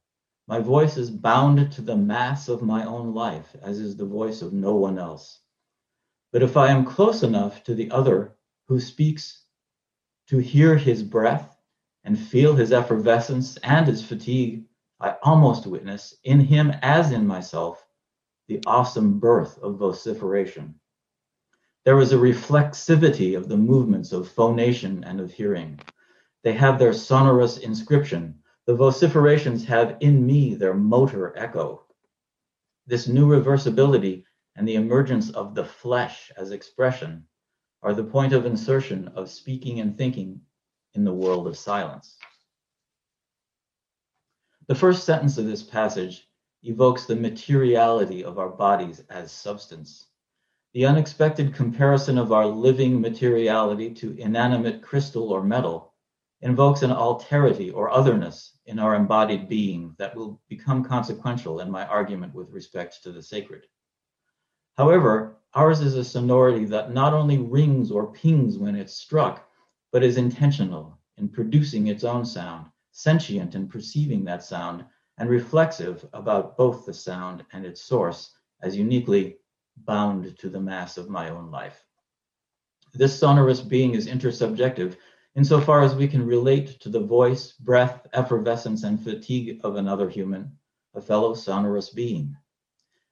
My 0.47 0.59
voice 0.59 0.97
is 0.97 1.09
bound 1.09 1.71
to 1.71 1.81
the 1.81 1.95
mass 1.95 2.49
of 2.49 2.61
my 2.61 2.83
own 2.83 3.13
life, 3.13 3.55
as 3.61 3.79
is 3.79 3.95
the 3.95 4.05
voice 4.05 4.41
of 4.41 4.51
no 4.51 4.75
one 4.75 4.99
else. 4.99 5.39
But 6.33 6.43
if 6.43 6.57
I 6.57 6.71
am 6.71 6.83
close 6.83 7.23
enough 7.23 7.63
to 7.63 7.73
the 7.73 7.89
other 7.91 8.35
who 8.67 8.81
speaks 8.81 9.45
to 10.27 10.39
hear 10.39 10.75
his 10.75 11.03
breath 11.03 11.57
and 12.03 12.19
feel 12.19 12.53
his 12.53 12.73
effervescence 12.73 13.55
and 13.63 13.87
his 13.87 14.03
fatigue, 14.03 14.65
I 15.01 15.15
almost 15.23 15.65
witness, 15.65 16.13
in 16.23 16.39
him 16.39 16.71
as 16.83 17.11
in 17.11 17.25
myself, 17.25 17.83
the 18.47 18.61
awesome 18.67 19.19
birth 19.19 19.57
of 19.57 19.77
vociferation. 19.77 20.75
There 21.85 21.99
is 21.99 22.13
a 22.13 22.17
reflexivity 22.17 23.35
of 23.35 23.49
the 23.49 23.57
movements 23.57 24.11
of 24.11 24.27
phonation 24.27 25.03
and 25.03 25.19
of 25.19 25.31
hearing. 25.31 25.79
They 26.43 26.53
have 26.53 26.77
their 26.77 26.93
sonorous 26.93 27.57
inscription, 27.57 28.35
the 28.67 28.75
vociferations 28.75 29.65
have 29.65 29.97
in 30.01 30.23
me 30.23 30.53
their 30.53 30.75
motor 30.75 31.35
echo. 31.35 31.85
This 32.85 33.07
new 33.07 33.27
reversibility 33.27 34.23
and 34.55 34.67
the 34.67 34.75
emergence 34.75 35.31
of 35.31 35.55
the 35.55 35.65
flesh 35.65 36.31
as 36.37 36.51
expression 36.51 37.25
are 37.81 37.95
the 37.95 38.03
point 38.03 38.33
of 38.33 38.45
insertion 38.45 39.07
of 39.15 39.31
speaking 39.31 39.79
and 39.79 39.97
thinking 39.97 40.41
in 40.93 41.03
the 41.03 41.13
world 41.13 41.47
of 41.47 41.57
silence. 41.57 42.17
The 44.71 44.75
first 44.75 45.03
sentence 45.03 45.37
of 45.37 45.45
this 45.45 45.63
passage 45.63 46.29
evokes 46.63 47.05
the 47.05 47.17
materiality 47.17 48.23
of 48.23 48.39
our 48.39 48.47
bodies 48.47 49.03
as 49.09 49.29
substance. 49.29 50.07
The 50.73 50.85
unexpected 50.85 51.53
comparison 51.53 52.17
of 52.17 52.31
our 52.31 52.45
living 52.45 53.01
materiality 53.01 53.93
to 53.95 54.17
inanimate 54.17 54.81
crystal 54.81 55.33
or 55.33 55.43
metal 55.43 55.93
invokes 56.39 56.83
an 56.83 56.91
alterity 56.91 57.69
or 57.75 57.89
otherness 57.89 58.59
in 58.65 58.79
our 58.79 58.95
embodied 58.95 59.49
being 59.49 59.93
that 59.97 60.15
will 60.15 60.41
become 60.47 60.85
consequential 60.85 61.59
in 61.59 61.69
my 61.69 61.85
argument 61.85 62.33
with 62.33 62.49
respect 62.49 63.03
to 63.03 63.11
the 63.11 63.21
sacred. 63.21 63.65
However, 64.77 65.35
ours 65.53 65.81
is 65.81 65.95
a 65.95 66.05
sonority 66.05 66.63
that 66.63 66.93
not 66.93 67.13
only 67.13 67.39
rings 67.39 67.91
or 67.91 68.13
pings 68.13 68.57
when 68.57 68.77
it's 68.77 68.93
struck, 68.93 69.45
but 69.91 70.01
is 70.01 70.15
intentional 70.15 70.97
in 71.17 71.27
producing 71.27 71.87
its 71.87 72.05
own 72.05 72.23
sound, 72.23 72.67
sentient 72.91 73.55
in 73.55 73.67
perceiving 73.67 74.23
that 74.25 74.43
sound, 74.43 74.85
and 75.17 75.29
reflexive 75.29 76.05
about 76.13 76.57
both 76.57 76.85
the 76.85 76.93
sound 76.93 77.45
and 77.53 77.65
its 77.65 77.81
source 77.81 78.31
as 78.61 78.77
uniquely 78.77 79.37
bound 79.85 80.37
to 80.37 80.49
the 80.49 80.59
mass 80.59 80.97
of 80.97 81.09
my 81.09 81.29
own 81.29 81.51
life. 81.51 81.83
This 82.93 83.17
sonorous 83.17 83.61
being 83.61 83.93
is 83.93 84.07
intersubjective 84.07 84.97
insofar 85.35 85.81
as 85.81 85.95
we 85.95 86.07
can 86.07 86.25
relate 86.25 86.79
to 86.81 86.89
the 86.89 86.99
voice, 86.99 87.53
breath, 87.53 88.05
effervescence, 88.13 88.83
and 88.83 89.01
fatigue 89.01 89.61
of 89.63 89.75
another 89.75 90.09
human, 90.09 90.57
a 90.93 91.01
fellow 91.01 91.33
sonorous 91.33 91.89
being. 91.89 92.35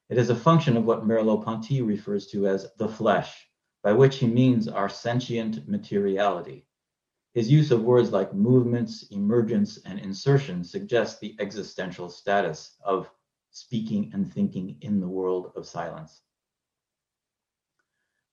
It 0.10 0.18
is 0.18 0.30
a 0.30 0.36
function 0.36 0.76
of 0.76 0.86
what 0.86 1.06
Merleau-Ponty 1.06 1.82
refers 1.82 2.28
to 2.28 2.48
as 2.48 2.68
the 2.78 2.90
flesh, 2.90 3.48
by 3.84 3.94
which 3.94 4.18
he 4.18 4.28
means 4.28 4.68
our 4.68 4.90
sentient 4.90 5.68
materiality. 5.68 6.66
His 7.34 7.52
use 7.52 7.72
of 7.72 7.84
words 7.84 8.12
like 8.12 8.34
movements, 8.34 9.04
emergence, 9.12 9.78
and 9.86 10.00
insertion 10.00 10.64
suggests 10.64 11.20
the 11.20 11.36
existential 11.40 12.10
status 12.10 12.76
of 12.84 13.12
speaking 13.52 14.12
and 14.14 14.32
thinking 14.32 14.78
in 14.82 15.00
the 15.00 15.08
world 15.08 15.52
of 15.56 15.68
silence. 15.68 16.22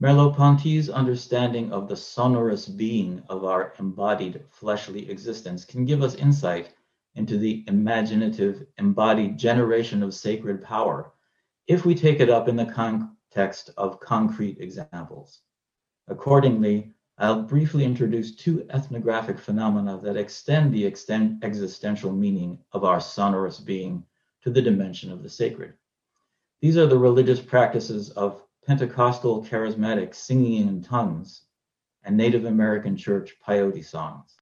Merleau-Ponty's 0.02 0.90
understanding 0.90 1.72
of 1.72 1.88
the 1.88 1.96
sonorous 1.96 2.68
being 2.68 3.22
of 3.28 3.44
our 3.44 3.72
embodied 3.78 4.44
fleshly 4.50 5.10
existence 5.10 5.64
can 5.64 5.86
give 5.86 6.02
us 6.02 6.14
insight 6.16 6.74
into 7.14 7.38
the 7.38 7.64
imaginative 7.66 8.66
embodied 8.78 9.38
generation 9.38 10.02
of 10.02 10.14
sacred 10.14 10.62
power 10.62 11.12
if 11.66 11.86
we 11.86 11.94
take 11.94 12.20
it 12.20 12.28
up 12.28 12.46
in 12.46 12.56
the 12.56 12.66
context 12.66 13.70
of 13.76 14.00
concrete 14.00 14.58
examples. 14.60 15.40
Accordingly, 16.08 16.94
I'll 17.18 17.42
briefly 17.42 17.84
introduce 17.84 18.36
two 18.36 18.66
ethnographic 18.70 19.38
phenomena 19.38 19.98
that 20.02 20.16
extend 20.16 20.72
the 20.72 20.84
extent 20.84 21.42
existential 21.42 22.12
meaning 22.12 22.58
of 22.72 22.84
our 22.84 23.00
sonorous 23.00 23.58
being 23.58 24.04
to 24.42 24.50
the 24.50 24.60
dimension 24.60 25.10
of 25.10 25.22
the 25.22 25.30
sacred. 25.30 25.72
These 26.60 26.76
are 26.76 26.86
the 26.86 26.98
religious 26.98 27.40
practices 27.40 28.10
of 28.10 28.42
Pentecostal 28.66 29.44
charismatic 29.44 30.14
singing 30.14 30.68
in 30.68 30.82
tongues, 30.82 31.42
and 32.02 32.16
Native 32.16 32.44
American 32.44 32.96
church 32.96 33.36
peyote 33.46 33.84
songs. 33.84 34.34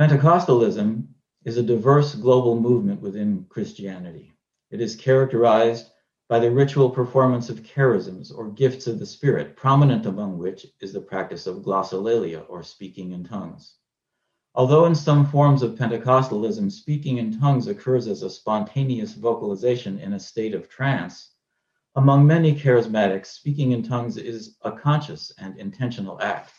Pentecostalism 0.00 1.06
is 1.44 1.56
a 1.56 1.62
diverse 1.62 2.14
global 2.14 2.58
movement 2.58 3.00
within 3.00 3.46
Christianity. 3.48 4.32
It 4.70 4.80
is 4.80 4.96
characterized 4.96 5.90
by 6.28 6.38
the 6.38 6.50
ritual 6.50 6.88
performance 6.88 7.50
of 7.50 7.62
charisms 7.62 8.32
or 8.36 8.50
gifts 8.50 8.86
of 8.86 8.98
the 8.98 9.06
Spirit, 9.06 9.56
prominent 9.56 10.06
among 10.06 10.38
which 10.38 10.66
is 10.80 10.92
the 10.92 11.00
practice 11.00 11.46
of 11.46 11.62
glossolalia 11.62 12.44
or 12.48 12.62
speaking 12.62 13.12
in 13.12 13.22
tongues. 13.22 13.76
Although 14.54 14.86
in 14.86 14.94
some 14.94 15.26
forms 15.26 15.62
of 15.62 15.74
Pentecostalism, 15.74 16.70
speaking 16.70 17.18
in 17.18 17.38
tongues 17.38 17.66
occurs 17.66 18.06
as 18.06 18.22
a 18.22 18.30
spontaneous 18.30 19.14
vocalization 19.14 19.98
in 19.98 20.14
a 20.14 20.20
state 20.20 20.54
of 20.54 20.68
trance, 20.68 21.32
among 21.96 22.26
many 22.26 22.54
charismatics, 22.54 23.26
speaking 23.26 23.72
in 23.72 23.82
tongues 23.82 24.16
is 24.16 24.56
a 24.62 24.72
conscious 24.72 25.32
and 25.38 25.58
intentional 25.58 26.20
act. 26.22 26.52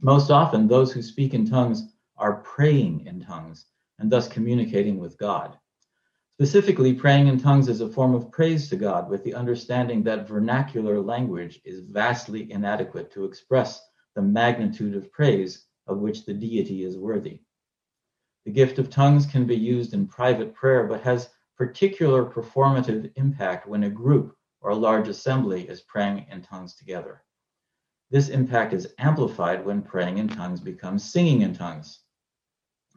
Most 0.00 0.30
often, 0.30 0.68
those 0.68 0.92
who 0.92 1.02
speak 1.02 1.34
in 1.34 1.48
tongues 1.48 1.94
are 2.16 2.42
praying 2.42 3.06
in 3.06 3.20
tongues 3.20 3.66
and 3.98 4.10
thus 4.10 4.28
communicating 4.28 4.98
with 4.98 5.18
God. 5.18 5.58
Specifically, 6.42 6.92
praying 6.92 7.28
in 7.28 7.38
tongues 7.38 7.68
is 7.68 7.80
a 7.80 7.88
form 7.88 8.16
of 8.16 8.32
praise 8.32 8.68
to 8.70 8.74
God 8.74 9.08
with 9.08 9.22
the 9.22 9.32
understanding 9.32 10.02
that 10.02 10.26
vernacular 10.26 11.00
language 11.00 11.60
is 11.64 11.78
vastly 11.78 12.50
inadequate 12.50 13.12
to 13.12 13.24
express 13.24 13.80
the 14.16 14.22
magnitude 14.22 14.96
of 14.96 15.12
praise 15.12 15.66
of 15.86 15.98
which 15.98 16.24
the 16.24 16.34
deity 16.34 16.82
is 16.82 16.98
worthy. 16.98 17.42
The 18.44 18.50
gift 18.50 18.80
of 18.80 18.90
tongues 18.90 19.24
can 19.24 19.46
be 19.46 19.54
used 19.54 19.94
in 19.94 20.08
private 20.08 20.52
prayer, 20.52 20.88
but 20.88 21.02
has 21.02 21.30
particular 21.56 22.24
performative 22.24 23.12
impact 23.14 23.68
when 23.68 23.84
a 23.84 23.88
group 23.88 24.36
or 24.62 24.72
a 24.72 24.74
large 24.74 25.06
assembly 25.06 25.68
is 25.68 25.82
praying 25.82 26.26
in 26.28 26.42
tongues 26.42 26.74
together. 26.74 27.22
This 28.10 28.30
impact 28.30 28.72
is 28.72 28.92
amplified 28.98 29.64
when 29.64 29.80
praying 29.80 30.18
in 30.18 30.26
tongues 30.26 30.58
becomes 30.58 31.04
singing 31.08 31.42
in 31.42 31.54
tongues. 31.54 32.00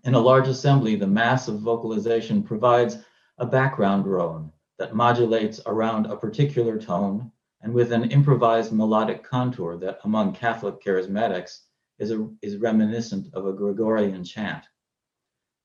In 0.03 0.15
a 0.15 0.19
large 0.19 0.47
assembly, 0.47 0.95
the 0.95 1.05
mass 1.05 1.47
of 1.47 1.59
vocalization 1.59 2.41
provides 2.41 2.97
a 3.37 3.45
background 3.45 4.03
drone 4.03 4.51
that 4.77 4.95
modulates 4.95 5.59
around 5.65 6.05
a 6.05 6.15
particular 6.15 6.79
tone 6.79 7.31
and 7.61 7.73
with 7.73 7.91
an 7.91 8.11
improvised 8.11 8.71
melodic 8.71 9.23
contour 9.23 9.77
that 9.77 9.99
among 10.03 10.33
Catholic 10.33 10.81
charismatics 10.81 11.61
is, 11.99 12.11
a, 12.11 12.29
is 12.41 12.57
reminiscent 12.57 13.33
of 13.33 13.45
a 13.45 13.53
Gregorian 13.53 14.23
chant. 14.23 14.63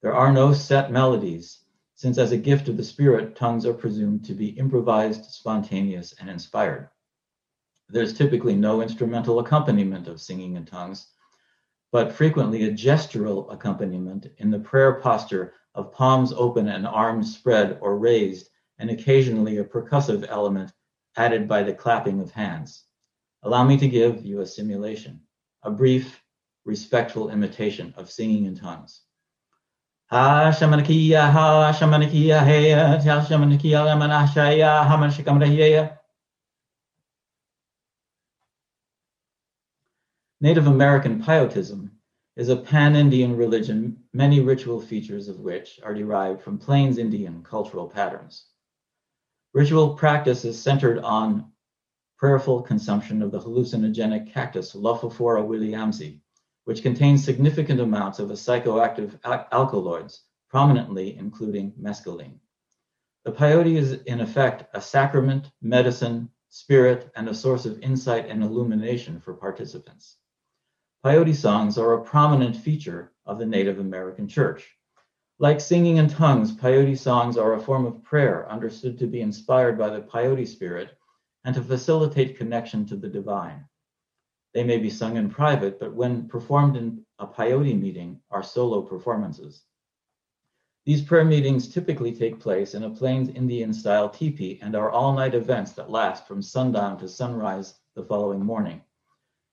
There 0.03 0.15
are 0.15 0.33
no 0.33 0.53
set 0.53 0.91
melodies, 0.91 1.61
since 1.95 2.17
as 2.17 2.33
a 2.33 2.39
gift 2.39 2.69
of 2.69 2.77
the 2.77 2.85
Spirit, 2.85 3.37
tongues 3.37 3.67
are 3.67 3.75
presumed 3.75 4.25
to 4.25 4.35
be 4.35 4.49
improvised, 4.59 5.27
spontaneous, 5.27 6.15
and 6.19 6.31
inspired. 6.31 6.89
There's 7.89 8.15
typically 8.15 8.55
no 8.55 8.81
instrumental 8.81 9.41
accompaniment 9.41 10.09
of 10.09 10.21
singing 10.21 10.57
in 10.57 10.65
tongues, 10.65 11.09
but 11.93 12.13
frequently 12.13 12.65
a 12.65 12.73
gestural 12.73 13.53
accompaniment 13.53 14.29
in 14.39 14.51
the 14.51 14.61
prayer 14.61 14.95
posture 14.95 15.55
of 15.75 15.93
palms 15.93 16.33
open 16.33 16.69
and 16.69 16.87
arms 16.87 17.35
spread 17.35 17.79
or 17.81 17.99
raised, 17.99 18.49
and 18.79 18.91
occasionally 18.91 19.59
a 19.59 19.65
percussive 19.65 20.27
element 20.29 20.73
added 21.17 21.47
by 21.47 21.63
the 21.63 21.73
clapping 21.73 22.21
of 22.21 22.31
hands. 22.31 22.85
Allow 23.43 23.65
me 23.65 23.77
to 23.79 23.89
give 23.89 24.25
you 24.25 24.41
a 24.41 24.47
simulation, 24.47 25.21
a 25.63 25.71
brief, 25.71 26.23
respectful 26.65 27.31
imitation 27.31 27.95
of 27.97 28.11
singing 28.11 28.45
in 28.47 28.57
tongues. 28.57 29.03
Ha 30.11 30.53
shamanakia 30.53 31.31
ha 31.31 31.73
shamanakia 31.79 32.43
heya 32.43 33.03
tel 33.03 33.21
shamanakia 33.21 33.85
lamanashaya 33.87 34.87
hamanashikamrahiya. 34.87 35.97
Native 40.41 40.67
American 40.67 41.23
peyotism 41.23 41.91
is 42.41 42.49
a 42.49 42.57
pan-Indian 42.57 43.37
religion, 43.37 43.95
many 44.15 44.41
ritual 44.41 44.81
features 44.81 45.29
of 45.29 45.41
which 45.41 45.79
are 45.83 45.93
derived 45.93 46.41
from 46.41 46.57
Plains 46.57 46.97
Indian 46.97 47.43
cultural 47.43 47.87
patterns. 47.87 48.47
Ritual 49.53 49.93
practice 49.93 50.47
is 50.47 50.59
centered 50.59 51.01
on 51.01 51.53
prayerful 52.17 52.63
consumption 52.63 53.21
of 53.21 53.31
the 53.31 53.39
hallucinogenic 53.39 54.33
cactus 54.33 54.75
Lophophora 54.75 55.47
williamsii, 55.47 56.19
which 56.65 56.81
contains 56.81 57.23
significant 57.23 57.79
amounts 57.79 58.19
of 58.19 58.31
a 58.31 58.33
psychoactive 58.33 59.19
al- 59.25 59.47
alkaloids, 59.53 60.23
prominently 60.49 61.19
including 61.19 61.75
mescaline. 61.79 62.39
The 63.27 63.33
peyote 63.33 63.77
is 63.77 63.93
in 64.05 64.23
effect 64.23 64.65
a 64.75 64.81
sacrament, 64.81 65.51
medicine, 65.61 66.31
spirit, 66.49 67.11
and 67.17 67.29
a 67.29 67.35
source 67.35 67.67
of 67.67 67.79
insight 67.81 68.31
and 68.31 68.43
illumination 68.43 69.21
for 69.21 69.35
participants. 69.35 70.17
Peyote 71.03 71.35
songs 71.35 71.79
are 71.79 71.95
a 71.95 72.05
prominent 72.05 72.55
feature 72.55 73.11
of 73.25 73.39
the 73.39 73.47
Native 73.47 73.79
American 73.79 74.29
church. 74.29 74.77
Like 75.39 75.59
singing 75.59 75.97
in 75.97 76.09
tongues, 76.09 76.53
peyote 76.53 76.99
songs 76.99 77.39
are 77.39 77.55
a 77.55 77.61
form 77.61 77.87
of 77.87 78.03
prayer 78.03 78.47
understood 78.51 78.99
to 78.99 79.07
be 79.07 79.23
inspired 79.23 79.79
by 79.79 79.89
the 79.89 80.03
peyote 80.03 80.47
spirit 80.47 80.99
and 81.47 81.55
to 81.55 81.63
facilitate 81.63 82.37
connection 82.37 82.85
to 82.85 82.97
the 82.97 83.09
divine. 83.09 83.65
They 84.53 84.63
may 84.63 84.77
be 84.77 84.91
sung 84.91 85.17
in 85.17 85.31
private, 85.31 85.81
but 85.81 85.95
when 85.95 86.29
performed 86.29 86.77
in 86.77 87.03
a 87.19 87.27
peyote 87.27 87.81
meeting, 87.81 88.21
are 88.31 88.43
solo 88.43 88.83
performances. 88.83 89.63
These 90.85 91.01
prayer 91.01 91.25
meetings 91.25 91.73
typically 91.73 92.13
take 92.13 92.39
place 92.39 92.75
in 92.75 92.83
a 92.83 92.91
Plains 92.91 93.31
Indian 93.31 93.73
style 93.73 94.11
teepee 94.11 94.59
and 94.61 94.77
are 94.77 94.91
all 94.91 95.15
night 95.15 95.35
events 95.35 95.73
that 95.73 95.89
last 95.89 96.29
from 96.29 96.43
sundown 96.43 96.99
to 96.99 97.09
sunrise 97.09 97.81
the 97.95 98.05
following 98.05 98.45
morning. 98.45 98.83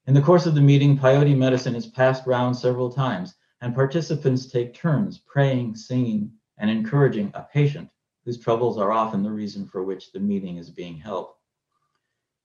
In 0.07 0.13
the 0.13 0.21
course 0.21 0.45
of 0.45 0.55
the 0.55 0.61
meeting, 0.61 0.97
peyote 0.97 1.37
medicine 1.37 1.75
is 1.75 1.85
passed 1.85 2.25
round 2.25 2.55
several 2.55 2.89
times, 2.89 3.35
and 3.59 3.75
participants 3.75 4.45
take 4.45 4.73
turns 4.73 5.17
praying, 5.17 5.75
singing, 5.75 6.31
and 6.57 6.69
encouraging 6.69 7.29
a 7.33 7.41
patient 7.41 7.89
whose 8.23 8.39
troubles 8.39 8.77
are 8.77 8.93
often 8.93 9.21
the 9.21 9.31
reason 9.31 9.67
for 9.67 9.83
which 9.83 10.13
the 10.13 10.19
meeting 10.21 10.55
is 10.55 10.69
being 10.69 10.97
held. 10.97 11.31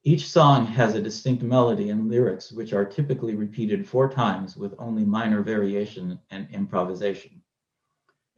Each 0.03 0.29
song 0.29 0.67
has 0.67 0.97
a 0.97 1.01
distinct 1.01 1.45
melody 1.45 1.91
and 1.91 2.11
lyrics, 2.11 2.51
which 2.51 2.73
are 2.73 2.85
typically 2.85 3.37
repeated 3.37 3.89
four 3.89 4.11
times 4.11 4.57
with 4.57 4.75
only 4.81 5.05
minor 5.05 5.41
variation 5.41 6.19
and 6.33 6.51
improvisation. 6.51 7.43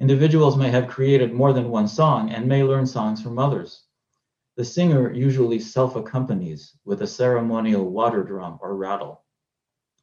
Individuals 0.01 0.59
may 0.59 0.69
have 0.69 0.87
created 0.87 1.33
more 1.33 1.55
than 1.55 1.71
one 1.71 1.89
song 1.89 2.29
and 2.29 2.47
may 2.47 2.63
learn 2.63 2.87
songs 2.87 3.23
from 3.23 3.39
others. 3.39 3.85
The 4.57 4.65
singer 4.65 5.13
usually 5.13 5.59
self 5.59 5.97
accompanies 5.97 6.77
with 6.85 7.03
a 7.03 7.07
ceremonial 7.07 7.91
water 7.91 8.23
drum 8.23 8.59
or 8.63 8.77
rattle. 8.77 9.25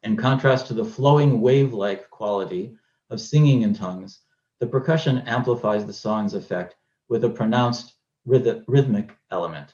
In 0.04 0.18
contrast 0.18 0.68
to 0.68 0.74
the 0.74 0.84
flowing 0.84 1.40
wave 1.40 1.74
like 1.74 2.10
quality 2.10 2.76
of 3.10 3.22
singing 3.22 3.62
in 3.62 3.74
tongues, 3.74 4.22
the 4.60 4.68
percussion 4.68 5.20
amplifies 5.20 5.86
the 5.86 5.94
song's 5.94 6.34
effect 6.34 6.76
with 7.08 7.24
a 7.24 7.30
pronounced 7.30 7.94
rhythmic 8.26 9.18
element. 9.32 9.74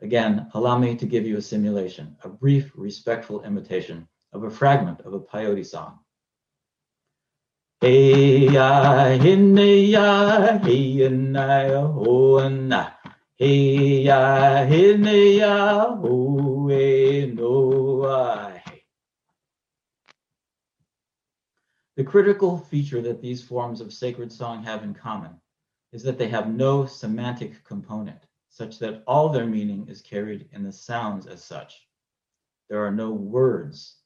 Again, 0.00 0.50
allow 0.54 0.78
me 0.78 0.96
to 0.96 1.06
give 1.06 1.26
you 1.26 1.36
a 1.36 1.42
simulation, 1.42 2.16
a 2.24 2.28
brief, 2.28 2.72
respectful 2.74 3.42
imitation 3.42 4.08
of 4.32 4.44
a 4.44 4.50
fragment 4.50 5.00
of 5.02 5.12
a 5.12 5.20
peyote 5.20 5.66
song. 5.66 6.00
Hey 7.80 8.48
ya 8.50 9.04
hinne 9.18 9.90
ya 9.90 10.58
hey 10.58 11.08
na 11.08 11.80
ho 11.92 12.48
The 13.40 14.04
critical 22.04 22.58
feature 22.58 23.00
that 23.00 23.22
these 23.22 23.42
forms 23.42 23.80
of 23.80 23.94
sacred 23.94 24.30
song 24.30 24.62
have 24.64 24.84
in 24.84 24.92
common 24.92 25.40
is 25.90 26.02
that 26.02 26.18
they 26.18 26.28
have 26.28 26.52
no 26.52 26.84
semantic 26.84 27.64
component 27.64 28.18
such 28.50 28.78
that 28.80 29.02
all 29.06 29.30
their 29.30 29.46
meaning 29.46 29.88
is 29.88 30.02
carried 30.02 30.50
in 30.52 30.62
the 30.62 30.72
sounds 30.72 31.26
as 31.26 31.42
such. 31.42 31.88
There 32.68 32.84
are 32.84 32.92
no 32.92 33.10
words. 33.10 34.00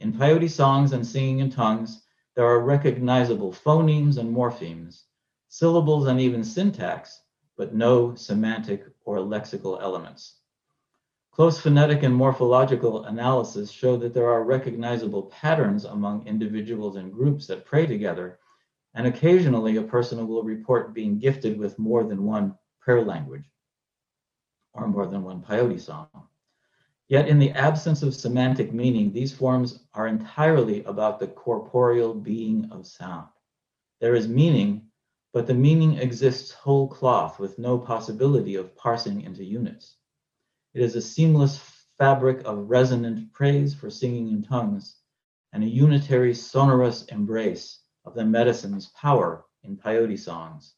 In 0.00 0.12
peyote 0.12 0.50
songs 0.50 0.92
and 0.92 1.06
singing 1.06 1.38
in 1.38 1.48
tongues, 1.48 2.02
there 2.36 2.44
are 2.44 2.60
recognizable 2.60 3.54
phonemes 3.54 4.18
and 4.18 4.36
morphemes, 4.36 5.04
syllables 5.48 6.08
and 6.08 6.20
even 6.20 6.44
syntax, 6.44 7.22
but 7.56 7.74
no 7.74 8.14
semantic 8.14 8.84
or 9.04 9.18
lexical 9.18 9.80
elements. 9.80 10.36
Close 11.30 11.60
phonetic 11.60 12.04
and 12.04 12.14
morphological 12.14 13.04
analysis 13.06 13.70
show 13.70 13.96
that 13.96 14.14
there 14.14 14.28
are 14.28 14.44
recognizable 14.44 15.24
patterns 15.24 15.84
among 15.84 16.26
individuals 16.26 16.96
and 16.96 17.12
groups 17.12 17.46
that 17.48 17.64
pray 17.64 17.86
together, 17.86 18.38
and 18.94 19.06
occasionally 19.06 19.76
a 19.76 19.82
person 19.82 20.26
will 20.28 20.44
report 20.44 20.94
being 20.94 21.18
gifted 21.18 21.58
with 21.58 21.78
more 21.78 22.04
than 22.04 22.24
one 22.24 22.56
prayer 22.80 23.02
language, 23.02 23.50
or 24.74 24.86
more 24.86 25.06
than 25.06 25.24
one 25.24 25.42
peyote 25.42 25.80
song. 25.80 26.08
Yet, 27.08 27.28
in 27.28 27.38
the 27.38 27.50
absence 27.50 28.02
of 28.02 28.14
semantic 28.14 28.72
meaning, 28.72 29.12
these 29.12 29.32
forms 29.32 29.80
are 29.92 30.06
entirely 30.06 30.84
about 30.84 31.18
the 31.18 31.26
corporeal 31.26 32.14
being 32.14 32.68
of 32.70 32.86
sound. 32.86 33.28
There 34.00 34.14
is 34.14 34.28
meaning, 34.28 34.86
but 35.34 35.48
the 35.48 35.52
meaning 35.52 35.98
exists 35.98 36.52
whole 36.52 36.86
cloth 36.86 37.40
with 37.40 37.58
no 37.58 37.76
possibility 37.76 38.54
of 38.54 38.76
parsing 38.76 39.22
into 39.22 39.44
units. 39.44 39.96
It 40.74 40.80
is 40.80 40.94
a 40.94 41.02
seamless 41.02 41.58
fabric 41.98 42.46
of 42.46 42.70
resonant 42.70 43.32
praise 43.32 43.74
for 43.74 43.90
singing 43.90 44.28
in 44.28 44.44
tongues 44.44 44.94
and 45.52 45.64
a 45.64 45.68
unitary 45.68 46.34
sonorous 46.34 47.04
embrace 47.06 47.80
of 48.04 48.14
the 48.14 48.24
medicine's 48.24 48.90
power 48.90 49.44
in 49.64 49.76
peyote 49.76 50.20
songs. 50.20 50.74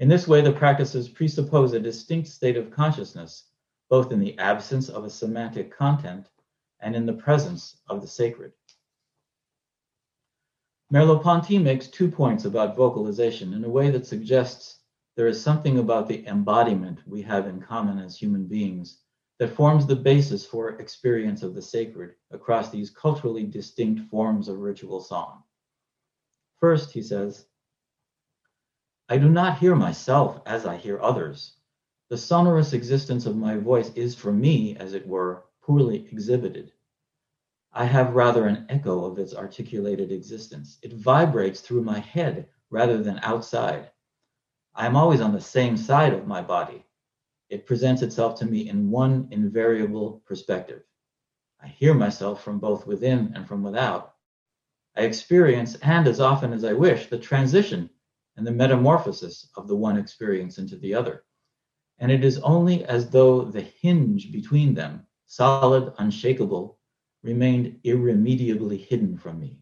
In 0.00 0.08
this 0.08 0.26
way, 0.26 0.40
the 0.40 0.50
practices 0.50 1.08
presuppose 1.08 1.72
a 1.72 1.78
distinct 1.78 2.26
state 2.26 2.56
of 2.56 2.72
consciousness, 2.72 3.44
both 3.88 4.10
in 4.10 4.18
the 4.18 4.36
absence 4.40 4.88
of 4.88 5.04
a 5.04 5.10
semantic 5.10 5.70
content 5.70 6.30
and 6.80 6.96
in 6.96 7.06
the 7.06 7.12
presence 7.12 7.80
of 7.88 8.00
the 8.02 8.08
sacred. 8.08 8.54
Merleau-Ponty 10.92 11.58
makes 11.58 11.88
two 11.88 12.10
points 12.10 12.44
about 12.44 12.76
vocalization 12.76 13.54
in 13.54 13.64
a 13.64 13.68
way 13.68 13.90
that 13.90 14.06
suggests 14.06 14.80
there 15.16 15.26
is 15.26 15.40
something 15.40 15.78
about 15.78 16.08
the 16.08 16.26
embodiment 16.26 17.00
we 17.06 17.22
have 17.22 17.46
in 17.46 17.60
common 17.60 17.98
as 17.98 18.16
human 18.16 18.46
beings 18.46 18.98
that 19.38 19.54
forms 19.54 19.86
the 19.86 19.96
basis 19.96 20.44
for 20.44 20.78
experience 20.80 21.42
of 21.42 21.54
the 21.54 21.62
sacred 21.62 22.14
across 22.30 22.70
these 22.70 22.90
culturally 22.90 23.44
distinct 23.44 24.08
forms 24.10 24.48
of 24.48 24.58
ritual 24.58 25.00
song. 25.00 25.42
First, 26.60 26.92
he 26.92 27.02
says, 27.02 27.46
I 29.08 29.16
do 29.16 29.28
not 29.28 29.58
hear 29.58 29.74
myself 29.74 30.40
as 30.46 30.66
I 30.66 30.76
hear 30.76 31.00
others. 31.00 31.56
The 32.10 32.18
sonorous 32.18 32.74
existence 32.74 33.24
of 33.24 33.36
my 33.36 33.56
voice 33.56 33.90
is 33.94 34.14
for 34.14 34.32
me, 34.32 34.76
as 34.76 34.92
it 34.92 35.06
were, 35.06 35.44
poorly 35.62 36.06
exhibited. 36.12 36.72
I 37.76 37.86
have 37.86 38.14
rather 38.14 38.46
an 38.46 38.66
echo 38.68 39.04
of 39.04 39.18
its 39.18 39.34
articulated 39.34 40.12
existence. 40.12 40.78
It 40.82 40.92
vibrates 40.92 41.60
through 41.60 41.82
my 41.82 41.98
head 41.98 42.46
rather 42.70 43.02
than 43.02 43.18
outside. 43.24 43.90
I 44.76 44.86
am 44.86 44.94
always 44.94 45.20
on 45.20 45.32
the 45.32 45.40
same 45.40 45.76
side 45.76 46.12
of 46.12 46.28
my 46.28 46.40
body. 46.40 46.86
It 47.48 47.66
presents 47.66 48.00
itself 48.02 48.38
to 48.38 48.46
me 48.46 48.68
in 48.68 48.92
one 48.92 49.26
invariable 49.32 50.22
perspective. 50.24 50.82
I 51.60 51.66
hear 51.66 51.94
myself 51.94 52.44
from 52.44 52.60
both 52.60 52.86
within 52.86 53.32
and 53.34 53.44
from 53.44 53.64
without. 53.64 54.14
I 54.96 55.00
experience, 55.00 55.74
and 55.82 56.06
as 56.06 56.20
often 56.20 56.52
as 56.52 56.62
I 56.62 56.74
wish, 56.74 57.08
the 57.08 57.18
transition 57.18 57.90
and 58.36 58.46
the 58.46 58.52
metamorphosis 58.52 59.48
of 59.56 59.66
the 59.66 59.74
one 59.74 59.98
experience 59.98 60.58
into 60.58 60.76
the 60.76 60.94
other. 60.94 61.24
And 61.98 62.12
it 62.12 62.24
is 62.24 62.38
only 62.38 62.84
as 62.84 63.10
though 63.10 63.42
the 63.42 63.62
hinge 63.62 64.30
between 64.30 64.74
them, 64.74 65.08
solid, 65.26 65.92
unshakable, 65.98 66.78
remained 67.24 67.80
irremediably 67.84 68.76
hidden 68.76 69.16
from 69.16 69.40
me. 69.40 69.58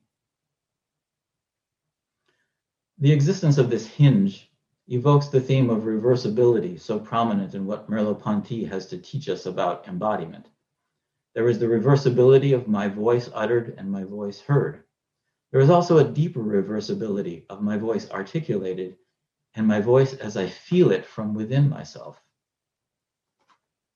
The 2.99 3.13
existence 3.13 3.57
of 3.57 3.71
this 3.71 3.87
hinge 3.87 4.51
evokes 4.89 5.29
the 5.29 5.41
theme 5.41 5.71
of 5.71 5.85
reversibility 5.85 6.79
so 6.79 6.99
prominent 6.99 7.55
in 7.55 7.65
what 7.65 7.89
Merleau-Ponty 7.89 8.65
has 8.65 8.87
to 8.89 8.99
teach 8.99 9.29
us 9.29 9.47
about 9.47 9.87
embodiment. 9.87 10.47
There 11.35 11.49
is 11.49 11.59
the 11.59 11.67
reversibility 11.67 12.53
of 12.55 12.69
my 12.69 12.89
voice 12.89 13.31
uttered 13.33 13.75
and 13.79 13.91
my 13.91 14.05
voice 14.05 14.41
heard. 14.41 14.83
There 15.53 15.61
is 15.61 15.71
also 15.71 15.99
a 15.99 16.05
deeper 16.05 16.41
reversibility 16.41 17.45
of 17.49 17.63
my 17.63 17.77
voice 17.77 18.11
articulated 18.11 18.97
and 19.55 19.67
my 19.67 19.81
voice 19.81 20.15
as 20.15 20.37
I 20.37 20.49
feel 20.49 20.91
it 20.91 21.07
from 21.07 21.33
within 21.33 21.69
myself. 21.69 22.21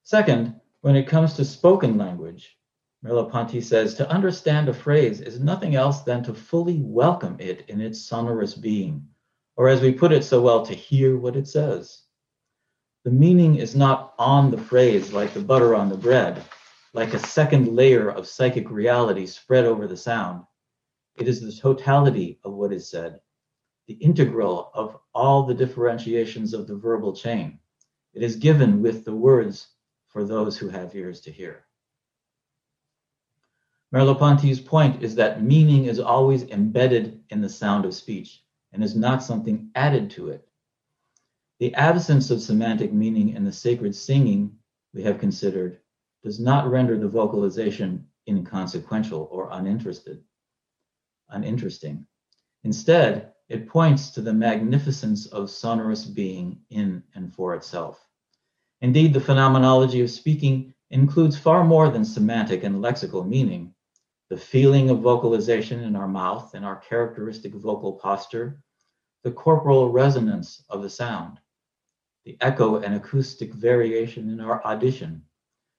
Second, 0.04 0.60
when 0.82 0.94
it 0.94 1.08
comes 1.08 1.34
to 1.34 1.44
spoken 1.44 1.98
language, 1.98 2.56
Merleau-Ponty 3.04 3.60
says 3.60 3.94
to 3.94 4.10
understand 4.10 4.68
a 4.68 4.74
phrase 4.74 5.20
is 5.20 5.38
nothing 5.38 5.74
else 5.74 6.02
than 6.02 6.22
to 6.24 6.34
fully 6.34 6.80
welcome 6.82 7.36
it 7.38 7.64
in 7.68 7.80
its 7.80 8.00
sonorous 8.00 8.54
being, 8.54 9.06
or 9.56 9.68
as 9.68 9.80
we 9.80 9.92
put 9.92 10.12
it 10.12 10.24
so 10.24 10.40
well, 10.40 10.64
to 10.64 10.74
hear 10.74 11.16
what 11.16 11.36
it 11.36 11.46
says. 11.46 12.02
The 13.04 13.10
meaning 13.10 13.56
is 13.56 13.76
not 13.76 14.14
on 14.18 14.50
the 14.50 14.58
phrase 14.58 15.12
like 15.12 15.32
the 15.34 15.40
butter 15.40 15.74
on 15.74 15.88
the 15.88 15.96
bread, 15.96 16.42
like 16.94 17.12
a 17.12 17.18
second 17.18 17.68
layer 17.76 18.10
of 18.10 18.26
psychic 18.26 18.70
reality 18.70 19.26
spread 19.26 19.66
over 19.66 19.86
the 19.86 19.96
sound. 19.96 20.44
It 21.16 21.28
is 21.28 21.40
the 21.40 21.52
totality 21.52 22.40
of 22.44 22.54
what 22.54 22.72
is 22.72 22.90
said, 22.90 23.20
the 23.86 23.94
integral 23.94 24.70
of 24.74 24.98
all 25.14 25.44
the 25.44 25.54
differentiations 25.54 26.54
of 26.54 26.66
the 26.66 26.76
verbal 26.76 27.14
chain. 27.14 27.60
It 28.14 28.22
is 28.22 28.36
given 28.36 28.80
with 28.82 29.04
the 29.04 29.14
words 29.14 29.68
for 30.08 30.24
those 30.24 30.56
who 30.56 30.70
have 30.70 30.96
ears 30.96 31.20
to 31.20 31.30
hear. 31.30 31.65
Merleau-Ponty's 33.96 34.60
point 34.60 35.02
is 35.02 35.14
that 35.14 35.42
meaning 35.42 35.86
is 35.86 35.98
always 35.98 36.42
embedded 36.50 37.24
in 37.30 37.40
the 37.40 37.48
sound 37.48 37.86
of 37.86 37.94
speech 37.94 38.42
and 38.74 38.84
is 38.84 38.94
not 38.94 39.22
something 39.22 39.70
added 39.74 40.10
to 40.10 40.28
it. 40.28 40.46
The 41.60 41.74
absence 41.76 42.30
of 42.30 42.42
semantic 42.42 42.92
meaning 42.92 43.30
in 43.30 43.42
the 43.42 43.52
sacred 43.52 43.94
singing 43.94 44.54
we 44.92 45.02
have 45.04 45.18
considered 45.18 45.78
does 46.22 46.38
not 46.38 46.70
render 46.70 46.98
the 46.98 47.08
vocalization 47.08 48.06
inconsequential 48.28 49.30
or 49.32 49.48
uninterested, 49.52 50.22
uninteresting. 51.30 52.06
Instead, 52.64 53.32
it 53.48 53.66
points 53.66 54.10
to 54.10 54.20
the 54.20 54.34
magnificence 54.34 55.24
of 55.24 55.48
sonorous 55.48 56.04
being 56.04 56.60
in 56.68 57.02
and 57.14 57.32
for 57.32 57.54
itself. 57.54 58.06
Indeed, 58.82 59.14
the 59.14 59.20
phenomenology 59.20 60.02
of 60.02 60.10
speaking 60.10 60.74
includes 60.90 61.38
far 61.38 61.64
more 61.64 61.88
than 61.88 62.04
semantic 62.04 62.62
and 62.62 62.84
lexical 62.84 63.26
meaning. 63.26 63.72
The 64.28 64.36
feeling 64.36 64.90
of 64.90 65.02
vocalization 65.02 65.84
in 65.84 65.94
our 65.94 66.08
mouth 66.08 66.54
and 66.54 66.64
our 66.64 66.76
characteristic 66.76 67.54
vocal 67.54 67.92
posture 67.92 68.60
the 69.22 69.30
corporal 69.30 69.90
resonance 69.90 70.64
of 70.68 70.82
the 70.82 70.90
sound, 70.90 71.38
the 72.24 72.36
echo 72.40 72.76
and 72.78 72.94
acoustic 72.94 73.52
variation 73.52 74.28
in 74.30 74.40
our 74.40 74.64
audition, 74.64 75.22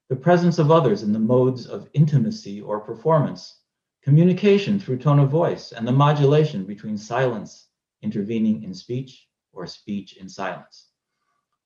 the 0.10 0.16
presence 0.16 0.60
of 0.60 0.72
others 0.72 1.04
in 1.04 1.12
the 1.12 1.20
modes 1.20 1.66
of 1.66 1.90
intimacy 1.94 2.62
or 2.62 2.80
performance, 2.80 3.62
communication 4.02 4.80
through 4.80 4.98
tone 4.98 5.20
of 5.20 5.30
voice, 5.30 5.74
and 5.74 5.86
the 5.86 5.92
modulation 5.92 6.66
between 6.66 6.98
silence 6.98 7.68
intervening 8.02 8.64
in 8.64 8.74
speech 8.74 9.28
or 9.52 9.68
speech 9.68 10.16
in 10.16 10.30
silence. 10.30 10.88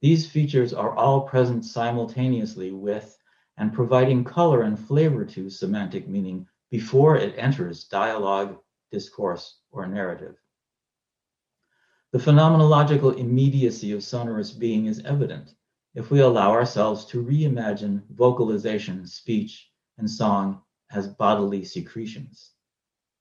These 0.02 0.30
features 0.30 0.74
are 0.74 0.96
all 0.96 1.22
present 1.22 1.64
simultaneously 1.64 2.72
with 2.72 3.16
and 3.58 3.72
providing 3.72 4.24
color 4.24 4.64
and 4.64 4.80
flavor 4.80 5.26
to 5.26 5.50
semantic 5.50 6.08
meaning 6.08 6.48
before 6.72 7.18
it 7.18 7.36
enters 7.38 7.84
dialogue, 7.84 8.58
discourse, 8.92 9.60
or 9.72 9.86
narrative. 9.86 10.36
The 12.14 12.20
phenomenological 12.20 13.18
immediacy 13.18 13.92
of 13.92 14.04
sonorous 14.04 14.52
being 14.52 14.88
is 14.88 15.04
evident 15.06 15.54
if 15.94 16.10
we 16.10 16.22
allow 16.22 16.52
ourselves 16.52 17.06
to 17.06 17.24
reimagine 17.24 18.02
vocalization, 18.10 19.06
speech, 19.06 19.70
and 19.98 20.10
song 20.10 20.62
as 20.92 21.08
bodily 21.08 21.64
secretions, 21.64 22.52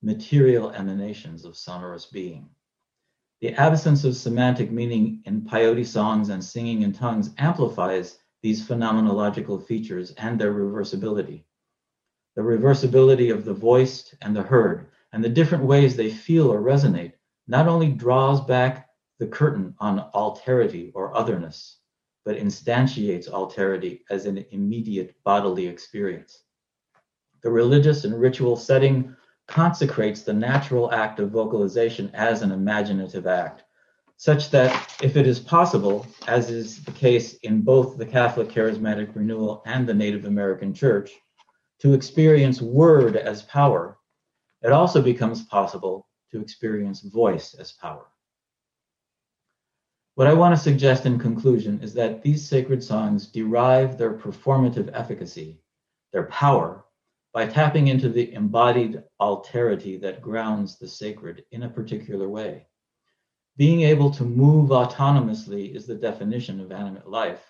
material 0.03 0.71
emanations 0.71 1.45
of 1.45 1.57
sonorous 1.57 2.07
being. 2.07 2.49
The 3.41 3.55
absence 3.55 4.05
of 4.05 4.17
semantic 4.17 4.71
meaning 4.71 5.23
in 5.25 5.43
peyote 5.43 5.87
songs 5.87 6.29
and 6.29 6.45
singing 6.45 6.83
in 6.83 6.93
tongues 6.93 7.31
amplifies 7.39 8.19
these 8.43 8.67
phenomenological 8.67 9.67
features 9.67 10.13
and 10.13 10.41
their 10.41 10.53
reversibility. 10.53 11.45
The 12.37 12.43
reversibility 12.43 13.33
of 13.33 13.45
the 13.45 13.53
voiced 13.53 14.14
and 14.22 14.37
the 14.37 14.43
heard, 14.43 14.87
and 15.12 15.22
the 15.22 15.28
different 15.28 15.64
ways 15.64 15.97
they 15.97 16.11
feel 16.11 16.53
or 16.53 16.61
resonate, 16.61 17.14
not 17.49 17.66
only 17.66 17.89
draws 17.91 18.41
back 18.41 18.89
the 19.18 19.26
curtain 19.26 19.74
on 19.81 20.09
alterity 20.14 20.93
or 20.95 21.16
otherness, 21.16 21.78
but 22.24 22.37
instantiates 22.37 23.28
alterity 23.28 24.03
as 24.11 24.26
an 24.26 24.45
immediate 24.53 25.16
bodily 25.24 25.66
experience. 25.66 26.45
The 27.43 27.51
religious 27.51 28.05
and 28.05 28.20
ritual 28.20 28.57
setting 28.57 29.16
consecrates 29.49 30.22
the 30.22 30.33
natural 30.33 30.93
act 30.93 31.18
of 31.18 31.31
vocalization 31.31 32.11
as 32.14 32.43
an 32.43 32.53
imaginative 32.53 33.26
act, 33.26 33.64
such 34.16 34.51
that 34.51 34.95
if 35.03 35.16
it 35.16 35.26
is 35.26 35.41
possible, 35.41 36.07
as 36.28 36.51
is 36.51 36.85
the 36.85 36.93
case 36.93 37.35
in 37.39 37.62
both 37.62 37.99
the 37.99 38.07
Catholic 38.07 38.49
Charismatic 38.49 39.16
Renewal 39.16 39.62
and 39.66 39.89
the 39.89 39.95
Native 39.95 40.26
American 40.26 40.72
Church, 40.72 41.11
to 41.81 41.95
experience 41.95 42.61
word 42.61 43.16
as 43.16 43.43
power, 43.43 43.99
it 44.62 44.72
also 44.72 45.01
becomes 45.01 45.45
possible 45.45 46.07
to 46.31 46.41
experience 46.41 47.01
voice 47.01 47.55
as 47.55 47.72
power. 47.72 48.07
What 50.14 50.26
I 50.26 50.35
want 50.35 50.55
to 50.55 50.62
suggest 50.62 51.07
in 51.07 51.18
conclusion 51.18 51.81
is 51.83 51.95
that 51.95 52.22
these 52.22 52.47
sacred 52.47 52.83
songs 52.83 53.28
derive 53.28 53.97
their 53.97 54.12
performative 54.12 54.91
efficacy, 54.93 55.61
their 56.12 56.26
power, 56.26 56.85
by 57.33 57.47
tapping 57.47 57.89
into 57.89 58.09
the 58.09 58.33
embodied 58.35 59.03
alterity 59.20 60.01
that 60.01 60.20
grounds 60.20 60.78
the 60.78 60.89
sacred 60.89 61.45
in 61.53 61.62
a 61.62 61.70
particular 61.70 62.28
way. 62.28 62.66
Being 63.57 63.83
able 63.83 64.11
to 64.11 64.24
move 64.24 64.70
autonomously 64.70 65.74
is 65.74 65.87
the 65.87 65.95
definition 65.95 66.61
of 66.61 66.72
animate 66.72 67.09
life. 67.09 67.50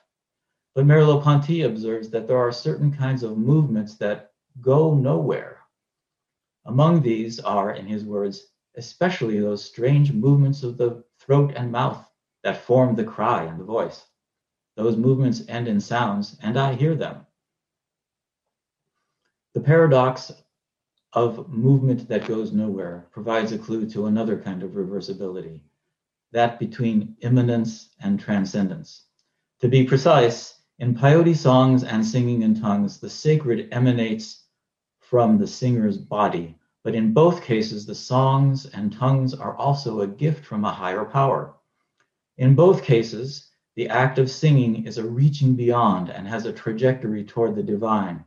But 0.75 0.87
Merleau-Ponty 0.87 1.63
observes 1.63 2.11
that 2.11 2.27
there 2.27 2.39
are 2.39 2.53
certain 2.53 2.93
kinds 2.93 3.23
of 3.23 3.37
movements 3.37 3.97
that 3.97 4.33
go 4.61 4.95
nowhere 4.95 5.61
among 6.67 7.03
these 7.03 7.41
are, 7.41 7.73
in 7.73 7.87
his 7.87 8.05
words, 8.05 8.47
especially 8.77 9.41
those 9.41 9.65
strange 9.65 10.13
movements 10.13 10.63
of 10.63 10.77
the 10.77 11.03
throat 11.19 11.53
and 11.57 11.73
mouth 11.73 12.09
that 12.43 12.65
form 12.65 12.95
the 12.95 13.05
cry 13.05 13.45
and 13.45 13.59
the 13.59 13.65
voice. 13.65 14.07
Those 14.77 14.97
movements 14.97 15.43
end 15.49 15.69
in 15.69 15.81
sounds, 15.81 16.37
and 16.43 16.57
I 16.57 16.75
hear 16.75 16.95
them. 16.95 17.27
The 19.55 19.61
paradox 19.61 20.31
of 21.13 21.49
movement 21.49 22.09
that 22.09 22.29
goes 22.29 22.53
nowhere 22.53 23.09
provides 23.11 23.53
a 23.53 23.59
clue 23.59 23.91
to 23.91 24.07
another 24.07 24.39
kind 24.39 24.63
of 24.63 24.71
reversibility, 24.71 25.61
that 26.31 26.61
between 26.61 27.17
immanence 27.21 27.91
and 28.01 28.21
transcendence. 28.21 29.07
To 29.61 29.69
be 29.69 29.85
precise, 29.85 30.60
in 30.81 30.95
peyote 30.95 31.37
songs 31.37 31.85
and 31.85 32.05
singing 32.05 32.41
in 32.41 32.59
tongues, 32.59 32.99
the 32.99 33.11
sacred 33.11 33.69
emanates 33.71 34.45
from 34.99 35.37
the 35.37 35.47
singer's 35.47 35.99
body, 35.99 36.57
but 36.83 36.95
in 36.95 37.13
both 37.13 37.43
cases, 37.43 37.85
the 37.85 37.95
songs 37.95 38.65
and 38.65 38.91
tongues 38.91 39.35
are 39.35 39.55
also 39.57 40.01
a 40.01 40.07
gift 40.07 40.43
from 40.43 40.65
a 40.65 40.73
higher 40.73 41.05
power. 41.05 41.55
In 42.39 42.55
both 42.55 42.83
cases, 42.83 43.51
the 43.77 43.91
act 43.91 44.19
of 44.19 44.31
singing 44.31 44.87
is 44.87 44.97
a 44.97 45.07
reaching 45.07 45.55
beyond 45.55 46.09
and 46.09 46.27
has 46.27 46.47
a 46.47 46.53
trajectory 46.53 47.25
toward 47.25 47.55
the 47.55 47.63
divine, 47.63 48.25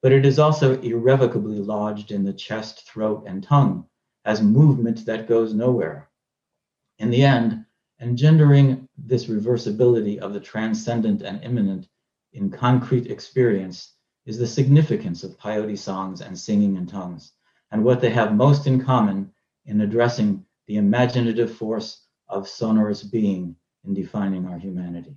but 0.00 0.12
it 0.12 0.24
is 0.24 0.38
also 0.38 0.80
irrevocably 0.82 1.58
lodged 1.58 2.12
in 2.12 2.22
the 2.22 2.32
chest, 2.32 2.88
throat, 2.88 3.24
and 3.26 3.42
tongue 3.42 3.84
as 4.24 4.40
movement 4.40 5.04
that 5.06 5.26
goes 5.26 5.54
nowhere. 5.54 6.08
In 7.00 7.10
the 7.10 7.24
end, 7.24 7.59
engendering 8.00 8.88
this 8.96 9.26
reversibility 9.26 10.18
of 10.18 10.32
the 10.32 10.40
transcendent 10.40 11.22
and 11.22 11.42
immanent 11.44 11.86
in 12.32 12.50
concrete 12.50 13.06
experience 13.06 13.94
is 14.26 14.38
the 14.38 14.46
significance 14.46 15.22
of 15.24 15.38
peyote 15.38 15.78
songs 15.78 16.20
and 16.20 16.38
singing 16.38 16.76
in 16.76 16.86
tongues, 16.86 17.32
and 17.72 17.84
what 17.84 18.00
they 18.00 18.10
have 18.10 18.34
most 18.34 18.66
in 18.66 18.82
common 18.82 19.30
in 19.66 19.80
addressing 19.80 20.44
the 20.66 20.76
imaginative 20.76 21.54
force 21.54 22.06
of 22.28 22.48
sonorous 22.48 23.02
being 23.02 23.56
in 23.84 23.94
defining 23.94 24.46
our 24.46 24.58
humanity. 24.58 25.16